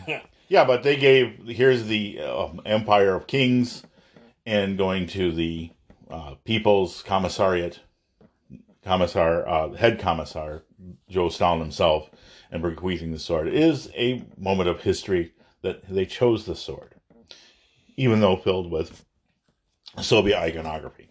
yeah, 0.47 0.65
but 0.65 0.83
they 0.83 0.95
gave 0.95 1.47
here's 1.47 1.85
the 1.85 2.21
um, 2.21 2.61
empire 2.65 3.15
of 3.15 3.27
kings, 3.27 3.83
and 4.45 4.77
going 4.77 5.07
to 5.07 5.31
the 5.31 5.71
uh, 6.09 6.35
people's 6.43 7.03
commissariat 7.03 7.79
commissar, 8.83 9.47
uh, 9.47 9.73
head 9.73 9.99
commissar, 9.99 10.63
Joe 11.09 11.29
Stalin 11.29 11.59
himself, 11.59 12.09
and 12.51 12.61
bequeathing 12.61 13.11
the 13.11 13.19
sword 13.19 13.47
is 13.47 13.89
a 13.95 14.23
moment 14.37 14.69
of 14.69 14.81
history 14.81 15.33
that 15.61 15.87
they 15.89 16.05
chose 16.05 16.45
the 16.45 16.55
sword, 16.55 16.95
even 17.97 18.19
though 18.19 18.35
filled 18.35 18.69
with 18.71 19.03
Soviet 20.01 20.37
iconography. 20.37 21.07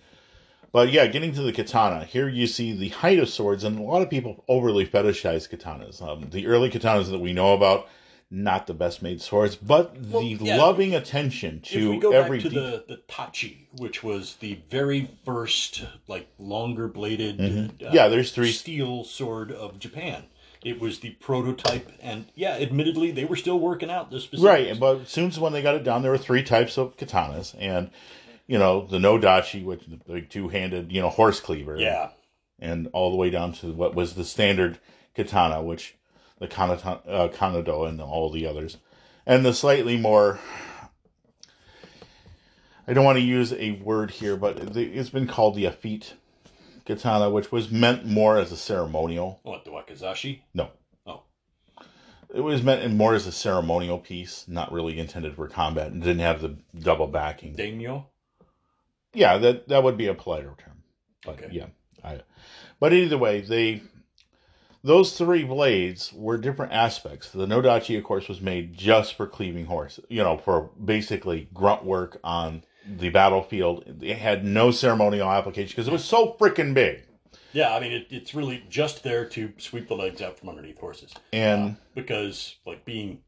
But 0.73 0.91
yeah, 0.91 1.07
getting 1.07 1.33
to 1.35 1.43
the 1.43 1.53
katana, 1.53 2.05
here 2.05 2.29
you 2.29 2.47
see 2.49 2.73
the 2.77 2.89
height 2.89 3.21
of 3.21 3.29
swords, 3.29 3.63
and 3.63 3.79
a 3.79 3.83
lot 3.83 4.03
of 4.03 4.11
people 4.11 4.43
overly 4.49 4.85
fetishize 4.85 5.49
katanas. 5.49 6.03
Um, 6.03 6.29
the 6.31 6.47
early 6.49 6.69
katanas 6.69 7.11
that 7.11 7.21
we 7.21 7.33
know 7.33 7.55
about, 7.55 7.87
not 8.29 8.67
the 8.67 8.75
best 8.75 9.01
made 9.01 9.21
swords, 9.23 9.55
but 9.55 9.97
Well, 10.09 10.23
the 10.23 10.37
yeah. 10.41 10.57
loving 10.57 10.93
attention 10.93 11.61
if 11.65 11.75
we 11.77 11.81
to 11.95 12.01
go 12.01 12.11
every 12.11 12.39
back 12.39 12.43
to 12.43 12.49
de- 12.49 12.61
the, 12.61 12.85
the 12.89 12.97
Tachi, 13.09 13.67
which 13.79 14.03
was 14.03 14.35
the 14.41 14.59
very 14.69 15.09
first 15.25 15.85
like 16.09 16.27
longer 16.41 16.89
bladed 16.89 17.41
uh, 17.41 17.45
Mm-hmm. 17.45 17.95
Yeah, 17.95 18.09
there's 18.09 18.33
three- 18.33 18.51
steel 18.51 19.05
sword 19.05 19.53
of 19.53 19.79
Japan. 19.79 20.25
It 20.65 20.81
was 20.81 21.01
the 21.01 21.11
prototype, 21.11 21.93
and 22.01 22.25
yeah, 22.35 22.55
admittedly, 22.57 23.11
they 23.13 23.27
were 23.27 23.37
still 23.37 23.61
working 23.61 23.91
out 23.91 24.11
the 24.11 24.19
specifics. 24.19 24.43
Right, 24.43 24.81
but 24.81 25.03
as 25.03 25.11
soon 25.11 25.29
as 25.29 25.39
when 25.39 25.53
they 25.53 25.61
got 25.63 25.75
it 25.75 25.85
down, 25.85 26.01
there 26.03 26.11
were 26.11 26.17
three 26.19 26.43
types 26.43 26.79
of 26.79 26.97
katanas, 26.97 27.55
and 27.61 27.91
you 28.47 28.59
know 28.59 28.87
the 28.87 28.99
no 28.99 29.19
dachi, 29.19 29.65
which 29.65 29.85
the 29.87 29.97
big 29.97 30.31
two-handed, 30.31 30.93
you 30.93 31.01
know, 31.01 31.09
horse 31.11 31.41
cleaver, 31.41 31.77
Yeah, 31.79 32.11
and 32.59 32.89
all 32.93 33.11
the 33.11 33.17
way 33.17 33.31
down 33.31 33.53
to 33.55 33.73
what 33.73 33.95
was 33.95 34.15
the 34.15 34.25
standard 34.25 34.79
katana, 35.15 35.63
which 35.63 35.97
the 36.39 36.49
kanata, 36.49 37.01
uh, 37.09 37.29
kanado 37.29 37.89
and 37.89 38.01
all 38.01 38.31
the 38.31 38.47
others, 38.47 38.77
and 39.27 39.45
the 39.45 39.53
slightly 39.55 39.97
more. 39.97 40.39
I 42.87 42.93
don't 42.93 43.05
want 43.05 43.17
to 43.17 43.25
use 43.25 43.53
a 43.55 43.73
word 43.73 44.11
here, 44.11 44.37
but 44.37 44.75
the- 44.75 44.93
it's 44.93 45.09
been 45.11 45.27
called 45.27 45.55
the 45.55 45.65
effete 45.65 46.15
katana, 46.85 47.31
which 47.31 47.51
was 47.51 47.71
meant 47.71 48.05
more 48.05 48.37
as 48.37 48.53
a 48.53 48.57
ceremonial. 48.59 49.41
what 49.43 49.65
the 49.65 49.71
wakizashi? 49.71 50.41
No, 50.53 50.69
Oh, 51.07 51.23
it 52.35 52.41
was 52.41 52.63
meant 52.63 52.93
more 52.93 53.15
as 53.15 53.27
a 53.27 53.33
ceremonial 53.33 53.99
piece, 53.99 54.47
not 54.49 54.71
really 54.71 54.99
intended 54.99 55.35
for 55.35 55.49
combat, 55.49 55.93
and 55.93 56.03
didn't 56.03 56.19
have 56.21 56.43
the 56.43 56.59
double 56.79 57.07
backing. 57.07 57.55
daimyo. 57.55 58.07
Yeah, 59.15 59.39
that 59.39 59.69
that 59.69 59.83
would 59.83 59.97
be 59.97 60.09
a 60.09 60.15
politer 60.15 60.55
term. 60.59 60.83
But 61.25 61.39
Okay. 61.43 61.49
yeah, 61.53 61.67
I, 62.05 62.21
but 62.81 62.93
either 62.93 63.19
way, 63.19 63.41
they 63.41 63.83
those 64.83 65.17
three 65.17 65.45
blades 65.45 66.13
were 66.13 66.37
different 66.37 66.73
aspects. 66.73 67.31
The 67.31 67.47
Nodachi, 67.47 67.97
of 67.97 68.05
course, 68.05 68.29
was 68.29 68.41
made 68.43 68.77
just 68.77 69.15
for 69.15 69.27
cleaving 69.27 69.65
horse. 69.67 69.99
You 70.09 70.23
know, 70.23 70.37
for 70.37 70.71
basically 70.85 71.49
grunt 71.55 71.85
work 71.85 72.21
on 72.23 72.65
the 72.87 73.09
battlefield. 73.09 73.85
It 74.03 74.19
had 74.19 74.45
no 74.45 74.71
ceremonial 74.71 75.31
application 75.31 75.71
because 75.71 75.89
it 75.89 75.93
was 75.93 76.05
so 76.05 76.37
freaking 76.39 76.75
big. 76.75 77.05
Yeah, 77.55 77.75
I 77.75 77.81
mean, 77.81 77.93
it, 77.93 78.09
it's 78.11 78.35
really 78.35 78.65
just 78.69 79.03
there 79.05 79.25
to 79.31 79.53
sweep 79.59 79.89
the 79.89 79.95
legs 79.97 80.21
out 80.21 80.39
from 80.39 80.49
underneath 80.51 80.79
horses. 80.79 81.15
And 81.33 81.71
uh, 81.71 81.75
because 81.95 82.57
like 82.67 82.85
being 82.85 83.21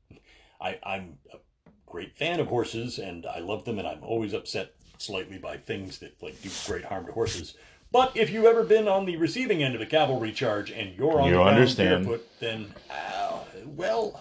I, 0.60 0.78
I'm 0.82 1.18
a 1.32 1.38
great 1.86 2.16
fan 2.16 2.40
of 2.40 2.48
horses 2.48 2.98
and 2.98 3.24
I 3.24 3.38
love 3.38 3.64
them 3.64 3.78
and 3.78 3.86
I'm 3.86 4.02
always 4.02 4.34
upset 4.34 4.74
slightly 5.00 5.38
by 5.38 5.56
things 5.56 5.98
that 5.98 6.20
like 6.22 6.40
do 6.42 6.50
great 6.66 6.84
harm 6.84 7.06
to 7.06 7.12
horses. 7.12 7.54
But 7.92 8.16
if 8.16 8.30
you've 8.30 8.44
ever 8.44 8.64
been 8.64 8.88
on 8.88 9.06
the 9.06 9.16
receiving 9.16 9.62
end 9.62 9.74
of 9.74 9.80
a 9.80 9.86
cavalry 9.86 10.32
charge 10.32 10.70
and 10.70 10.94
you're 10.96 11.20
on 11.20 11.28
You 11.28 11.36
the 11.36 11.42
understand. 11.42 12.06
barefoot, 12.06 12.28
then 12.40 12.74
uh, 12.90 13.38
well, 13.64 14.20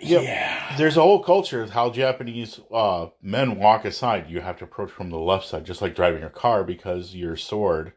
Yep. 0.00 0.22
Yeah. 0.22 0.76
There's 0.76 0.96
a 0.96 1.02
whole 1.02 1.22
culture 1.22 1.60
of 1.60 1.70
how 1.70 1.90
Japanese 1.90 2.60
uh, 2.72 3.08
men 3.20 3.58
walk 3.58 3.84
aside. 3.84 4.30
You 4.30 4.40
have 4.40 4.56
to 4.58 4.64
approach 4.64 4.90
from 4.90 5.10
the 5.10 5.18
left 5.18 5.46
side, 5.46 5.64
just 5.64 5.82
like 5.82 5.96
driving 5.96 6.22
a 6.22 6.30
car, 6.30 6.62
because 6.62 7.14
your 7.16 7.36
sword 7.36 7.92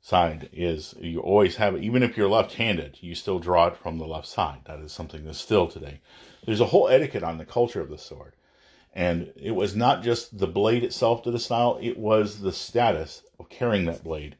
side 0.00 0.48
is 0.52 0.94
you 1.00 1.20
always 1.20 1.56
have 1.56 1.74
it. 1.74 1.82
Even 1.82 2.02
if 2.04 2.16
you're 2.16 2.28
left-handed, 2.28 2.98
you 3.00 3.14
still 3.16 3.40
draw 3.40 3.66
it 3.66 3.76
from 3.76 3.98
the 3.98 4.06
left 4.06 4.26
side. 4.28 4.60
That 4.66 4.78
is 4.80 4.92
something 4.92 5.24
that's 5.24 5.40
still 5.40 5.66
today. 5.66 6.00
There's 6.46 6.60
a 6.60 6.66
whole 6.66 6.88
etiquette 6.88 7.24
on 7.24 7.38
the 7.38 7.44
culture 7.44 7.80
of 7.80 7.90
the 7.90 7.98
sword, 7.98 8.34
and 8.92 9.32
it 9.36 9.52
was 9.52 9.74
not 9.74 10.02
just 10.02 10.38
the 10.38 10.46
blade 10.46 10.84
itself 10.84 11.22
to 11.22 11.30
the 11.30 11.38
style; 11.38 11.78
it 11.80 11.98
was 11.98 12.40
the 12.40 12.52
status 12.52 13.22
of 13.38 13.48
carrying 13.48 13.86
that 13.86 14.04
blade 14.04 14.36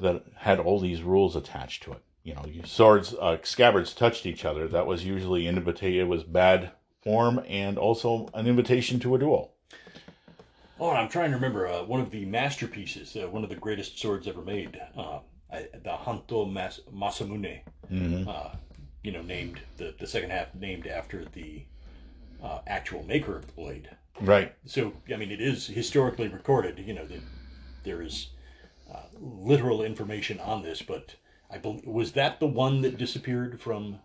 that 0.00 0.24
had 0.36 0.60
all 0.60 0.78
these 0.78 1.02
rules 1.02 1.34
attached 1.34 1.82
to 1.82 1.92
it 1.92 2.02
you 2.28 2.34
know, 2.34 2.44
swords, 2.64 3.14
uh, 3.14 3.38
scabbards 3.42 3.94
touched 3.94 4.26
each 4.26 4.44
other. 4.44 4.68
That 4.68 4.86
was 4.86 5.02
usually 5.02 5.46
an 5.46 5.56
invitation. 5.56 6.00
It 6.00 6.08
was 6.08 6.24
bad 6.24 6.72
form 7.02 7.40
and 7.48 7.78
also 7.78 8.28
an 8.34 8.46
invitation 8.46 9.00
to 9.00 9.14
a 9.14 9.18
duel. 9.18 9.54
Oh, 10.78 10.90
I'm 10.90 11.08
trying 11.08 11.30
to 11.30 11.36
remember 11.36 11.66
uh, 11.66 11.84
one 11.84 12.00
of 12.00 12.10
the 12.10 12.26
masterpieces, 12.26 13.16
uh, 13.16 13.28
one 13.28 13.44
of 13.44 13.48
the 13.48 13.56
greatest 13.56 13.98
swords 13.98 14.28
ever 14.28 14.42
made, 14.42 14.78
uh, 14.96 15.20
the 15.50 15.90
Honjo 15.90 16.52
Mas- 16.52 16.80
Masamune. 16.94 17.60
Mm-hmm. 17.90 18.28
Uh, 18.28 18.50
you 19.02 19.12
know, 19.12 19.22
named 19.22 19.60
the 19.78 19.94
the 19.98 20.06
second 20.06 20.30
half 20.30 20.54
named 20.54 20.86
after 20.86 21.24
the 21.24 21.62
uh, 22.42 22.60
actual 22.66 23.04
maker 23.04 23.36
of 23.36 23.46
the 23.46 23.52
blade. 23.52 23.90
Right. 24.20 24.54
So, 24.66 24.92
I 25.12 25.16
mean, 25.16 25.30
it 25.30 25.40
is 25.40 25.66
historically 25.66 26.28
recorded. 26.28 26.78
You 26.78 26.94
know, 26.94 27.06
that 27.06 27.20
there 27.84 28.02
is 28.02 28.28
uh, 28.92 29.02
literal 29.20 29.82
information 29.82 30.40
on 30.40 30.62
this, 30.62 30.82
but 30.82 31.16
I 31.50 31.58
believe 31.58 31.84
was 31.86 32.12
that 32.12 32.40
the 32.40 32.46
one 32.46 32.82
that 32.82 32.98
disappeared 32.98 33.60
from, 33.60 34.00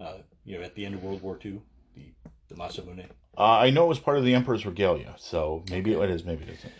uh, 0.00 0.18
you 0.44 0.58
know, 0.58 0.64
at 0.64 0.74
the 0.74 0.86
end 0.86 0.94
of 0.94 1.02
World 1.02 1.22
War 1.22 1.38
II, 1.44 1.60
the 1.94 2.12
the 2.48 2.54
Masamune. 2.54 3.06
Uh, 3.36 3.58
I 3.58 3.70
know 3.70 3.84
it 3.84 3.88
was 3.88 3.98
part 3.98 4.18
of 4.18 4.24
the 4.24 4.34
Emperor's 4.34 4.64
regalia, 4.64 5.14
so 5.18 5.62
maybe 5.68 5.92
it 5.92 6.10
is, 6.10 6.24
maybe 6.24 6.44
it 6.44 6.50
isn't. 6.50 6.72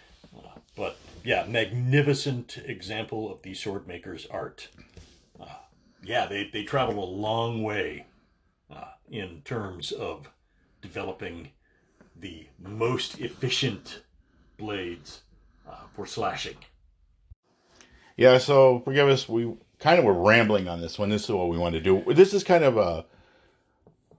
But 0.76 0.98
yeah, 1.24 1.46
magnificent 1.48 2.58
example 2.66 3.32
of 3.32 3.42
the 3.42 3.54
sword 3.54 3.88
maker's 3.88 4.26
art. 4.26 4.68
Uh, 5.40 5.46
yeah, 6.04 6.26
they 6.26 6.50
they 6.52 6.64
travel 6.64 7.02
a 7.02 7.10
long 7.10 7.62
way 7.62 8.06
uh, 8.70 8.92
in 9.10 9.40
terms 9.44 9.90
of 9.90 10.30
developing 10.86 11.50
the 12.18 12.46
most 12.58 13.20
efficient 13.20 14.02
blades 14.56 15.22
uh, 15.68 15.74
for 15.94 16.06
slashing. 16.06 16.56
Yeah, 18.16 18.38
so 18.38 18.80
forgive 18.84 19.08
us. 19.08 19.28
We 19.28 19.54
kind 19.78 19.98
of 19.98 20.04
were 20.04 20.14
rambling 20.14 20.68
on 20.68 20.80
this 20.80 20.98
one. 20.98 21.10
This 21.10 21.24
is 21.24 21.30
what 21.30 21.48
we 21.48 21.58
want 21.58 21.74
to 21.74 21.80
do. 21.80 22.02
This 22.14 22.32
is 22.32 22.44
kind 22.44 22.64
of 22.64 22.76
a 22.76 23.04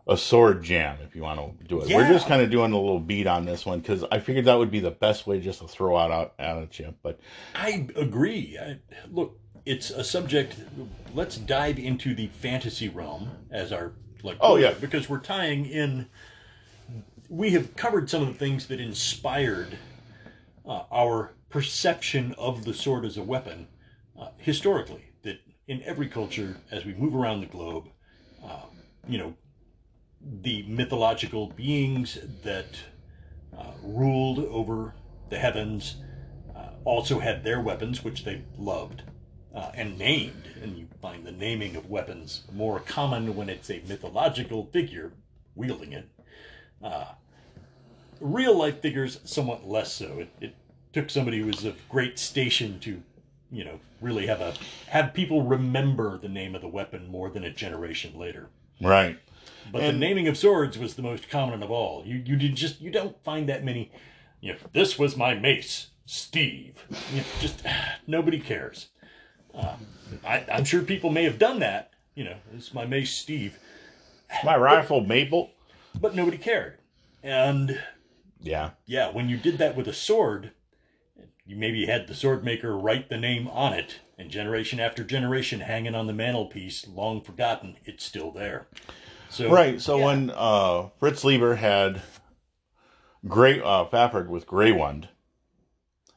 a 0.09 0.15
sword 0.15 0.63
jam, 0.63 0.97
if 1.03 1.15
you 1.15 1.21
want 1.21 1.37
to 1.37 1.65
do 1.65 1.81
it. 1.81 1.93
We're 1.93 2.07
just 2.07 2.27
kind 2.27 2.41
of 2.41 2.49
doing 2.49 2.71
a 2.71 2.79
little 2.79 2.99
beat 2.99 3.27
on 3.27 3.43
this 3.43 3.65
one 3.65 3.79
because 3.79 4.05
I 4.09 4.19
figured 4.19 4.45
that 4.45 4.57
would 4.57 4.71
be 4.71 4.79
the 4.79 4.91
best 4.91 5.27
way 5.27 5.41
just 5.41 5.59
to 5.59 5.67
throw 5.67 5.97
out 5.97 6.11
out, 6.11 6.33
out 6.39 6.63
at 6.63 6.79
you. 6.79 6.93
But 7.03 7.19
I 7.53 7.87
agree. 7.95 8.57
I, 8.61 8.79
look, 9.11 9.37
it's 9.65 9.89
a 9.89 10.03
subject. 10.03 10.55
Let's 11.13 11.37
dive 11.37 11.77
into 11.77 12.15
the 12.15 12.27
fantasy 12.27 12.87
realm 12.87 13.29
as 13.51 13.73
our 13.73 13.93
like. 14.23 14.37
Oh, 14.39 14.55
yeah. 14.55 14.73
because 14.79 15.09
we're 15.09 15.19
tying 15.19 15.65
in. 15.65 16.07
We 17.29 17.51
have 17.51 17.75
covered 17.75 18.09
some 18.09 18.21
of 18.21 18.29
the 18.29 18.33
things 18.33 18.67
that 18.67 18.79
inspired 18.79 19.77
uh, 20.65 20.83
our 20.91 21.33
perception 21.49 22.33
of 22.37 22.63
the 22.63 22.73
sword 22.73 23.03
as 23.03 23.17
a 23.17 23.23
weapon 23.23 23.67
uh, 24.19 24.29
historically. 24.37 25.11
That 25.23 25.39
in 25.67 25.83
every 25.83 26.07
culture, 26.07 26.57
as 26.71 26.85
we 26.85 26.93
move 26.93 27.15
around 27.15 27.41
the 27.41 27.47
globe, 27.47 27.89
uh, 28.43 28.67
you 29.07 29.17
know, 29.17 29.33
the 30.21 30.63
mythological 30.67 31.47
beings 31.47 32.17
that 32.43 32.79
uh, 33.57 33.71
ruled 33.83 34.39
over 34.39 34.95
the 35.29 35.37
heavens 35.37 35.97
uh, 36.55 36.69
also 36.85 37.19
had 37.19 37.43
their 37.43 37.59
weapons, 37.61 38.03
which 38.03 38.23
they 38.23 38.41
loved 38.57 39.03
uh, 39.53 39.71
and 39.73 39.97
named. 39.97 40.47
And 40.61 40.77
you 40.77 40.87
find 41.01 41.25
the 41.25 41.31
naming 41.31 41.75
of 41.75 41.89
weapons 41.89 42.43
more 42.53 42.79
common 42.79 43.35
when 43.35 43.49
it's 43.49 43.69
a 43.69 43.81
mythological 43.85 44.69
figure 44.71 45.11
wielding 45.55 45.91
it. 45.91 46.07
Uh, 46.83 47.05
real 48.19 48.57
life 48.57 48.79
figures, 48.81 49.19
somewhat 49.23 49.67
less 49.67 49.93
so. 49.93 50.19
It, 50.19 50.29
it 50.41 50.55
took 50.93 51.09
somebody 51.09 51.39
who 51.39 51.47
was 51.47 51.65
of 51.65 51.77
great 51.89 52.17
station 52.19 52.79
to, 52.81 53.01
you 53.51 53.63
know, 53.63 53.79
really 54.01 54.27
have 54.27 54.41
a 54.41 54.53
have 54.89 55.13
people 55.13 55.43
remember 55.43 56.17
the 56.17 56.29
name 56.29 56.55
of 56.55 56.61
the 56.61 56.67
weapon 56.67 57.07
more 57.07 57.29
than 57.29 57.43
a 57.43 57.51
generation 57.51 58.17
later. 58.17 58.49
right, 58.81 59.17
But 59.71 59.81
And- 59.81 59.95
the 59.95 59.99
naming 59.99 60.27
of 60.27 60.37
swords 60.37 60.77
was 60.77 60.95
the 60.95 61.01
most 61.01 61.29
common 61.29 61.63
of 61.63 61.71
all. 61.71 62.03
You 62.05 62.21
you 62.25 62.35
did 62.35 62.55
just 62.55 62.79
you 62.81 62.91
don't 62.91 63.21
find 63.23 63.47
that 63.49 63.63
many. 63.63 63.91
You 64.39 64.53
know, 64.53 64.59
this 64.71 64.99
was 64.99 65.17
my 65.17 65.33
mace, 65.33 65.87
Steve. 66.05 66.85
You 67.11 67.17
know, 67.21 67.23
just 67.39 67.63
nobody 68.07 68.39
cares. 68.39 68.89
Uh, 69.53 69.75
I, 70.25 70.45
I'm 70.51 70.63
sure 70.63 70.83
people 70.83 71.09
may 71.09 71.23
have 71.23 71.39
done 71.39 71.59
that. 71.59 71.91
You 72.13 72.23
know, 72.25 72.35
this 72.53 72.67
is 72.67 72.73
my 72.73 72.85
mace, 72.85 73.11
Steve, 73.11 73.57
my 74.43 74.55
rifle, 74.55 75.01
Maple. 75.01 75.51
But 75.99 76.15
nobody 76.15 76.37
cared. 76.37 76.77
And 77.23 77.79
Yeah, 78.41 78.71
yeah, 78.85 79.11
when 79.11 79.29
you 79.29 79.37
did 79.37 79.57
that 79.57 79.75
with 79.75 79.87
a 79.87 79.93
sword, 79.93 80.51
you 81.45 81.55
maybe 81.55 81.85
had 81.85 82.07
the 82.07 82.13
sword 82.13 82.43
maker 82.43 82.77
write 82.77 83.09
the 83.09 83.17
name 83.17 83.47
on 83.47 83.73
it, 83.73 83.99
and 84.17 84.29
generation 84.29 84.79
after 84.79 85.03
generation 85.03 85.61
hanging 85.61 85.95
on 85.95 86.07
the 86.07 86.13
mantelpiece, 86.13 86.87
long 86.87 87.21
forgotten, 87.21 87.77
it's 87.85 88.03
still 88.03 88.31
there. 88.31 88.67
So 89.29 89.49
right. 89.49 89.81
So 89.81 89.97
yeah. 89.97 90.05
when 90.05 90.31
uh, 90.35 90.89
Fritz 90.99 91.23
Leiber 91.23 91.55
had 91.55 92.01
Gray 93.27 93.59
uh, 93.59 93.85
Fafhrd 93.85 94.27
with 94.27 94.47
Grey 94.47 94.71
Wand 94.71 95.09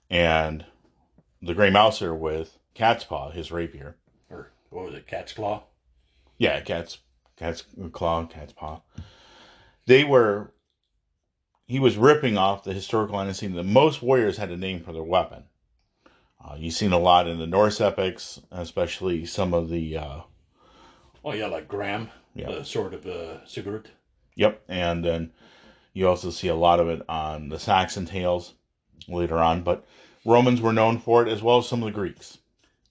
and 0.08 0.64
the 1.42 1.54
Grey 1.54 1.70
Mouser 1.70 2.14
with 2.14 2.58
Cat's 2.74 3.04
Paw, 3.04 3.30
his 3.30 3.50
rapier. 3.50 3.96
or 4.28 4.50
what 4.70 4.86
was 4.86 4.94
it, 4.94 5.06
cat's 5.06 5.32
claw? 5.32 5.64
Yeah, 6.38 6.60
cat's 6.60 6.98
cat's 7.36 7.64
claw, 7.92 8.24
cat's 8.26 8.52
paw. 8.52 8.80
They 9.90 10.04
were. 10.04 10.52
He 11.66 11.80
was 11.80 11.96
ripping 11.96 12.38
off 12.38 12.62
the 12.62 12.72
historical 12.72 13.16
understanding 13.18 13.56
that 13.56 13.64
most 13.64 14.00
warriors 14.02 14.36
had 14.36 14.50
a 14.52 14.56
name 14.56 14.78
for 14.84 14.92
their 14.92 15.02
weapon. 15.02 15.42
Uh, 16.40 16.54
you've 16.56 16.74
seen 16.74 16.92
a 16.92 16.98
lot 16.98 17.26
in 17.26 17.40
the 17.40 17.46
Norse 17.48 17.80
epics, 17.80 18.40
especially 18.52 19.26
some 19.26 19.52
of 19.52 19.68
the. 19.68 19.96
Uh, 19.96 20.20
Oh 21.24 21.32
yeah, 21.32 21.46
like 21.46 21.66
Gram, 21.66 22.08
Yeah. 22.36 22.52
the 22.52 22.64
sword 22.64 22.94
of 22.94 23.04
uh, 23.04 23.44
Sigurd. 23.44 23.90
yep, 24.36 24.62
and 24.68 25.04
then 25.04 25.32
you 25.92 26.06
also 26.08 26.30
see 26.30 26.46
a 26.46 26.54
lot 26.54 26.78
of 26.78 26.88
it 26.88 27.02
on 27.08 27.48
the 27.48 27.58
Saxon 27.58 28.06
tales 28.06 28.54
later 29.08 29.38
on. 29.38 29.62
But 29.64 29.84
Romans 30.24 30.60
were 30.60 30.72
known 30.72 30.98
for 31.00 31.26
it 31.26 31.28
as 31.28 31.42
well 31.42 31.58
as 31.58 31.68
some 31.68 31.82
of 31.82 31.86
the 31.86 31.98
Greeks, 32.00 32.38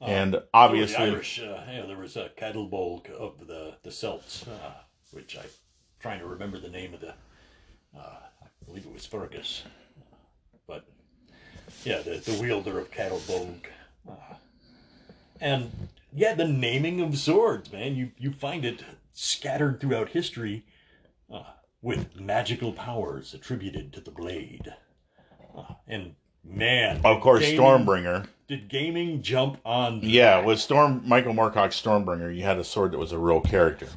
and 0.01 0.33
So 0.33 0.43
obviously, 0.53 1.05
the 1.05 1.11
Irish. 1.13 1.39
Uh, 1.39 1.63
yeah, 1.71 1.85
there 1.85 1.97
was 1.97 2.17
a 2.17 2.29
Caladbolg 2.37 3.09
of 3.09 3.47
the 3.47 3.75
the 3.83 3.91
Celts, 3.91 4.45
uh, 4.45 4.73
which 5.11 5.37
I'm 5.37 5.49
trying 5.99 6.19
to 6.19 6.25
remember 6.25 6.59
the 6.59 6.69
name 6.69 6.93
of 6.93 7.01
the. 7.01 7.13
Uh, 7.97 8.19
I 8.43 8.65
believe 8.65 8.85
it 8.85 8.93
was 8.93 9.05
Fergus, 9.05 9.63
but 10.67 10.85
yeah, 11.83 12.01
the 12.01 12.17
the 12.17 12.39
wielder 12.41 12.77
of 12.79 12.91
Caladbolg, 12.91 13.65
uh, 14.07 14.13
and 15.41 15.71
yeah, 16.13 16.33
the 16.35 16.47
naming 16.47 17.01
of 17.01 17.17
swords, 17.17 17.71
man. 17.71 17.95
You 17.95 18.11
you 18.17 18.31
find 18.31 18.63
it 18.65 18.83
scattered 19.11 19.79
throughout 19.81 20.09
history, 20.09 20.65
uh, 21.33 21.43
with 21.81 22.19
magical 22.19 22.71
powers 22.73 23.33
attributed 23.33 23.91
to 23.93 24.01
the 24.01 24.11
blade, 24.11 24.73
uh, 25.57 25.73
and 25.87 26.13
man, 26.43 27.01
of 27.03 27.21
course, 27.21 27.41
gaming- 27.41 27.59
Stormbringer. 27.59 28.27
Did 28.47 28.67
gaming 28.67 29.21
jump 29.21 29.59
on? 29.63 29.99
Yeah, 30.01 30.43
with 30.43 30.59
Storm 30.59 31.03
Michael 31.05 31.33
Moorcock's 31.33 31.79
Stormbringer, 31.79 32.35
you 32.35 32.43
had 32.43 32.57
a 32.57 32.63
sword 32.63 32.91
that 32.93 32.97
was 32.97 33.11
a 33.11 33.17
real 33.19 33.41
character. 33.41 33.87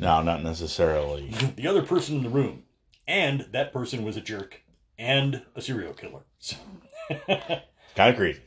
Now, 0.00 0.22
not 0.22 0.42
necessarily. 0.42 1.28
the 1.56 1.66
other 1.66 1.82
person 1.82 2.16
in 2.16 2.22
the 2.22 2.30
room, 2.30 2.64
and 3.06 3.46
that 3.52 3.72
person 3.72 4.02
was 4.02 4.16
a 4.16 4.20
jerk 4.20 4.62
and 4.98 5.42
a 5.54 5.60
serial 5.60 5.92
killer. 5.92 6.22
So, 6.38 6.56
Kind 7.28 7.60
of 7.96 8.16
crazy. 8.16 8.40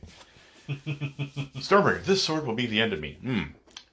Stormbringer, 1.58 2.04
this 2.04 2.22
sword 2.22 2.46
will 2.46 2.54
be 2.54 2.66
the 2.66 2.80
end 2.80 2.92
of 2.92 3.00
me. 3.00 3.18
Hmm. 3.20 3.42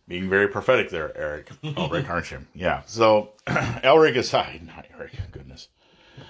Being 0.08 0.30
very 0.30 0.48
prophetic 0.48 0.90
there, 0.90 1.16
Eric. 1.16 1.52
Elric, 1.64 2.10
aren't 2.10 2.32
you? 2.32 2.40
Yeah. 2.56 2.82
So, 2.86 3.34
Elric 3.48 4.18
aside, 4.18 4.62
not 4.76 4.88
Eric, 4.98 5.14
goodness. 5.32 5.68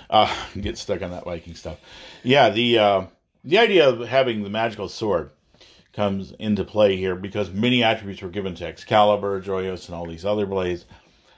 Uh, 0.09 0.33
get 0.59 0.77
stuck 0.77 1.01
on 1.01 1.11
that 1.11 1.23
Viking 1.23 1.55
stuff. 1.55 1.79
Yeah, 2.23 2.49
the 2.49 2.77
uh, 2.77 3.05
the 3.43 3.57
idea 3.57 3.89
of 3.89 4.07
having 4.07 4.43
the 4.43 4.49
magical 4.49 4.89
sword 4.89 5.31
comes 5.93 6.31
into 6.39 6.63
play 6.63 6.95
here 6.95 7.15
because 7.15 7.51
many 7.51 7.83
attributes 7.83 8.21
were 8.21 8.29
given 8.29 8.55
to 8.55 8.65
Excalibur, 8.65 9.41
Joyeuse, 9.41 9.87
and 9.87 9.95
all 9.95 10.05
these 10.05 10.25
other 10.25 10.45
blades. 10.45 10.85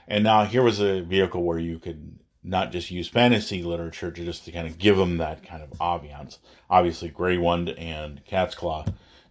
And 0.06 0.24
now 0.24 0.44
here 0.44 0.62
was 0.62 0.80
a 0.80 1.00
vehicle 1.00 1.42
where 1.42 1.58
you 1.58 1.78
could 1.78 2.18
not 2.42 2.72
just 2.72 2.90
use 2.90 3.08
fantasy 3.08 3.62
literature 3.62 4.10
to 4.10 4.24
just 4.24 4.44
to 4.44 4.52
kind 4.52 4.66
of 4.66 4.78
give 4.78 4.96
them 4.96 5.16
that 5.16 5.42
kind 5.42 5.62
of 5.62 5.70
ambiance. 5.78 6.38
Obviously, 6.68 7.08
Grey 7.08 7.38
Wand 7.38 7.70
and 7.70 8.24
Cat's 8.26 8.54
Claw 8.54 8.84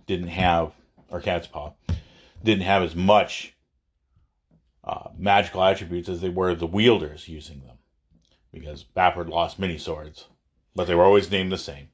didn't 0.08 0.30
have, 0.30 0.74
or 1.10 1.22
Cat's 1.22 1.48
Paw, 1.48 1.74
didn't 2.44 2.64
have 2.64 2.82
as 2.82 2.96
much 2.96 3.56
uh, 4.84 5.10
magical 5.18 5.64
attributes 5.64 6.10
as 6.10 6.22
they 6.22 6.30
were 6.30 6.56
the 6.56 6.68
wielders 6.68 7.28
using 7.28 7.62
them. 7.62 7.78
Because 8.52 8.84
Bapord 8.84 9.30
lost 9.30 9.60
many 9.60 9.78
swords, 9.78 10.28
but 10.76 10.86
they 10.86 10.96
were 10.96 11.06
always 11.06 11.32
named 11.32 11.52
the 11.52 11.58
same. 11.58 11.90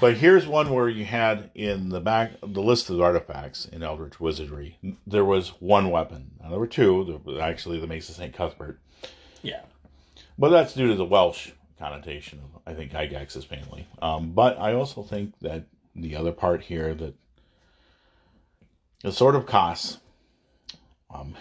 But 0.00 0.16
here's 0.16 0.46
one 0.46 0.72
where 0.72 0.88
you 0.88 1.04
had 1.04 1.50
in 1.54 1.90
the 1.90 2.00
back 2.00 2.32
the 2.42 2.62
list 2.62 2.90
of 2.90 3.00
artifacts 3.00 3.66
in 3.66 3.82
Eldritch 3.82 4.20
Wizardry, 4.20 4.78
there 5.06 5.24
was 5.24 5.50
one 5.60 5.90
weapon. 5.90 6.32
Now 6.42 6.50
there 6.50 6.58
were 6.58 6.66
two, 6.66 7.20
actually 7.40 7.78
the 7.80 7.86
Mace 7.86 8.08
of 8.08 8.16
St. 8.16 8.34
Cuthbert. 8.34 8.78
Yeah. 9.42 9.62
But 10.38 10.50
that's 10.50 10.74
due 10.74 10.88
to 10.88 10.94
the 10.94 11.04
Welsh 11.04 11.50
connotation 11.78 12.40
of, 12.40 12.62
I 12.66 12.74
think, 12.74 12.92
Gygax's 12.92 13.44
family. 13.44 13.88
Um, 14.00 14.32
but 14.32 14.58
I 14.58 14.74
also 14.74 15.02
think 15.02 15.38
that 15.40 15.64
the 15.94 16.16
other 16.16 16.32
part 16.32 16.62
here 16.62 16.94
that 16.94 17.14
the 19.02 19.12
Sword 19.12 19.34
of 19.34 19.46
Kas, 19.46 19.98
um, 21.12 21.34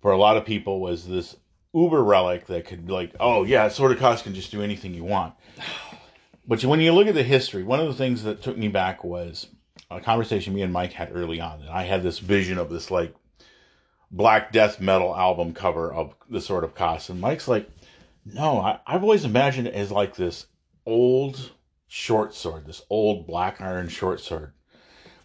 for 0.00 0.10
a 0.10 0.18
lot 0.18 0.36
of 0.36 0.44
people, 0.44 0.80
was 0.80 1.06
this 1.06 1.36
uber 1.74 2.02
relic 2.02 2.46
that 2.46 2.66
could, 2.66 2.86
be 2.86 2.92
like, 2.92 3.12
oh, 3.20 3.44
yeah, 3.44 3.68
Sword 3.68 3.92
of 3.92 3.98
Kas 3.98 4.22
can 4.22 4.34
just 4.34 4.50
do 4.50 4.62
anything 4.62 4.94
you 4.94 5.04
want. 5.04 5.34
But 6.46 6.64
when 6.64 6.80
you 6.80 6.92
look 6.92 7.06
at 7.06 7.14
the 7.14 7.22
history, 7.22 7.62
one 7.62 7.80
of 7.80 7.88
the 7.88 7.94
things 7.94 8.22
that 8.24 8.42
took 8.42 8.56
me 8.56 8.68
back 8.68 9.02
was 9.02 9.46
a 9.90 10.00
conversation 10.00 10.54
me 10.54 10.62
and 10.62 10.72
Mike 10.72 10.92
had 10.92 11.14
early 11.14 11.40
on. 11.40 11.60
And 11.60 11.70
I 11.70 11.84
had 11.84 12.02
this 12.02 12.18
vision 12.18 12.58
of 12.58 12.70
this, 12.70 12.90
like, 12.90 13.14
black 14.10 14.52
death 14.52 14.80
metal 14.80 15.16
album 15.16 15.54
cover 15.54 15.92
of 15.92 16.14
the 16.28 16.40
Sword 16.40 16.64
of 16.64 16.74
Kas. 16.74 17.08
And 17.08 17.20
Mike's 17.20 17.48
like, 17.48 17.68
no, 18.26 18.60
I, 18.60 18.80
I've 18.86 19.02
always 19.02 19.24
imagined 19.24 19.68
it 19.68 19.74
as 19.74 19.90
like 19.90 20.14
this 20.14 20.46
old 20.86 21.52
short 21.88 22.34
sword, 22.34 22.66
this 22.66 22.82
old 22.90 23.26
black 23.26 23.60
iron 23.60 23.88
short 23.88 24.20
sword 24.20 24.52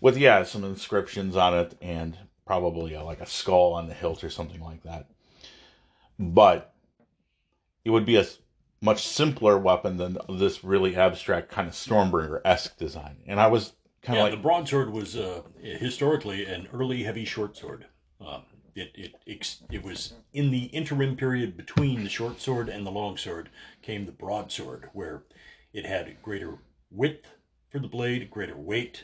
with 0.01 0.17
yeah 0.17 0.43
some 0.43 0.63
inscriptions 0.63 1.35
on 1.35 1.57
it 1.57 1.75
and 1.81 2.17
probably 2.45 2.93
a, 2.93 3.03
like 3.03 3.21
a 3.21 3.25
skull 3.25 3.73
on 3.73 3.87
the 3.87 3.93
hilt 3.93 4.23
or 4.23 4.29
something 4.29 4.61
like 4.61 4.83
that 4.83 5.07
but 6.17 6.73
it 7.85 7.89
would 7.89 8.05
be 8.05 8.15
a 8.15 8.25
much 8.81 9.05
simpler 9.07 9.57
weapon 9.57 9.97
than 9.97 10.17
this 10.29 10.63
really 10.63 10.95
abstract 10.95 11.49
kind 11.49 11.67
of 11.67 11.73
stormbringer-esque 11.73 12.77
design 12.77 13.17
and 13.27 13.39
i 13.39 13.47
was 13.47 13.73
kind 14.01 14.17
yeah, 14.17 14.25
of 14.25 14.31
like 14.31 14.39
the 14.39 14.43
broadsword 14.43 14.91
was 14.91 15.15
uh, 15.15 15.41
historically 15.61 16.45
an 16.45 16.67
early 16.73 17.03
heavy 17.03 17.25
short 17.25 17.57
sword. 17.57 17.85
Um, 18.25 18.43
it, 18.75 18.91
it, 18.95 19.15
ex- 19.27 19.63
it 19.71 19.83
was 19.83 20.13
in 20.33 20.51
the 20.51 20.65
interim 20.65 21.15
period 21.15 21.57
between 21.57 22.03
the 22.03 22.09
short 22.09 22.39
sword 22.39 22.69
and 22.69 22.85
the 22.85 22.91
long 22.91 23.17
sword 23.17 23.49
came 23.81 24.05
the 24.05 24.11
broadsword, 24.11 24.89
where 24.93 25.23
it 25.73 25.85
had 25.85 26.21
greater 26.21 26.59
width 26.89 27.27
for 27.69 27.79
the 27.79 27.87
blade, 27.87 28.31
greater 28.31 28.57
weight, 28.57 29.03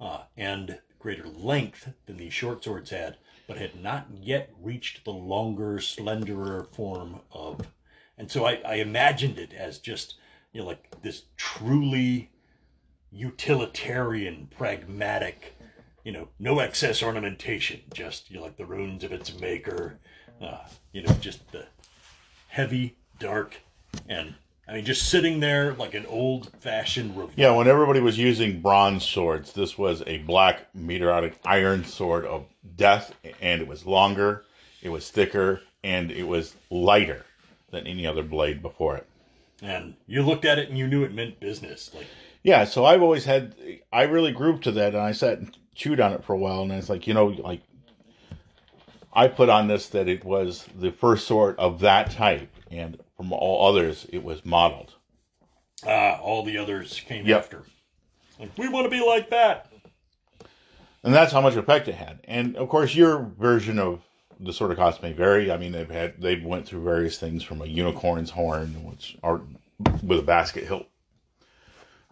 uh, 0.00 0.22
and 0.36 0.80
greater 0.98 1.26
length 1.26 1.90
than 2.06 2.16
the 2.16 2.30
short 2.30 2.64
swords 2.64 2.90
had, 2.90 3.16
but 3.46 3.58
had 3.58 3.80
not 3.80 4.06
yet 4.20 4.50
reached 4.60 5.04
the 5.04 5.12
longer, 5.12 5.78
slenderer 5.80 6.64
form 6.64 7.20
of. 7.32 7.66
And 8.20 8.30
so 8.30 8.44
I, 8.44 8.60
I 8.66 8.74
imagined 8.74 9.38
it 9.38 9.54
as 9.54 9.78
just, 9.78 10.16
you 10.52 10.60
know, 10.60 10.66
like 10.66 11.00
this 11.00 11.22
truly 11.38 12.28
utilitarian, 13.10 14.46
pragmatic, 14.54 15.56
you 16.04 16.12
know, 16.12 16.28
no 16.38 16.58
excess 16.58 17.02
ornamentation, 17.02 17.80
just, 17.94 18.30
you 18.30 18.36
know, 18.36 18.42
like 18.42 18.58
the 18.58 18.66
runes 18.66 19.04
of 19.04 19.12
its 19.12 19.40
maker, 19.40 19.98
uh, 20.38 20.58
you 20.92 21.02
know, 21.02 21.14
just 21.14 21.50
the 21.50 21.64
heavy, 22.48 22.94
dark, 23.18 23.56
and 24.06 24.34
I 24.68 24.74
mean, 24.74 24.84
just 24.84 25.08
sitting 25.08 25.40
there 25.40 25.72
like 25.72 25.94
an 25.94 26.04
old 26.04 26.52
fashioned 26.60 27.12
revolver. 27.12 27.32
yeah 27.36 27.52
when 27.52 27.68
everybody 27.68 28.00
was 28.00 28.18
using 28.18 28.60
bronze 28.60 29.02
swords 29.02 29.52
this 29.54 29.78
was 29.78 30.02
a 30.06 30.18
black 30.18 30.72
meteoric 30.74 31.38
iron 31.46 31.84
sword 31.84 32.26
of 32.26 32.44
death 32.76 33.14
and 33.40 33.62
it 33.62 33.66
was 33.66 33.86
longer 33.86 34.44
it 34.82 34.90
was 34.90 35.10
thicker 35.10 35.62
and 35.82 36.12
it 36.12 36.22
was 36.22 36.54
lighter 36.70 37.24
than 37.70 37.86
any 37.86 38.06
other 38.06 38.22
blade 38.22 38.60
before 38.62 38.96
it 38.96 39.06
And 39.62 39.94
you 40.06 40.22
looked 40.22 40.44
at 40.44 40.58
it 40.58 40.68
and 40.68 40.78
you 40.78 40.86
knew 40.86 41.04
it 41.04 41.12
meant 41.14 41.38
business. 41.40 41.90
Like, 41.94 42.06
Yeah, 42.42 42.64
so 42.64 42.84
I've 42.84 43.02
always 43.02 43.24
had 43.24 43.54
I 43.92 44.02
really 44.02 44.32
grouped 44.32 44.64
to 44.64 44.72
that 44.72 44.94
and 44.94 45.02
I 45.02 45.12
sat 45.12 45.38
and 45.38 45.56
chewed 45.74 46.00
on 46.00 46.12
it 46.12 46.24
for 46.24 46.32
a 46.34 46.38
while 46.38 46.62
and 46.62 46.72
it's 46.72 46.88
like, 46.88 47.06
you 47.06 47.14
know, 47.14 47.26
like 47.26 47.60
I 49.12 49.28
put 49.28 49.48
on 49.48 49.66
this 49.68 49.88
that 49.88 50.08
it 50.08 50.24
was 50.24 50.66
the 50.78 50.92
first 50.92 51.26
sword 51.26 51.56
of 51.58 51.80
that 51.80 52.10
type 52.10 52.48
and 52.70 52.98
from 53.16 53.32
all 53.32 53.68
others 53.68 54.06
it 54.12 54.22
was 54.22 54.44
modeled. 54.44 54.94
ah, 55.86 56.18
all 56.20 56.42
the 56.44 56.56
others 56.58 57.00
came 57.06 57.26
Yep. 57.26 57.38
after. 57.38 57.62
Like, 58.38 58.56
we 58.56 58.68
want 58.68 58.84
to 58.86 58.90
be 58.90 59.04
like 59.04 59.30
that. 59.30 59.70
And 61.02 61.14
that's 61.14 61.32
how 61.32 61.40
much 61.40 61.56
effect 61.56 61.88
it 61.88 61.94
had. 61.94 62.20
And 62.24 62.56
of 62.56 62.68
course 62.68 62.94
your 62.94 63.30
version 63.38 63.78
of 63.78 64.00
the 64.40 64.52
Sword 64.52 64.72
of 64.72 64.78
Kas 64.78 65.02
may 65.02 65.12
vary. 65.12 65.50
I 65.50 65.56
mean 65.56 65.72
they've 65.72 65.90
had 65.90 66.20
they've 66.20 66.44
went 66.44 66.66
through 66.66 66.82
various 66.82 67.18
things 67.18 67.42
from 67.42 67.60
a 67.60 67.66
unicorn's 67.66 68.30
horn, 68.30 68.84
which 68.84 69.16
are 69.22 69.40
with 70.02 70.18
a 70.18 70.22
basket 70.22 70.64
hilt. 70.64 70.86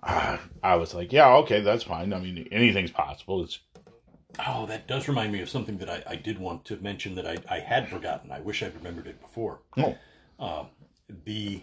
Ah, 0.02 0.40
I 0.62 0.76
was 0.76 0.94
like, 0.94 1.12
yeah, 1.12 1.28
okay, 1.38 1.60
that's 1.60 1.82
fine. 1.82 2.12
I 2.12 2.20
mean, 2.20 2.48
anything's 2.52 2.92
possible. 2.92 3.42
It's 3.42 3.58
Oh, 4.46 4.66
that 4.66 4.86
does 4.86 5.08
remind 5.08 5.32
me 5.32 5.40
of 5.40 5.48
something 5.48 5.78
that 5.78 5.90
I, 5.90 6.02
I 6.06 6.14
did 6.16 6.38
want 6.38 6.64
to 6.66 6.76
mention 6.76 7.14
that 7.16 7.26
I, 7.26 7.38
I 7.50 7.58
had 7.58 7.88
forgotten. 7.88 8.30
I 8.30 8.40
wish 8.40 8.62
I'd 8.62 8.76
remembered 8.76 9.06
it 9.08 9.20
before. 9.20 9.60
oh, 9.76 9.96
the 11.24 11.62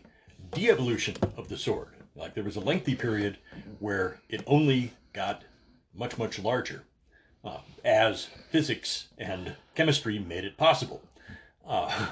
de-evolution 0.51 1.15
of 1.37 1.47
the 1.47 1.57
sword. 1.57 1.89
Like 2.15 2.33
there 2.33 2.43
was 2.43 2.55
a 2.55 2.61
lengthy 2.61 2.95
period 2.95 3.37
where 3.79 4.19
it 4.29 4.43
only 4.47 4.93
got 5.13 5.43
much 5.93 6.17
much 6.17 6.39
larger 6.39 6.83
uh, 7.45 7.59
as 7.83 8.25
physics 8.49 9.07
and 9.17 9.55
chemistry 9.75 10.19
made 10.19 10.43
it 10.43 10.57
possible. 10.57 11.01
Uh, 11.65 12.07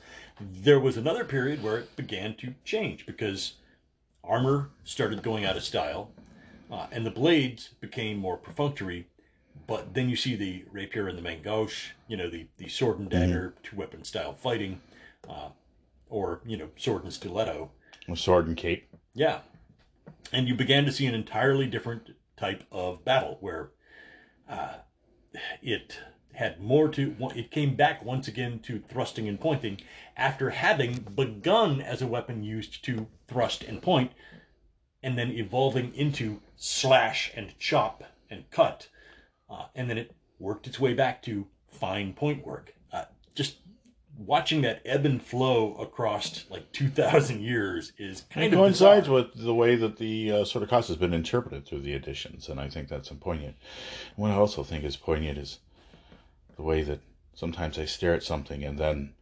there 0.40 0.80
was 0.80 0.96
another 0.96 1.24
period 1.24 1.62
where 1.62 1.78
it 1.78 1.96
began 1.96 2.34
to 2.36 2.54
change 2.64 3.04
because 3.06 3.54
armor 4.24 4.70
started 4.84 5.22
going 5.22 5.44
out 5.44 5.56
of 5.56 5.62
style, 5.62 6.10
uh, 6.70 6.86
and 6.90 7.04
the 7.04 7.10
blades 7.10 7.70
became 7.80 8.18
more 8.18 8.36
perfunctory. 8.36 9.06
But 9.66 9.92
then 9.92 10.08
you 10.08 10.16
see 10.16 10.34
the 10.34 10.64
rapier 10.72 11.08
and 11.08 11.18
the 11.18 11.22
main 11.22 11.42
gauche, 11.42 11.90
you 12.06 12.16
know, 12.16 12.30
the, 12.30 12.46
the 12.56 12.68
sword 12.68 12.98
and 12.98 13.10
dagger, 13.10 13.54
two 13.62 13.76
weapon 13.76 14.02
style 14.02 14.32
fighting, 14.32 14.80
uh, 15.28 15.50
or, 16.08 16.40
you 16.46 16.56
know, 16.56 16.70
sword 16.76 17.04
and 17.04 17.12
stiletto. 17.12 17.70
sword 18.14 18.46
and 18.46 18.56
cape. 18.56 18.88
Yeah. 19.12 19.40
And 20.32 20.48
you 20.48 20.54
began 20.54 20.86
to 20.86 20.92
see 20.92 21.04
an 21.04 21.14
entirely 21.14 21.66
different 21.66 22.10
type 22.38 22.64
of 22.72 23.04
battle 23.04 23.36
where 23.40 23.70
uh, 24.48 24.74
it 25.62 25.98
had 26.34 26.60
more 26.60 26.88
to, 26.88 27.16
it 27.34 27.50
came 27.50 27.74
back 27.74 28.04
once 28.04 28.28
again 28.28 28.60
to 28.60 28.78
thrusting 28.78 29.28
and 29.28 29.40
pointing 29.40 29.80
after 30.16 30.50
having 30.50 31.04
begun 31.16 31.80
as 31.80 32.00
a 32.00 32.06
weapon 32.06 32.44
used 32.44 32.84
to 32.84 33.08
thrust 33.26 33.64
and 33.64 33.82
point 33.82 34.12
and 35.02 35.18
then 35.18 35.30
evolving 35.30 35.94
into 35.94 36.40
slash 36.56 37.32
and 37.34 37.58
chop 37.58 38.04
and 38.30 38.48
cut. 38.50 38.88
Uh, 39.50 39.66
and 39.74 39.90
then 39.90 39.98
it 39.98 40.14
worked 40.38 40.66
its 40.66 40.78
way 40.78 40.94
back 40.94 41.22
to 41.22 41.46
fine 41.70 42.12
point 42.12 42.46
work. 42.46 42.74
Watching 44.18 44.62
that 44.62 44.82
ebb 44.84 45.06
and 45.06 45.22
flow 45.22 45.74
across 45.76 46.44
like 46.50 46.72
2,000 46.72 47.40
years 47.40 47.92
is 47.98 48.22
kind 48.30 48.46
It 48.46 48.52
of 48.52 48.58
coincides 48.58 49.06
bizarre. 49.06 49.14
with 49.14 49.44
the 49.44 49.54
way 49.54 49.76
that 49.76 49.96
the 49.96 50.32
uh, 50.32 50.44
Sword 50.44 50.64
of 50.64 50.70
Kas 50.70 50.88
has 50.88 50.96
been 50.96 51.14
interpreted 51.14 51.64
through 51.66 51.82
the 51.82 51.94
editions, 51.94 52.48
and 52.48 52.58
I 52.58 52.68
think 52.68 52.88
that's 52.88 53.10
poignant. 53.10 53.54
What 54.16 54.32
I 54.32 54.34
also 54.34 54.64
think 54.64 54.82
is 54.82 54.96
poignant 54.96 55.38
is 55.38 55.60
the 56.56 56.62
way 56.62 56.82
that 56.82 56.98
sometimes 57.34 57.78
I 57.78 57.84
stare 57.84 58.14
at 58.14 58.24
something 58.24 58.64
and 58.64 58.76
then, 58.76 59.12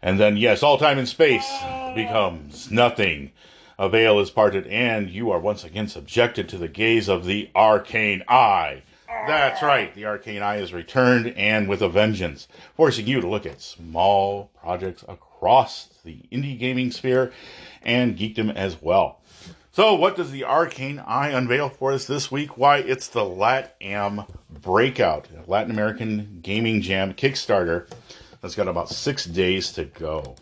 and 0.00 0.18
then 0.18 0.38
yes, 0.38 0.62
all 0.62 0.78
time 0.78 0.98
and 0.98 1.08
space 1.08 1.46
becomes 1.94 2.70
nothing. 2.70 3.32
A 3.78 3.88
veil 3.90 4.18
is 4.18 4.30
parted, 4.30 4.66
and 4.68 5.10
you 5.10 5.30
are 5.30 5.38
once 5.38 5.62
again 5.62 5.88
subjected 5.88 6.48
to 6.48 6.56
the 6.56 6.68
gaze 6.68 7.08
of 7.08 7.26
the 7.26 7.50
arcane 7.54 8.22
eye. 8.28 8.82
That's 9.26 9.62
right, 9.62 9.94
the 9.94 10.06
arcane 10.06 10.42
eye 10.42 10.56
is 10.56 10.72
returned 10.72 11.34
and 11.36 11.68
with 11.68 11.82
a 11.82 11.88
vengeance, 11.88 12.48
forcing 12.76 13.06
you 13.06 13.20
to 13.20 13.28
look 13.28 13.46
at 13.46 13.60
small 13.60 14.50
projects 14.60 15.04
across 15.08 15.88
the 16.04 16.20
indie 16.32 16.58
gaming 16.58 16.90
sphere 16.90 17.32
and 17.82 18.16
geekdom 18.16 18.54
as 18.54 18.80
well. 18.80 19.20
So, 19.72 19.94
what 19.94 20.16
does 20.16 20.32
the 20.32 20.42
Arcane 20.42 20.98
Eye 20.98 21.28
unveil 21.28 21.68
for 21.68 21.92
us 21.92 22.04
this 22.04 22.32
week? 22.32 22.56
Why, 22.56 22.78
it's 22.78 23.06
the 23.06 23.20
LATAM 23.20 24.28
Breakout, 24.50 25.28
Latin 25.46 25.70
American 25.70 26.40
Gaming 26.42 26.80
Jam 26.80 27.14
Kickstarter 27.14 27.88
that's 28.40 28.54
got 28.54 28.66
about 28.66 28.88
six 28.88 29.24
days 29.24 29.72
to 29.72 29.84
go. 29.84 30.36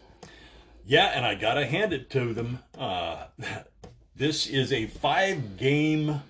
Yeah, 0.87 1.07
and 1.07 1.27
I 1.27 1.35
gotta 1.35 1.67
hand 1.67 1.93
it 1.93 2.09
to 2.11 2.33
them. 2.33 2.61
Uh, 2.79 3.27
this 4.17 4.47
is 4.47 4.73
a 4.73 4.87
five 4.87 5.57
game 5.57 6.23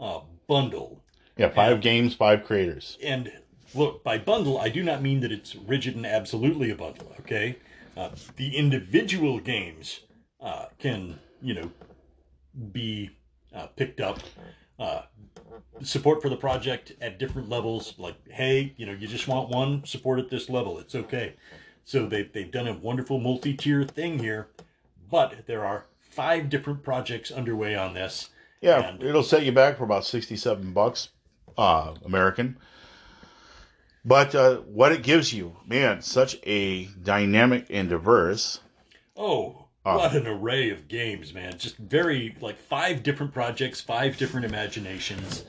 uh, 0.00 0.20
bundle. 0.46 1.02
Yeah, 1.36 1.50
five 1.50 1.80
games, 1.80 2.14
five 2.14 2.44
creators. 2.44 2.96
And 3.02 3.30
look, 3.74 4.02
by 4.02 4.18
bundle, 4.18 4.58
I 4.58 4.68
do 4.68 4.82
not 4.82 5.02
mean 5.02 5.20
that 5.20 5.32
it's 5.32 5.54
rigid 5.54 5.94
and 5.96 6.06
absolutely 6.06 6.70
a 6.70 6.74
bundle, 6.76 7.12
okay? 7.20 7.56
Uh, 7.96 8.10
the 8.36 8.56
individual 8.56 9.38
games 9.38 10.00
uh, 10.40 10.66
can, 10.78 11.18
you 11.42 11.54
know, 11.54 11.70
be 12.72 13.10
uh, 13.54 13.66
picked 13.68 14.00
up. 14.00 14.18
Uh, 14.78 15.02
support 15.82 16.20
for 16.22 16.28
the 16.28 16.36
project 16.36 16.92
at 17.00 17.18
different 17.18 17.48
levels, 17.48 17.94
like, 17.98 18.14
hey, 18.30 18.74
you 18.76 18.86
know, 18.86 18.92
you 18.92 19.06
just 19.06 19.28
want 19.28 19.48
one, 19.48 19.84
support 19.84 20.18
at 20.18 20.30
this 20.30 20.48
level, 20.48 20.78
it's 20.78 20.94
okay. 20.94 21.34
So 21.84 22.06
they, 22.06 22.24
they've 22.24 22.50
done 22.50 22.66
a 22.66 22.74
wonderful 22.74 23.18
multi 23.18 23.54
tier 23.54 23.84
thing 23.84 24.18
here, 24.18 24.48
but 25.10 25.46
there 25.46 25.64
are 25.64 25.86
five 26.00 26.48
different 26.50 26.82
projects 26.82 27.30
underway 27.30 27.74
on 27.74 27.94
this. 27.94 28.30
Yeah, 28.60 28.88
And- 28.88 29.02
it'll 29.02 29.22
set 29.22 29.44
you 29.44 29.52
back 29.52 29.78
for 29.78 29.84
about 29.84 30.04
sixty-seven 30.04 30.72
bucks, 30.72 31.10
uh, 31.58 31.94
American. 32.04 32.56
But 34.04 34.34
uh, 34.34 34.56
what 34.58 34.92
it 34.92 35.02
gives 35.02 35.32
you, 35.32 35.56
man, 35.66 36.00
such 36.02 36.36
a 36.46 36.84
dynamic 37.02 37.66
and 37.70 37.88
diverse. 37.88 38.60
Oh, 39.16 39.62
Ah. 39.84 39.98
what 39.98 40.16
an 40.16 40.26
array 40.26 40.70
of 40.70 40.88
games, 40.88 41.32
man. 41.32 41.56
Just 41.58 41.76
very, 41.76 42.34
like, 42.40 42.58
five 42.58 43.04
different 43.04 43.32
projects, 43.32 43.80
five 43.80 44.16
different 44.16 44.44
imaginations, 44.44 45.44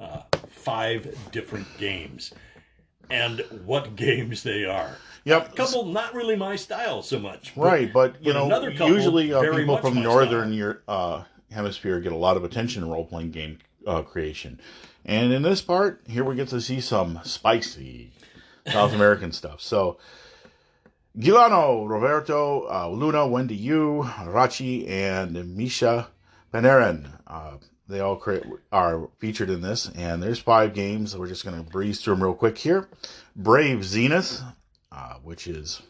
uh, 0.00 0.22
five 0.48 1.14
different 1.32 1.66
games. 1.76 2.32
And 3.10 3.40
what 3.66 3.94
games 4.06 4.42
they 4.42 4.64
are. 4.64 4.96
Yep. 5.24 5.52
A 5.52 5.54
couple 5.56 5.84
not 5.84 6.14
really 6.14 6.34
my 6.34 6.56
style 6.56 7.02
so 7.02 7.18
much. 7.18 7.54
but- 7.54 7.62
Right, 7.62 7.92
but 7.92 8.16
you 8.24 8.32
but 8.32 8.38
know, 8.38 8.46
another 8.46 8.70
couple 8.72 8.88
usually 8.88 9.34
uh, 9.34 9.42
people 9.54 9.76
from 9.76 10.02
northern 10.02 10.54
your 10.54 10.82
uh, 10.88 11.24
hemisphere 11.50 12.00
get 12.00 12.12
a 12.12 12.16
lot 12.16 12.38
of 12.38 12.44
attention 12.44 12.82
in 12.82 12.88
role 12.90 13.04
playing 13.04 13.32
game 13.32 13.58
uh, 13.86 14.00
creation, 14.00 14.58
and 15.04 15.32
in 15.32 15.42
this 15.42 15.60
part, 15.60 16.02
here 16.08 16.24
we 16.24 16.36
get 16.36 16.48
to 16.48 16.60
see 16.60 16.80
some 16.80 17.20
spicy 17.24 18.10
South 18.66 18.92
American 18.92 19.32
stuff. 19.40 19.60
So, 19.60 19.98
Gilano, 21.18 21.88
Roberto, 21.88 22.66
uh, 22.68 22.88
Luna, 22.88 23.26
Wendy 23.26 23.54
Yu, 23.54 24.02
Rachi, 24.04 24.88
and 24.88 25.56
Misha 25.56 26.08
Panarin. 26.52 27.08
Uh, 27.26 27.58
they 27.86 28.00
all 28.00 28.16
create, 28.16 28.44
are 28.72 29.08
featured 29.18 29.50
in 29.50 29.60
this, 29.60 29.90
and 29.94 30.22
there's 30.22 30.38
five 30.38 30.72
games. 30.72 31.16
We're 31.16 31.28
just 31.28 31.44
going 31.44 31.62
to 31.62 31.70
breeze 31.70 32.00
through 32.00 32.14
them 32.14 32.24
real 32.24 32.34
quick 32.34 32.56
here. 32.56 32.88
Brave 33.36 33.84
Zenith, 33.84 34.40
uh, 34.90 35.14
which 35.22 35.46
is 35.46 35.82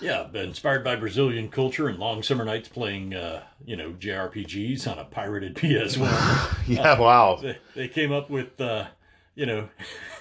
Yeah, 0.00 0.28
inspired 0.34 0.84
by 0.84 0.96
Brazilian 0.96 1.48
culture 1.48 1.88
and 1.88 1.98
long 1.98 2.22
summer 2.22 2.44
nights 2.44 2.68
playing, 2.68 3.14
uh, 3.14 3.42
you 3.64 3.76
know, 3.76 3.92
JRPGs 3.92 4.90
on 4.90 4.98
a 4.98 5.04
pirated 5.04 5.54
PS1. 5.56 6.58
yeah, 6.68 6.98
wow, 6.98 7.36
they, 7.36 7.58
they 7.74 7.88
came 7.88 8.12
up 8.12 8.28
with, 8.28 8.60
uh, 8.60 8.86
you 9.34 9.46
know, 9.46 9.68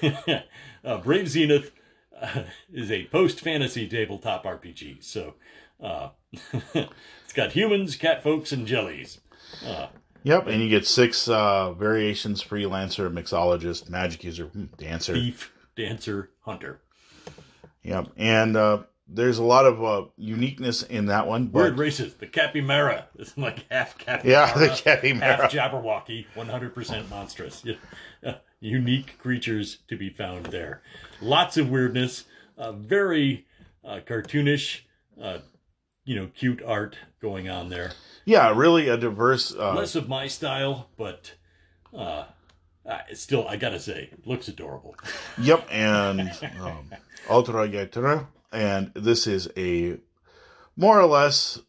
uh, 0.83 0.97
Brave 0.99 1.27
Zenith 1.27 1.71
uh, 2.19 2.43
is 2.73 2.91
a 2.91 3.05
post 3.05 3.41
fantasy 3.41 3.87
tabletop 3.87 4.45
RPG. 4.45 5.03
So 5.03 5.35
uh, 5.81 6.09
it's 6.31 7.33
got 7.33 7.51
humans, 7.51 7.95
cat 7.95 8.23
folks, 8.23 8.51
and 8.51 8.65
jellies. 8.67 9.19
Uh, 9.65 9.87
Yep, 10.25 10.47
and 10.47 10.59
you 10.59 10.69
get 10.69 10.87
six 10.87 11.27
uh, 11.27 11.71
variations: 11.73 12.43
freelancer, 12.43 13.13
mixologist, 13.13 13.91
magic 13.91 14.23
user, 14.23 14.45
hmm, 14.45 14.65
dancer. 14.75 15.13
thief, 15.13 15.53
dancer, 15.75 16.31
hunter. 16.41 16.81
Yep, 17.83 18.07
and 18.17 18.57
uh, 18.57 18.79
there's 19.07 19.37
a 19.37 19.43
lot 19.43 19.65
of 19.65 19.83
uh, 19.83 20.05
uniqueness 20.17 20.83
in 20.83 21.07
that 21.07 21.27
one. 21.27 21.47
But 21.47 21.59
Weird 21.59 21.77
races. 21.77 22.15
The 22.15 22.27
Capybara 22.27 23.07
is 23.17 23.37
like 23.37 23.65
half 23.69 23.97
Capybara. 23.97 24.31
yeah, 24.31 24.53
the 24.57 24.69
capybara. 24.69 25.35
half 25.37 25.51
Jabberwocky, 25.51 26.25
100% 26.35 27.09
monstrous. 27.09 27.63
Unique 28.61 29.17
creatures 29.19 29.79
to 29.89 29.95
be 29.97 30.09
found 30.09 30.47
there. 30.47 30.81
Lots 31.21 31.57
of 31.57 31.69
weirdness, 31.69 32.23
uh, 32.57 32.71
very 32.71 33.45
uh, 33.83 33.99
cartoonish, 34.07 34.79
uh, 35.21 35.37
you 36.03 36.15
know, 36.15 36.29
cute 36.35 36.63
art 36.63 36.97
going 37.21 37.47
on 37.47 37.69
there. 37.69 37.91
Yeah, 38.25 38.51
really 38.55 38.87
a 38.89 38.97
diverse. 38.97 39.53
Uh, 39.53 39.75
Less 39.75 39.93
of 39.95 40.09
my 40.09 40.25
style, 40.27 40.89
but 40.97 41.33
uh, 41.93 42.23
uh, 42.87 42.99
still, 43.13 43.47
I 43.47 43.57
gotta 43.57 43.79
say, 43.79 44.09
looks 44.25 44.47
adorable. 44.47 44.95
yep, 45.39 45.67
and 45.69 46.21
um, 46.59 46.89
Ultra 47.29 47.67
Gaitra, 47.67 48.25
and 48.55 48.91
this 48.93 49.27
is 49.27 49.49
a 49.57 49.97
more 50.77 50.99
or 50.99 51.05
less 51.05 51.59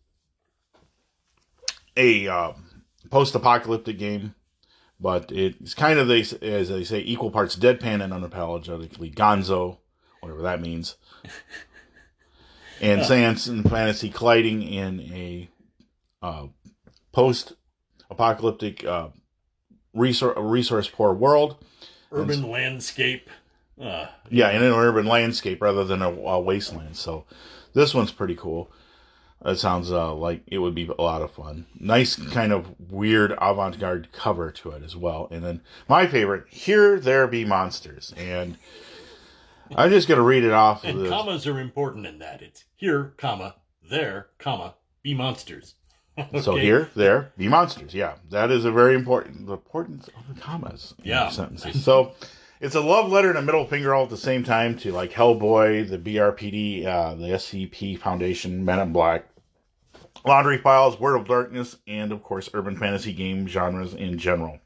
a 1.97 2.28
um, 2.28 2.84
post-apocalyptic 3.11 3.99
game, 3.99 4.34
but 5.01 5.32
it's 5.32 5.74
kind 5.74 5.99
of 5.99 6.09
they 6.09 6.20
as 6.20 6.68
they 6.68 6.84
say 6.84 7.01
equal 7.01 7.30
parts 7.30 7.57
deadpan 7.57 8.03
and 8.03 8.12
unapologetically 8.12 9.14
gonzo, 9.14 9.78
whatever 10.20 10.43
that 10.43 10.61
means, 10.61 10.97
and 12.80 13.05
science 13.07 13.47
and 13.47 13.68
fantasy 13.68 14.09
colliding 14.09 14.62
in 14.62 15.01
a 15.01 15.49
uh, 16.22 16.47
post-apocalyptic 17.12 18.84
uh, 18.84 19.09
resource 19.93 20.37
resource 20.39 20.89
poor 20.89 21.12
world. 21.12 21.57
Urban 22.12 22.49
landscape. 22.49 23.28
Uh, 23.80 24.06
Yeah, 24.30 24.50
in 24.50 24.62
an 24.62 24.72
urban 24.72 25.06
landscape 25.06 25.60
rather 25.60 25.84
than 25.84 26.02
a, 26.02 26.10
a 26.10 26.40
wasteland. 26.40 26.96
So 26.96 27.24
this 27.74 27.94
one's 27.94 28.12
pretty 28.12 28.34
cool. 28.34 28.70
It 29.44 29.56
sounds 29.56 29.92
uh, 29.92 30.14
like 30.14 30.42
it 30.46 30.58
would 30.58 30.74
be 30.74 30.90
a 30.98 31.02
lot 31.02 31.20
of 31.22 31.30
fun. 31.30 31.66
Nice 31.78 32.16
kind 32.16 32.52
of 32.52 32.74
weird 32.90 33.32
avant-garde 33.40 34.08
cover 34.12 34.50
to 34.50 34.70
it 34.70 34.82
as 34.82 34.96
well. 34.96 35.28
And 35.30 35.44
then 35.44 35.60
my 35.88 36.06
favorite, 36.06 36.46
Here 36.48 36.98
There 36.98 37.26
Be 37.26 37.44
Monsters. 37.44 38.14
And 38.16 38.56
I'm 39.76 39.90
just 39.90 40.08
going 40.08 40.18
to 40.18 40.24
read 40.24 40.42
it 40.42 40.52
off. 40.52 40.84
And 40.84 41.04
the, 41.04 41.08
commas 41.10 41.46
are 41.46 41.60
important 41.60 42.06
in 42.06 42.18
that. 42.20 42.40
It's 42.40 42.64
here, 42.76 43.12
comma, 43.18 43.56
there, 43.88 44.28
comma, 44.38 44.74
be 45.02 45.14
monsters. 45.14 45.74
So 46.40 46.56
here, 46.56 46.88
there, 46.96 47.30
be 47.36 47.46
monsters. 47.46 47.92
Yeah, 47.92 48.14
that 48.30 48.50
is 48.50 48.64
a 48.64 48.72
very 48.72 48.94
important 48.94 49.46
the 49.46 49.52
importance 49.52 50.08
of 50.08 50.34
the 50.34 50.40
commas 50.40 50.94
in 51.00 51.10
Yeah. 51.10 51.28
sentences. 51.28 51.84
So 51.84 52.14
it's 52.61 52.74
a 52.74 52.80
love 52.80 53.11
letter 53.11 53.28
and 53.28 53.38
a 53.38 53.42
middle 53.42 53.66
finger 53.66 53.94
all 53.94 54.04
at 54.04 54.11
the 54.11 54.16
same 54.16 54.44
time 54.44 54.76
to 54.78 54.92
like 54.92 55.12
Hellboy, 55.12 55.88
the 55.88 55.98
BPRD, 55.98 56.86
uh, 56.86 57.14
the 57.14 57.26
SCP 57.26 57.98
Foundation, 57.98 58.64
Men 58.64 58.78
in 58.78 58.92
Black, 58.92 59.26
Laundry 60.24 60.59
Files, 60.59 60.98
World 60.98 61.22
of 61.22 61.28
Darkness, 61.28 61.76
and 61.86 62.12
of 62.12 62.22
course 62.22 62.48
urban 62.54 62.76
fantasy 62.76 63.12
game 63.12 63.46
genres 63.46 63.94
in 63.94 64.18
general. 64.18 64.59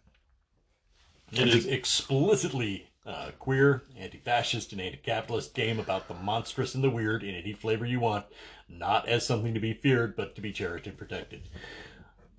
It 1.33 1.49
is 1.49 1.67
explicitly 1.67 2.89
uh, 3.07 3.31
queer, 3.39 3.83
anti-fascist, 3.97 4.73
and 4.73 4.81
anti-capitalist 4.81 5.55
game 5.55 5.79
about 5.79 6.09
the 6.09 6.15
monstrous 6.15 6.75
and 6.75 6.83
the 6.83 6.91
weird 6.91 7.23
in 7.23 7.35
any 7.35 7.53
flavor 7.53 7.87
you 7.87 8.01
want, 8.01 8.27
not 8.69 9.09
as 9.09 9.27
something 9.27 9.55
to 9.55 9.61
be 9.61 9.73
feared, 9.73 10.17
but 10.17 10.35
to 10.35 10.41
be 10.41 10.53
cherished 10.53 10.87
and 10.87 10.99
protected. 10.99 11.43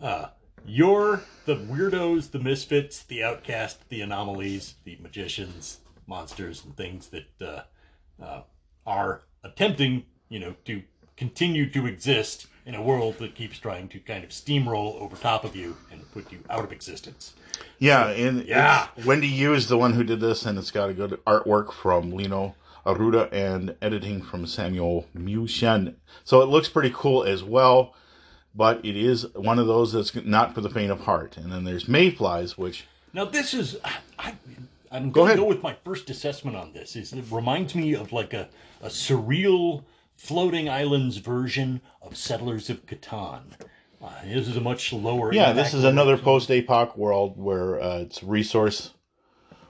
Uh, 0.01 0.27
you're 0.65 1.21
the 1.45 1.55
weirdos, 1.55 2.31
the 2.31 2.39
misfits, 2.39 3.03
the 3.03 3.23
outcasts, 3.23 3.83
the 3.89 4.01
anomalies, 4.01 4.75
the 4.83 4.97
magicians, 5.01 5.79
monsters, 6.07 6.63
and 6.63 6.75
things 6.75 7.09
that 7.09 7.41
uh, 7.41 8.23
uh, 8.23 8.41
are 8.85 9.21
attempting, 9.43 10.05
you 10.29 10.39
know, 10.39 10.55
to 10.65 10.83
continue 11.17 11.69
to 11.69 11.85
exist 11.85 12.47
in 12.65 12.75
a 12.75 12.81
world 12.81 13.17
that 13.17 13.35
keeps 13.35 13.57
trying 13.59 13.87
to 13.89 13.99
kind 13.99 14.23
of 14.23 14.29
steamroll 14.29 14.99
over 15.01 15.15
top 15.15 15.43
of 15.43 15.55
you 15.55 15.75
and 15.91 16.09
put 16.11 16.31
you 16.31 16.39
out 16.49 16.63
of 16.63 16.71
existence. 16.71 17.33
Yeah, 17.79 18.09
and 18.09 18.43
Yeah. 18.45 18.87
Wendy 19.05 19.27
Yu 19.27 19.53
is 19.53 19.67
the 19.67 19.77
one 19.77 19.93
who 19.93 20.03
did 20.03 20.19
this, 20.19 20.45
and 20.45 20.57
it's 20.59 20.71
got 20.71 20.89
a 20.89 20.93
good 20.93 21.19
artwork 21.25 21.73
from 21.73 22.11
Lino 22.11 22.55
Aruda 22.85 23.31
and 23.31 23.75
editing 23.81 24.21
from 24.21 24.45
Samuel 24.45 25.07
Mushen. 25.15 25.95
So 26.23 26.41
it 26.41 26.45
looks 26.45 26.69
pretty 26.69 26.91
cool 26.93 27.23
as 27.23 27.43
well, 27.43 27.93
but 28.53 28.83
it 28.85 28.95
is 28.95 29.27
one 29.35 29.59
of 29.59 29.67
those 29.67 29.93
that's 29.93 30.13
not 30.15 30.53
for 30.53 30.61
the 30.61 30.69
faint 30.69 30.91
of 30.91 31.01
heart. 31.01 31.37
And 31.37 31.51
then 31.51 31.63
there's 31.63 31.87
Mayflies, 31.87 32.57
which 32.57 32.85
Now 33.13 33.25
this 33.25 33.53
is 33.53 33.77
I 34.19 34.33
I'm 34.91 35.11
Go 35.11 35.21
going 35.21 35.37
to 35.37 35.43
go 35.43 35.47
with 35.47 35.63
my 35.63 35.75
first 35.83 36.09
assessment 36.09 36.57
on 36.57 36.73
this. 36.73 36.95
Is 36.95 37.13
it 37.13 37.25
reminds 37.31 37.75
me 37.75 37.95
of 37.95 38.11
like 38.11 38.33
a 38.33 38.49
a 38.81 38.87
surreal 38.87 39.83
floating 40.21 40.69
islands 40.69 41.17
version 41.17 41.81
of 42.01 42.15
Settlers 42.15 42.69
of 42.69 42.85
Catan. 42.85 43.41
Uh, 44.03 44.09
this 44.25 44.47
is 44.47 44.55
a 44.55 44.61
much 44.61 44.93
lower. 44.93 45.33
yeah, 45.33 45.51
this 45.51 45.73
is 45.73 45.83
another 45.83 46.17
post 46.17 46.49
apoc 46.49 46.97
world 46.97 47.37
where 47.37 47.81
uh, 47.81 47.99
it's 47.99 48.23
resource 48.23 48.91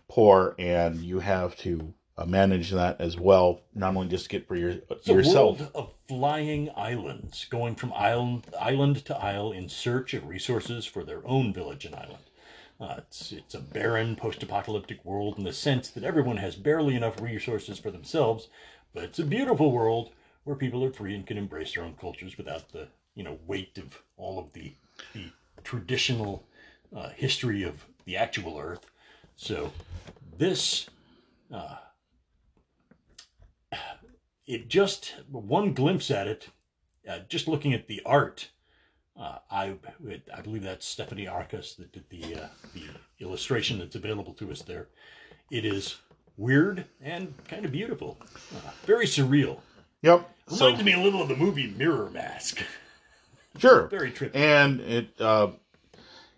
poor, 0.10 0.56
and 0.60 0.98
you 1.02 1.20
have 1.20 1.56
to 1.58 1.94
uh, 2.22 2.26
manage 2.26 2.72
that 2.72 3.00
as 3.00 3.18
well. 3.18 3.62
Not 3.74 3.96
only 3.96 4.08
just 4.08 4.30
get 4.30 4.48
for 4.48 4.56
your 4.56 4.72
It's 4.90 5.10
a 5.10 5.14
yourself. 5.14 5.60
world 5.60 5.72
of 5.76 5.94
flying 6.08 6.70
islands, 6.76 7.46
going 7.50 7.76
from 7.76 7.94
island 7.94 8.46
island 8.60 9.06
to 9.06 9.18
isle 9.18 9.52
in 9.52 9.70
search 9.70 10.14
of 10.14 10.28
resources 10.28 10.86
for 10.86 11.04
their 11.04 11.26
own 11.26 11.54
village 11.54 11.86
and 11.86 11.96
island. 11.96 12.24
Uh, 12.80 12.96
it's 12.98 13.32
it's 13.32 13.54
a 13.54 13.60
barren 13.60 14.16
post-apocalyptic 14.16 15.04
world 15.06 15.38
in 15.38 15.44
the 15.44 15.54
sense 15.54 15.90
that 15.92 16.04
everyone 16.04 16.38
has 16.38 16.56
barely 16.56 16.96
enough 16.96 17.22
resources 17.22 17.80
for 17.80 17.92
themselves, 17.92 18.50
but 18.94 19.04
it's 19.04 19.20
a 19.20 19.24
beautiful 19.26 19.72
world 19.72 20.12
where 20.44 20.56
people 20.56 20.84
are 20.84 20.92
free 20.92 21.14
and 21.16 21.28
can 21.28 21.38
embrace 21.38 21.74
their 21.74 21.84
own 21.84 21.96
cultures 21.96 22.38
without 22.38 22.72
the 22.72 22.88
you 23.16 23.24
know 23.24 23.38
weight 23.48 23.78
of 23.78 24.02
all 24.18 24.40
of 24.40 24.52
the 24.54 24.74
the 25.14 25.32
traditional 25.64 26.44
uh, 26.96 27.10
history 27.10 27.64
of 27.64 27.86
the 28.06 28.18
actual 28.18 28.58
Earth. 28.60 28.86
So 29.36 29.72
this 30.38 30.88
it 34.48 34.68
just 34.68 35.16
one 35.30 35.74
glimpse 35.74 36.12
at 36.12 36.28
it, 36.28 36.50
uh, 37.10 37.20
just 37.30 37.48
looking 37.48 37.74
at 37.74 37.88
the 37.88 38.02
art. 38.06 38.50
Uh, 39.20 39.38
I 39.50 39.76
I 40.36 40.42
believe 40.42 40.64
that's 40.64 40.86
Stephanie 40.86 41.28
Arcus 41.28 41.76
that 41.76 41.92
did 41.92 42.10
the 42.10 42.44
uh, 42.44 42.48
the 42.74 42.84
illustration 43.20 43.80
that's 43.80 43.96
available 43.96 44.34
to 44.36 44.52
us 44.52 44.62
there. 44.62 44.88
It 45.52 45.66
is 45.66 45.98
weird 46.38 46.86
and 47.02 47.34
kind 47.48 47.66
of 47.66 47.72
beautiful, 47.72 48.18
uh, 48.56 48.72
very 48.86 49.06
surreal. 49.06 49.60
Yep. 50.02 50.30
Reminded 50.50 50.80
so, 50.80 50.84
me 50.86 50.94
a 50.94 51.00
little 51.00 51.22
of 51.22 51.28
the 51.28 51.36
movie 51.36 51.68
Mirror 51.68 52.10
Mask. 52.12 52.64
Sure. 53.58 53.88
Very 53.88 54.12
trippy. 54.12 54.34
And 54.34 54.80
it 54.80 55.10
uh, 55.20 55.52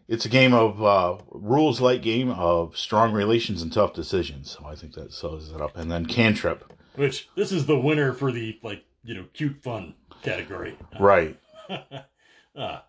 it's 0.07 0.25
a 0.25 0.29
game 0.29 0.53
of 0.53 0.83
uh, 0.83 1.17
rules 1.31 1.79
light 1.79 2.01
game 2.01 2.31
of 2.31 2.77
strong 2.77 3.13
relations 3.13 3.61
and 3.61 3.71
tough 3.71 3.93
decisions. 3.93 4.51
So 4.51 4.65
I 4.65 4.75
think 4.75 4.93
that 4.93 5.13
sums 5.13 5.51
it 5.51 5.61
up. 5.61 5.77
And 5.77 5.91
then 5.91 6.05
Cantrip. 6.05 6.72
Which 6.95 7.29
this 7.35 7.51
is 7.51 7.65
the 7.65 7.79
winner 7.79 8.13
for 8.13 8.31
the 8.31 8.59
like, 8.61 8.83
you 9.03 9.15
know, 9.15 9.25
cute 9.33 9.61
fun 9.63 9.95
category. 10.21 10.77
Right. 10.99 11.39
uh, 12.55 12.79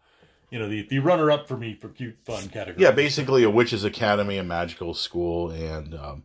you 0.50 0.58
know, 0.58 0.68
the, 0.68 0.86
the 0.88 0.98
runner 1.00 1.30
up 1.30 1.48
for 1.48 1.56
me 1.56 1.74
for 1.74 1.88
cute 1.88 2.16
fun 2.24 2.48
category. 2.48 2.82
Yeah, 2.82 2.92
basically 2.92 3.42
a 3.42 3.50
witch's 3.50 3.84
academy, 3.84 4.38
a 4.38 4.44
magical 4.44 4.94
school, 4.94 5.50
and 5.50 5.94
um, 5.94 6.24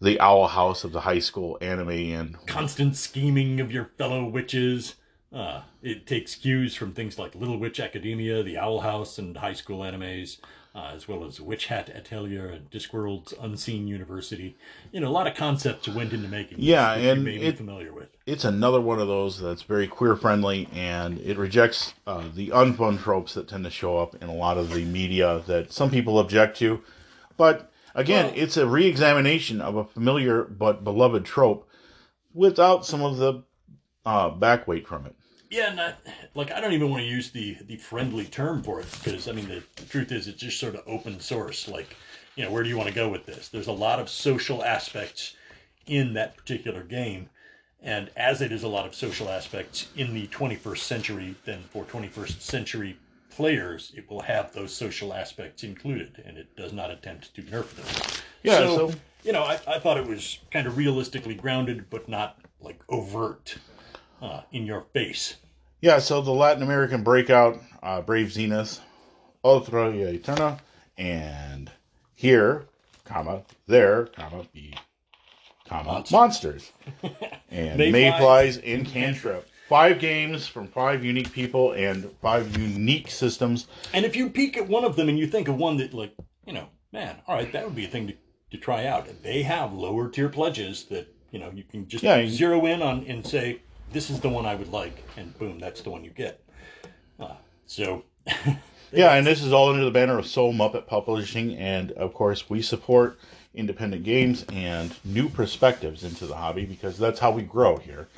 the 0.00 0.18
owl 0.20 0.48
house 0.48 0.84
of 0.84 0.92
the 0.92 1.00
high 1.00 1.18
school 1.18 1.58
anime 1.60 1.90
and 1.90 2.46
constant 2.46 2.96
scheming 2.96 3.60
of 3.60 3.70
your 3.70 3.90
fellow 3.98 4.24
witches. 4.24 4.96
Uh, 5.32 5.62
it 5.82 6.06
takes 6.06 6.34
cues 6.34 6.74
from 6.74 6.92
things 6.92 7.18
like 7.18 7.34
Little 7.34 7.58
Witch 7.58 7.80
Academia, 7.80 8.42
The 8.42 8.58
Owl 8.58 8.80
House, 8.80 9.18
and 9.18 9.36
high 9.36 9.54
school 9.54 9.80
animes, 9.80 10.38
uh, 10.74 10.90
as 10.94 11.06
well 11.06 11.24
as 11.24 11.40
Witch 11.40 11.66
Hat 11.66 11.90
Atelier 11.94 12.46
and 12.46 12.70
Discworld's 12.70 13.34
Unseen 13.40 13.86
University. 13.86 14.56
You 14.90 15.00
know, 15.00 15.08
a 15.08 15.10
lot 15.10 15.26
of 15.26 15.34
concepts 15.34 15.88
went 15.88 16.12
into 16.12 16.28
making. 16.28 16.58
Yeah, 16.60 16.94
and 16.94 17.20
you 17.20 17.24
may 17.24 17.36
it, 17.36 17.50
be 17.52 17.56
familiar 17.56 17.92
with. 17.92 18.08
It's 18.26 18.44
another 18.44 18.80
one 18.80 18.98
of 18.98 19.08
those 19.08 19.38
that's 19.38 19.62
very 19.62 19.86
queer 19.86 20.16
friendly, 20.16 20.68
and 20.72 21.18
it 21.18 21.36
rejects 21.36 21.94
uh, 22.06 22.24
the 22.34 22.48
unfun 22.48 22.98
tropes 22.98 23.34
that 23.34 23.48
tend 23.48 23.64
to 23.64 23.70
show 23.70 23.98
up 23.98 24.14
in 24.22 24.28
a 24.28 24.34
lot 24.34 24.56
of 24.56 24.70
the 24.70 24.84
media 24.84 25.42
that 25.46 25.72
some 25.72 25.90
people 25.90 26.18
object 26.18 26.56
to. 26.58 26.80
But 27.36 27.70
again, 27.94 28.26
well, 28.26 28.34
it's 28.36 28.56
a 28.56 28.66
re-examination 28.66 29.60
of 29.60 29.76
a 29.76 29.84
familiar 29.84 30.44
but 30.44 30.84
beloved 30.84 31.24
trope 31.24 31.68
without 32.32 32.86
some 32.86 33.02
of 33.02 33.18
the 33.18 33.42
uh, 34.06 34.30
back 34.30 34.66
weight 34.66 34.86
from 34.86 35.06
it. 35.06 35.14
Yeah, 35.52 35.74
not 35.74 35.98
like 36.34 36.50
I 36.50 36.62
don't 36.62 36.72
even 36.72 36.88
want 36.88 37.02
to 37.02 37.06
use 37.06 37.30
the 37.30 37.58
the 37.66 37.76
friendly 37.76 38.24
term 38.24 38.62
for 38.62 38.80
it 38.80 38.86
because 38.90 39.28
I 39.28 39.32
mean 39.32 39.48
the, 39.48 39.62
the 39.76 39.84
truth 39.84 40.10
is 40.10 40.26
it's 40.26 40.40
just 40.40 40.58
sort 40.58 40.74
of 40.74 40.82
open 40.86 41.20
source. 41.20 41.68
Like, 41.68 41.94
you 42.36 42.42
know, 42.42 42.50
where 42.50 42.62
do 42.62 42.70
you 42.70 42.76
want 42.78 42.88
to 42.88 42.94
go 42.94 43.10
with 43.10 43.26
this? 43.26 43.50
There's 43.50 43.66
a 43.66 43.72
lot 43.72 44.00
of 44.00 44.08
social 44.08 44.64
aspects 44.64 45.36
in 45.86 46.14
that 46.14 46.38
particular 46.38 46.82
game, 46.82 47.28
and 47.82 48.10
as 48.16 48.40
it 48.40 48.50
is 48.50 48.62
a 48.62 48.68
lot 48.68 48.86
of 48.86 48.94
social 48.94 49.28
aspects 49.28 49.88
in 49.94 50.14
the 50.14 50.26
21st 50.28 50.78
century, 50.78 51.34
then 51.44 51.64
for 51.68 51.84
21st 51.84 52.40
century 52.40 52.96
players, 53.28 53.92
it 53.94 54.10
will 54.10 54.22
have 54.22 54.54
those 54.54 54.74
social 54.74 55.12
aspects 55.12 55.64
included, 55.64 56.22
and 56.24 56.38
it 56.38 56.56
does 56.56 56.72
not 56.72 56.90
attempt 56.90 57.34
to 57.34 57.42
nerf 57.42 57.68
them. 57.74 58.22
Yeah, 58.42 58.56
so, 58.56 58.88
so 58.88 58.94
you 59.22 59.32
know, 59.32 59.42
I, 59.42 59.60
I 59.66 59.78
thought 59.78 59.98
it 59.98 60.06
was 60.06 60.38
kind 60.50 60.66
of 60.66 60.78
realistically 60.78 61.34
grounded, 61.34 61.90
but 61.90 62.08
not 62.08 62.38
like 62.58 62.80
overt 62.88 63.58
uh, 64.22 64.42
in 64.52 64.64
your 64.64 64.82
face. 64.92 65.36
Yeah, 65.80 65.98
so 65.98 66.22
the 66.22 66.30
Latin 66.30 66.62
American 66.62 67.02
breakout, 67.02 67.60
uh, 67.82 68.00
Brave 68.00 68.32
Zenith, 68.32 68.80
Otra 69.44 69.92
y 69.92 70.14
Eterna, 70.14 70.60
and 70.96 71.70
here, 72.14 72.66
comma, 73.04 73.42
there, 73.66 74.06
comma, 74.06 74.46
be, 74.52 74.74
comma, 75.68 76.04
monsters. 76.12 76.70
and 77.50 77.78
Mayflies 77.78 78.58
in 78.58 78.84
Cantrip. 78.84 79.48
Five 79.68 79.98
games 79.98 80.46
from 80.46 80.68
five 80.68 81.02
unique 81.02 81.32
people 81.32 81.72
and 81.72 82.10
five 82.20 82.56
unique 82.56 83.10
systems. 83.10 83.66
And 83.92 84.04
if 84.04 84.14
you 84.14 84.28
peek 84.28 84.56
at 84.56 84.68
one 84.68 84.84
of 84.84 84.96
them 84.96 85.08
and 85.08 85.18
you 85.18 85.26
think 85.26 85.48
of 85.48 85.56
one 85.56 85.78
that, 85.78 85.94
like, 85.94 86.14
you 86.46 86.52
know, 86.52 86.68
man, 86.92 87.16
all 87.26 87.34
right, 87.34 87.50
that 87.52 87.64
would 87.64 87.74
be 87.74 87.86
a 87.86 87.88
thing 87.88 88.06
to, 88.08 88.14
to 88.50 88.58
try 88.58 88.86
out. 88.86 89.08
They 89.22 89.42
have 89.42 89.72
lower 89.72 90.08
tier 90.08 90.28
pledges 90.28 90.84
that, 90.84 91.12
you 91.30 91.38
know, 91.38 91.50
you 91.54 91.64
can 91.64 91.88
just 91.88 92.04
yeah, 92.04 92.26
zero 92.28 92.66
in 92.66 92.82
on 92.82 93.04
and 93.08 93.26
say, 93.26 93.62
this 93.92 94.10
is 94.10 94.20
the 94.20 94.28
one 94.28 94.46
I 94.46 94.54
would 94.54 94.72
like, 94.72 95.02
and 95.16 95.36
boom, 95.38 95.58
that's 95.58 95.82
the 95.82 95.90
one 95.90 96.04
you 96.04 96.10
get. 96.10 96.42
Uh, 97.18 97.34
so. 97.66 98.04
yeah, 98.92 99.14
and 99.14 99.26
this 99.26 99.42
is 99.42 99.52
all 99.52 99.70
under 99.70 99.84
the 99.84 99.90
banner 99.90 100.18
of 100.18 100.26
Soul 100.26 100.52
Muppet 100.52 100.86
Publishing, 100.86 101.56
and 101.56 101.92
of 101.92 102.14
course, 102.14 102.48
we 102.48 102.62
support 102.62 103.18
independent 103.54 104.04
games 104.04 104.44
and 104.52 104.94
new 105.04 105.28
perspectives 105.28 106.04
into 106.04 106.26
the 106.26 106.36
hobby 106.36 106.64
because 106.64 106.98
that's 106.98 107.20
how 107.20 107.30
we 107.30 107.42
grow 107.42 107.76
here 107.76 108.08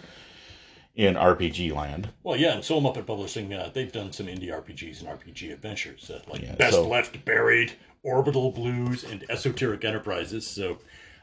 in 0.95 1.15
RPG 1.15 1.75
land. 1.75 2.09
Well, 2.23 2.37
yeah, 2.37 2.55
and 2.55 2.65
Soul 2.65 2.83
Muppet 2.83 3.07
Publishing, 3.07 3.53
uh, 3.53 3.71
they've 3.73 3.91
done 3.91 4.13
some 4.13 4.27
indie 4.27 4.51
RPGs 4.51 5.01
and 5.01 5.09
RPG 5.09 5.53
adventures, 5.53 6.11
uh, 6.11 6.21
like 6.29 6.43
yeah, 6.43 6.55
Best 6.55 6.77
so, 6.77 6.89
Left 6.89 7.25
Buried, 7.25 7.73
Orbital 8.03 8.53
Blues, 8.53 9.03
and 9.03 9.25
Esoteric 9.29 9.85
Enterprises. 9.85 10.47
So 10.47 10.79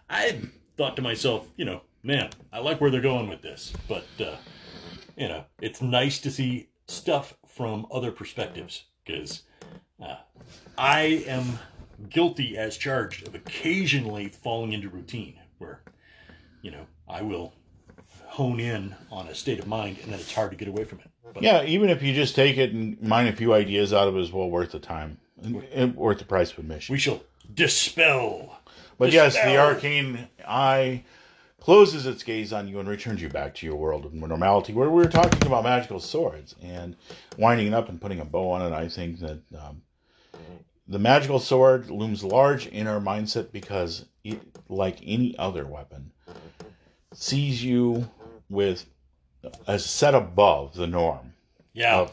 I 0.10 0.42
thought 0.76 0.98
to 0.98 1.02
myself, 1.02 1.48
you 1.56 1.64
know, 1.64 1.82
man, 2.04 2.30
I 2.52 2.60
like 2.60 2.82
where 2.82 2.90
they're 2.90 3.02
going 3.02 3.30
with 3.30 3.42
this. 3.42 3.74
But, 3.88 4.06
uh, 4.20 4.36
you 5.18 5.28
know, 5.28 5.46
it's 5.60 5.82
nice 5.82 6.20
to 6.20 6.32
see 6.32 6.70
stuff 6.88 7.36
from 7.48 7.86
other 7.92 8.12
perspectives 8.12 8.86
because 9.06 9.44
uh, 10.02 10.18
I 10.78 11.24
am 11.28 11.60
guilty 12.10 12.58
as 12.58 12.78
charged 12.78 13.28
of 13.28 13.36
occasionally 13.36 14.30
falling 14.30 14.74
into 14.74 14.90
routine 14.90 15.40
where, 15.60 15.82
you 16.62 16.72
know, 16.72 16.86
I 17.08 17.22
will 17.22 17.54
hone 18.26 18.60
in 18.60 18.96
on 19.12 19.28
a 19.28 19.36
state 19.36 19.60
of 19.60 19.68
mind 19.68 20.00
and 20.02 20.12
then 20.12 20.20
it's 20.20 20.34
hard 20.34 20.52
to 20.52 20.58
get 20.58 20.68
away 20.68 20.84
from 20.84 21.00
it. 21.00 21.08
But, 21.34 21.44
yeah, 21.44 21.64
even 21.64 21.90
if 21.90 22.02
you 22.02 22.14
just 22.14 22.36
take 22.36 22.58
it 22.58 22.72
and 22.74 23.02
mine 23.02 23.28
a 23.28 23.34
few 23.34 23.54
ideas 23.54 23.94
out 23.94 24.08
of 24.08 24.16
it 24.18 24.22
is 24.22 24.32
well 24.32 24.50
worth 24.50 24.72
the 24.72 24.80
time 24.80 25.18
and 25.42 25.96
worth 25.96 26.20
the 26.20 26.26
price 26.26 26.52
of 26.52 26.60
admission. 26.60 26.94
We 26.94 27.00
shall 27.00 27.22
dispel. 27.54 28.60
But 28.98 29.12
dispel. 29.12 29.26
yes, 29.26 29.36
the 29.36 29.58
arcane 29.58 30.28
eye 30.46 31.04
closes 31.62 32.08
its 32.08 32.24
gaze 32.24 32.52
on 32.52 32.68
you 32.68 32.80
and 32.80 32.90
returns 32.90 33.22
you 33.22 33.30
back 33.30 33.56
to 33.56 33.66
your 33.66 33.76
world 33.76 34.04
of 34.04 34.14
normality, 34.14 34.74
where 34.74 34.90
we 34.90 34.96
were 35.02 35.10
talking 35.10 35.46
about 35.46 35.64
magical 35.64 36.00
swords 36.00 36.56
and 36.62 36.98
winding 37.38 37.68
it 37.68 37.74
up 37.74 37.88
and 37.88 38.02
putting 38.02 38.20
a 38.20 38.26
bow 38.26 38.52
on 38.52 38.62
it. 38.62 38.76
I 38.76 38.90
think 38.90 39.20
that 39.20 39.40
um, 39.58 39.84
the 40.88 41.00
magical 41.00 41.40
sword 41.40 41.90
looms 41.90 42.24
large 42.24 42.66
in 42.68 42.88
our 42.88 43.00
mindset 43.00 43.52
because 43.52 44.06
it, 44.24 44.42
like 44.68 44.98
any 45.06 45.38
other 45.38 45.66
weapon, 45.66 46.12
sees 47.14 47.64
you 47.64 48.10
with 48.50 48.86
as 49.68 49.86
set 49.86 50.16
above 50.16 50.74
the 50.74 50.88
norm. 50.88 51.34
Yeah. 51.74 52.00
Of, 52.00 52.12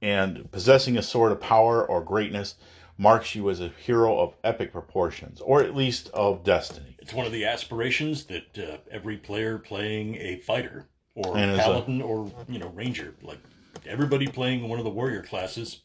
and 0.00 0.50
possessing 0.50 0.98
a 0.98 1.02
sword 1.02 1.32
of 1.32 1.40
power 1.40 1.84
or 1.86 2.02
greatness 2.02 2.56
marks 2.96 3.34
you 3.34 3.50
as 3.50 3.60
a 3.60 3.68
hero 3.68 4.18
of 4.18 4.34
epic 4.44 4.72
proportions, 4.72 5.40
or 5.40 5.62
at 5.62 5.74
least 5.74 6.10
of 6.14 6.44
destiny. 6.44 6.96
It's 7.00 7.12
one 7.12 7.26
of 7.26 7.32
the 7.32 7.44
aspirations 7.44 8.24
that 8.26 8.58
uh, 8.58 8.76
every 8.90 9.16
player 9.16 9.58
playing 9.58 10.16
a 10.16 10.38
fighter 10.38 10.86
or 11.14 11.36
and 11.36 11.58
paladin 11.58 12.00
a, 12.00 12.06
or 12.06 12.30
you 12.48 12.58
know 12.58 12.68
ranger, 12.68 13.14
like 13.22 13.40
everybody 13.86 14.26
playing 14.26 14.68
one 14.68 14.78
of 14.78 14.84
the 14.84 14.90
warrior 14.90 15.22
classes, 15.22 15.80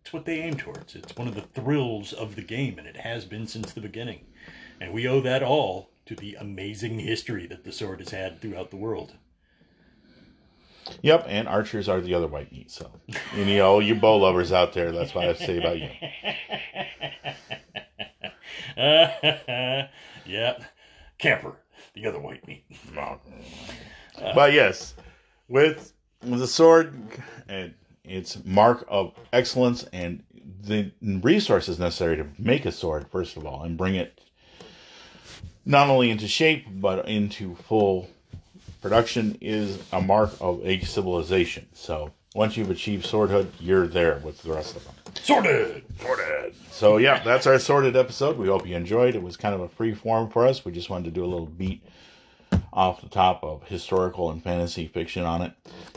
it's 0.00 0.12
what 0.12 0.24
they 0.24 0.40
aim 0.40 0.56
towards. 0.56 0.94
It's 0.94 1.16
one 1.16 1.28
of 1.28 1.34
the 1.34 1.42
thrills 1.42 2.12
of 2.12 2.36
the 2.36 2.42
game, 2.42 2.78
and 2.78 2.86
it 2.86 2.96
has 2.96 3.24
been 3.24 3.46
since 3.46 3.72
the 3.72 3.80
beginning. 3.80 4.20
And 4.80 4.92
we 4.92 5.08
owe 5.08 5.20
that 5.22 5.42
all 5.42 5.90
to 6.06 6.14
the 6.14 6.36
amazing 6.36 6.98
history 6.98 7.46
that 7.48 7.64
the 7.64 7.72
sword 7.72 7.98
has 7.98 8.10
had 8.10 8.40
throughout 8.40 8.70
the 8.70 8.76
world. 8.76 9.14
Yep, 11.02 11.26
and 11.28 11.48
archers 11.48 11.88
are 11.88 12.00
the 12.00 12.14
other 12.14 12.26
white 12.26 12.52
meat. 12.52 12.70
So, 12.70 12.90
and, 13.34 13.48
you 13.48 13.58
know, 13.58 13.80
you 13.80 13.94
bow 13.94 14.16
lovers 14.16 14.52
out 14.52 14.72
there, 14.72 14.92
that's 14.92 15.14
what 15.14 15.28
I 15.28 15.34
say 15.34 15.58
about 15.58 15.78
you. 15.78 15.90
Uh, 18.76 19.86
yeah, 20.26 20.62
camper, 21.16 21.56
the 21.94 22.06
other 22.06 22.18
white 22.18 22.46
meat. 22.46 22.62
but 24.34 24.52
yes, 24.52 24.94
with 25.48 25.94
the 26.20 26.46
sword, 26.46 26.94
and 27.48 27.72
its 28.04 28.44
mark 28.44 28.84
of 28.88 29.14
excellence 29.32 29.84
and 29.94 30.22
the 30.62 30.92
resources 31.00 31.78
necessary 31.78 32.16
to 32.16 32.26
make 32.38 32.66
a 32.66 32.72
sword, 32.72 33.06
first 33.10 33.36
of 33.36 33.46
all, 33.46 33.62
and 33.62 33.78
bring 33.78 33.94
it 33.94 34.20
not 35.64 35.88
only 35.88 36.10
into 36.10 36.28
shape 36.28 36.66
but 36.70 37.08
into 37.08 37.54
full 37.56 38.08
production 38.80 39.38
is 39.40 39.78
a 39.92 40.00
mark 40.00 40.32
of 40.40 40.64
a 40.64 40.80
civilization. 40.80 41.66
So 41.72 42.12
once 42.34 42.56
you've 42.56 42.70
achieved 42.70 43.06
swordhood, 43.06 43.48
you're 43.58 43.86
there 43.86 44.20
with 44.22 44.42
the 44.42 44.52
rest 44.52 44.76
of 44.76 44.84
them. 44.84 44.94
Sorted! 45.22 45.84
Sorted! 46.00 46.54
So 46.70 46.98
yeah, 46.98 47.22
that's 47.22 47.46
our 47.46 47.58
sorted 47.58 47.96
episode. 47.96 48.36
We 48.36 48.48
hope 48.48 48.66
you 48.66 48.76
enjoyed. 48.76 49.14
It 49.14 49.22
was 49.22 49.36
kind 49.36 49.54
of 49.54 49.62
a 49.62 49.68
free 49.68 49.94
form 49.94 50.30
for 50.30 50.46
us. 50.46 50.64
We 50.64 50.72
just 50.72 50.90
wanted 50.90 51.06
to 51.06 51.10
do 51.10 51.24
a 51.24 51.26
little 51.26 51.46
beat 51.46 51.82
off 52.72 53.00
the 53.00 53.08
top 53.08 53.42
of 53.42 53.64
historical 53.64 54.30
and 54.30 54.42
fantasy 54.42 54.86
fiction 54.86 55.24
on 55.24 55.42
it. 55.42 55.52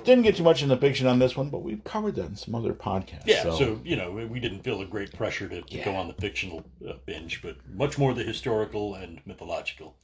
Didn't 0.06 0.24
get 0.24 0.38
too 0.38 0.44
much 0.44 0.64
into 0.64 0.78
fiction 0.78 1.08
on 1.08 1.20
this 1.20 1.36
one, 1.36 1.50
but 1.50 1.62
we've 1.62 1.84
covered 1.84 2.16
that 2.16 2.28
in 2.28 2.36
some 2.36 2.56
other 2.56 2.74
podcasts. 2.74 3.26
Yeah, 3.26 3.44
so, 3.44 3.58
so 3.58 3.82
you 3.84 3.98
know, 3.98 4.12
we 4.12 4.40
didn't 4.40 4.64
feel 4.64 4.82
a 4.82 4.86
great 4.86 5.14
pressure 5.14 5.50
to, 5.50 5.62
to 5.62 5.78
yeah. 5.78 5.84
go 5.84 5.94
on 5.94 6.08
the 6.08 6.14
fictional 6.14 6.66
uh, 6.88 6.94
binge, 7.06 7.42
but 7.42 7.58
much 7.74 7.98
more 7.98 8.14
the 8.14 8.24
historical 8.24 8.96
and 8.96 9.20
mythological. 9.26 9.96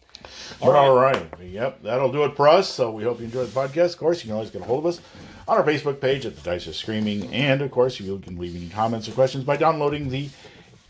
All 0.61 0.71
right. 0.71 0.88
all 0.88 0.95
right. 0.95 1.28
Yep, 1.41 1.84
that'll 1.84 2.11
do 2.11 2.23
it 2.23 2.36
for 2.36 2.47
us. 2.47 2.69
So 2.69 2.91
we 2.91 3.03
hope 3.03 3.19
you 3.19 3.26
enjoyed 3.26 3.47
the 3.47 3.59
podcast. 3.59 3.93
Of 3.93 3.97
course, 3.97 4.23
you 4.23 4.30
can 4.30 4.36
always 4.36 4.49
get 4.49 4.61
a 4.61 4.65
hold 4.65 4.86
of 4.86 4.93
us 4.93 5.01
on 5.47 5.57
our 5.57 5.63
Facebook 5.63 5.99
page 5.99 6.26
at 6.26 6.36
The 6.36 6.41
Dice 6.41 6.67
Are 6.67 6.73
Screaming. 6.73 7.34
And, 7.34 7.61
of 7.61 7.71
course, 7.71 7.99
you 7.99 8.19
can 8.19 8.38
leave 8.38 8.55
any 8.55 8.69
comments 8.69 9.07
or 9.07 9.11
questions 9.11 9.43
by 9.43 9.57
downloading 9.57 10.09
the 10.09 10.30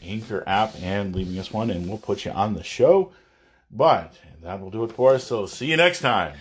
Anchor 0.03 0.43
app 0.47 0.75
and 0.81 1.15
leaving 1.15 1.37
us 1.39 1.51
one, 1.51 1.69
and 1.71 1.87
we'll 1.87 1.97
put 1.97 2.25
you 2.25 2.31
on 2.31 2.53
the 2.53 2.63
show. 2.63 3.11
But 3.71 4.13
that 4.43 4.61
will 4.61 4.71
do 4.71 4.83
it 4.83 4.91
for 4.91 5.15
us. 5.15 5.23
So 5.23 5.45
see 5.45 5.67
you 5.71 5.77
next 5.77 6.01
time. 6.01 6.37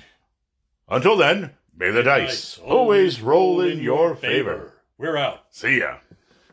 Until 0.88 1.16
then, 1.16 1.52
may 1.76 1.90
the 1.90 2.02
dice 2.02 2.58
always 2.58 3.20
roll 3.22 3.60
in 3.60 3.80
your 3.80 4.14
favor. 4.14 4.72
We're 4.98 5.16
out. 5.16 5.44
See 5.50 5.78
ya. 5.80 5.96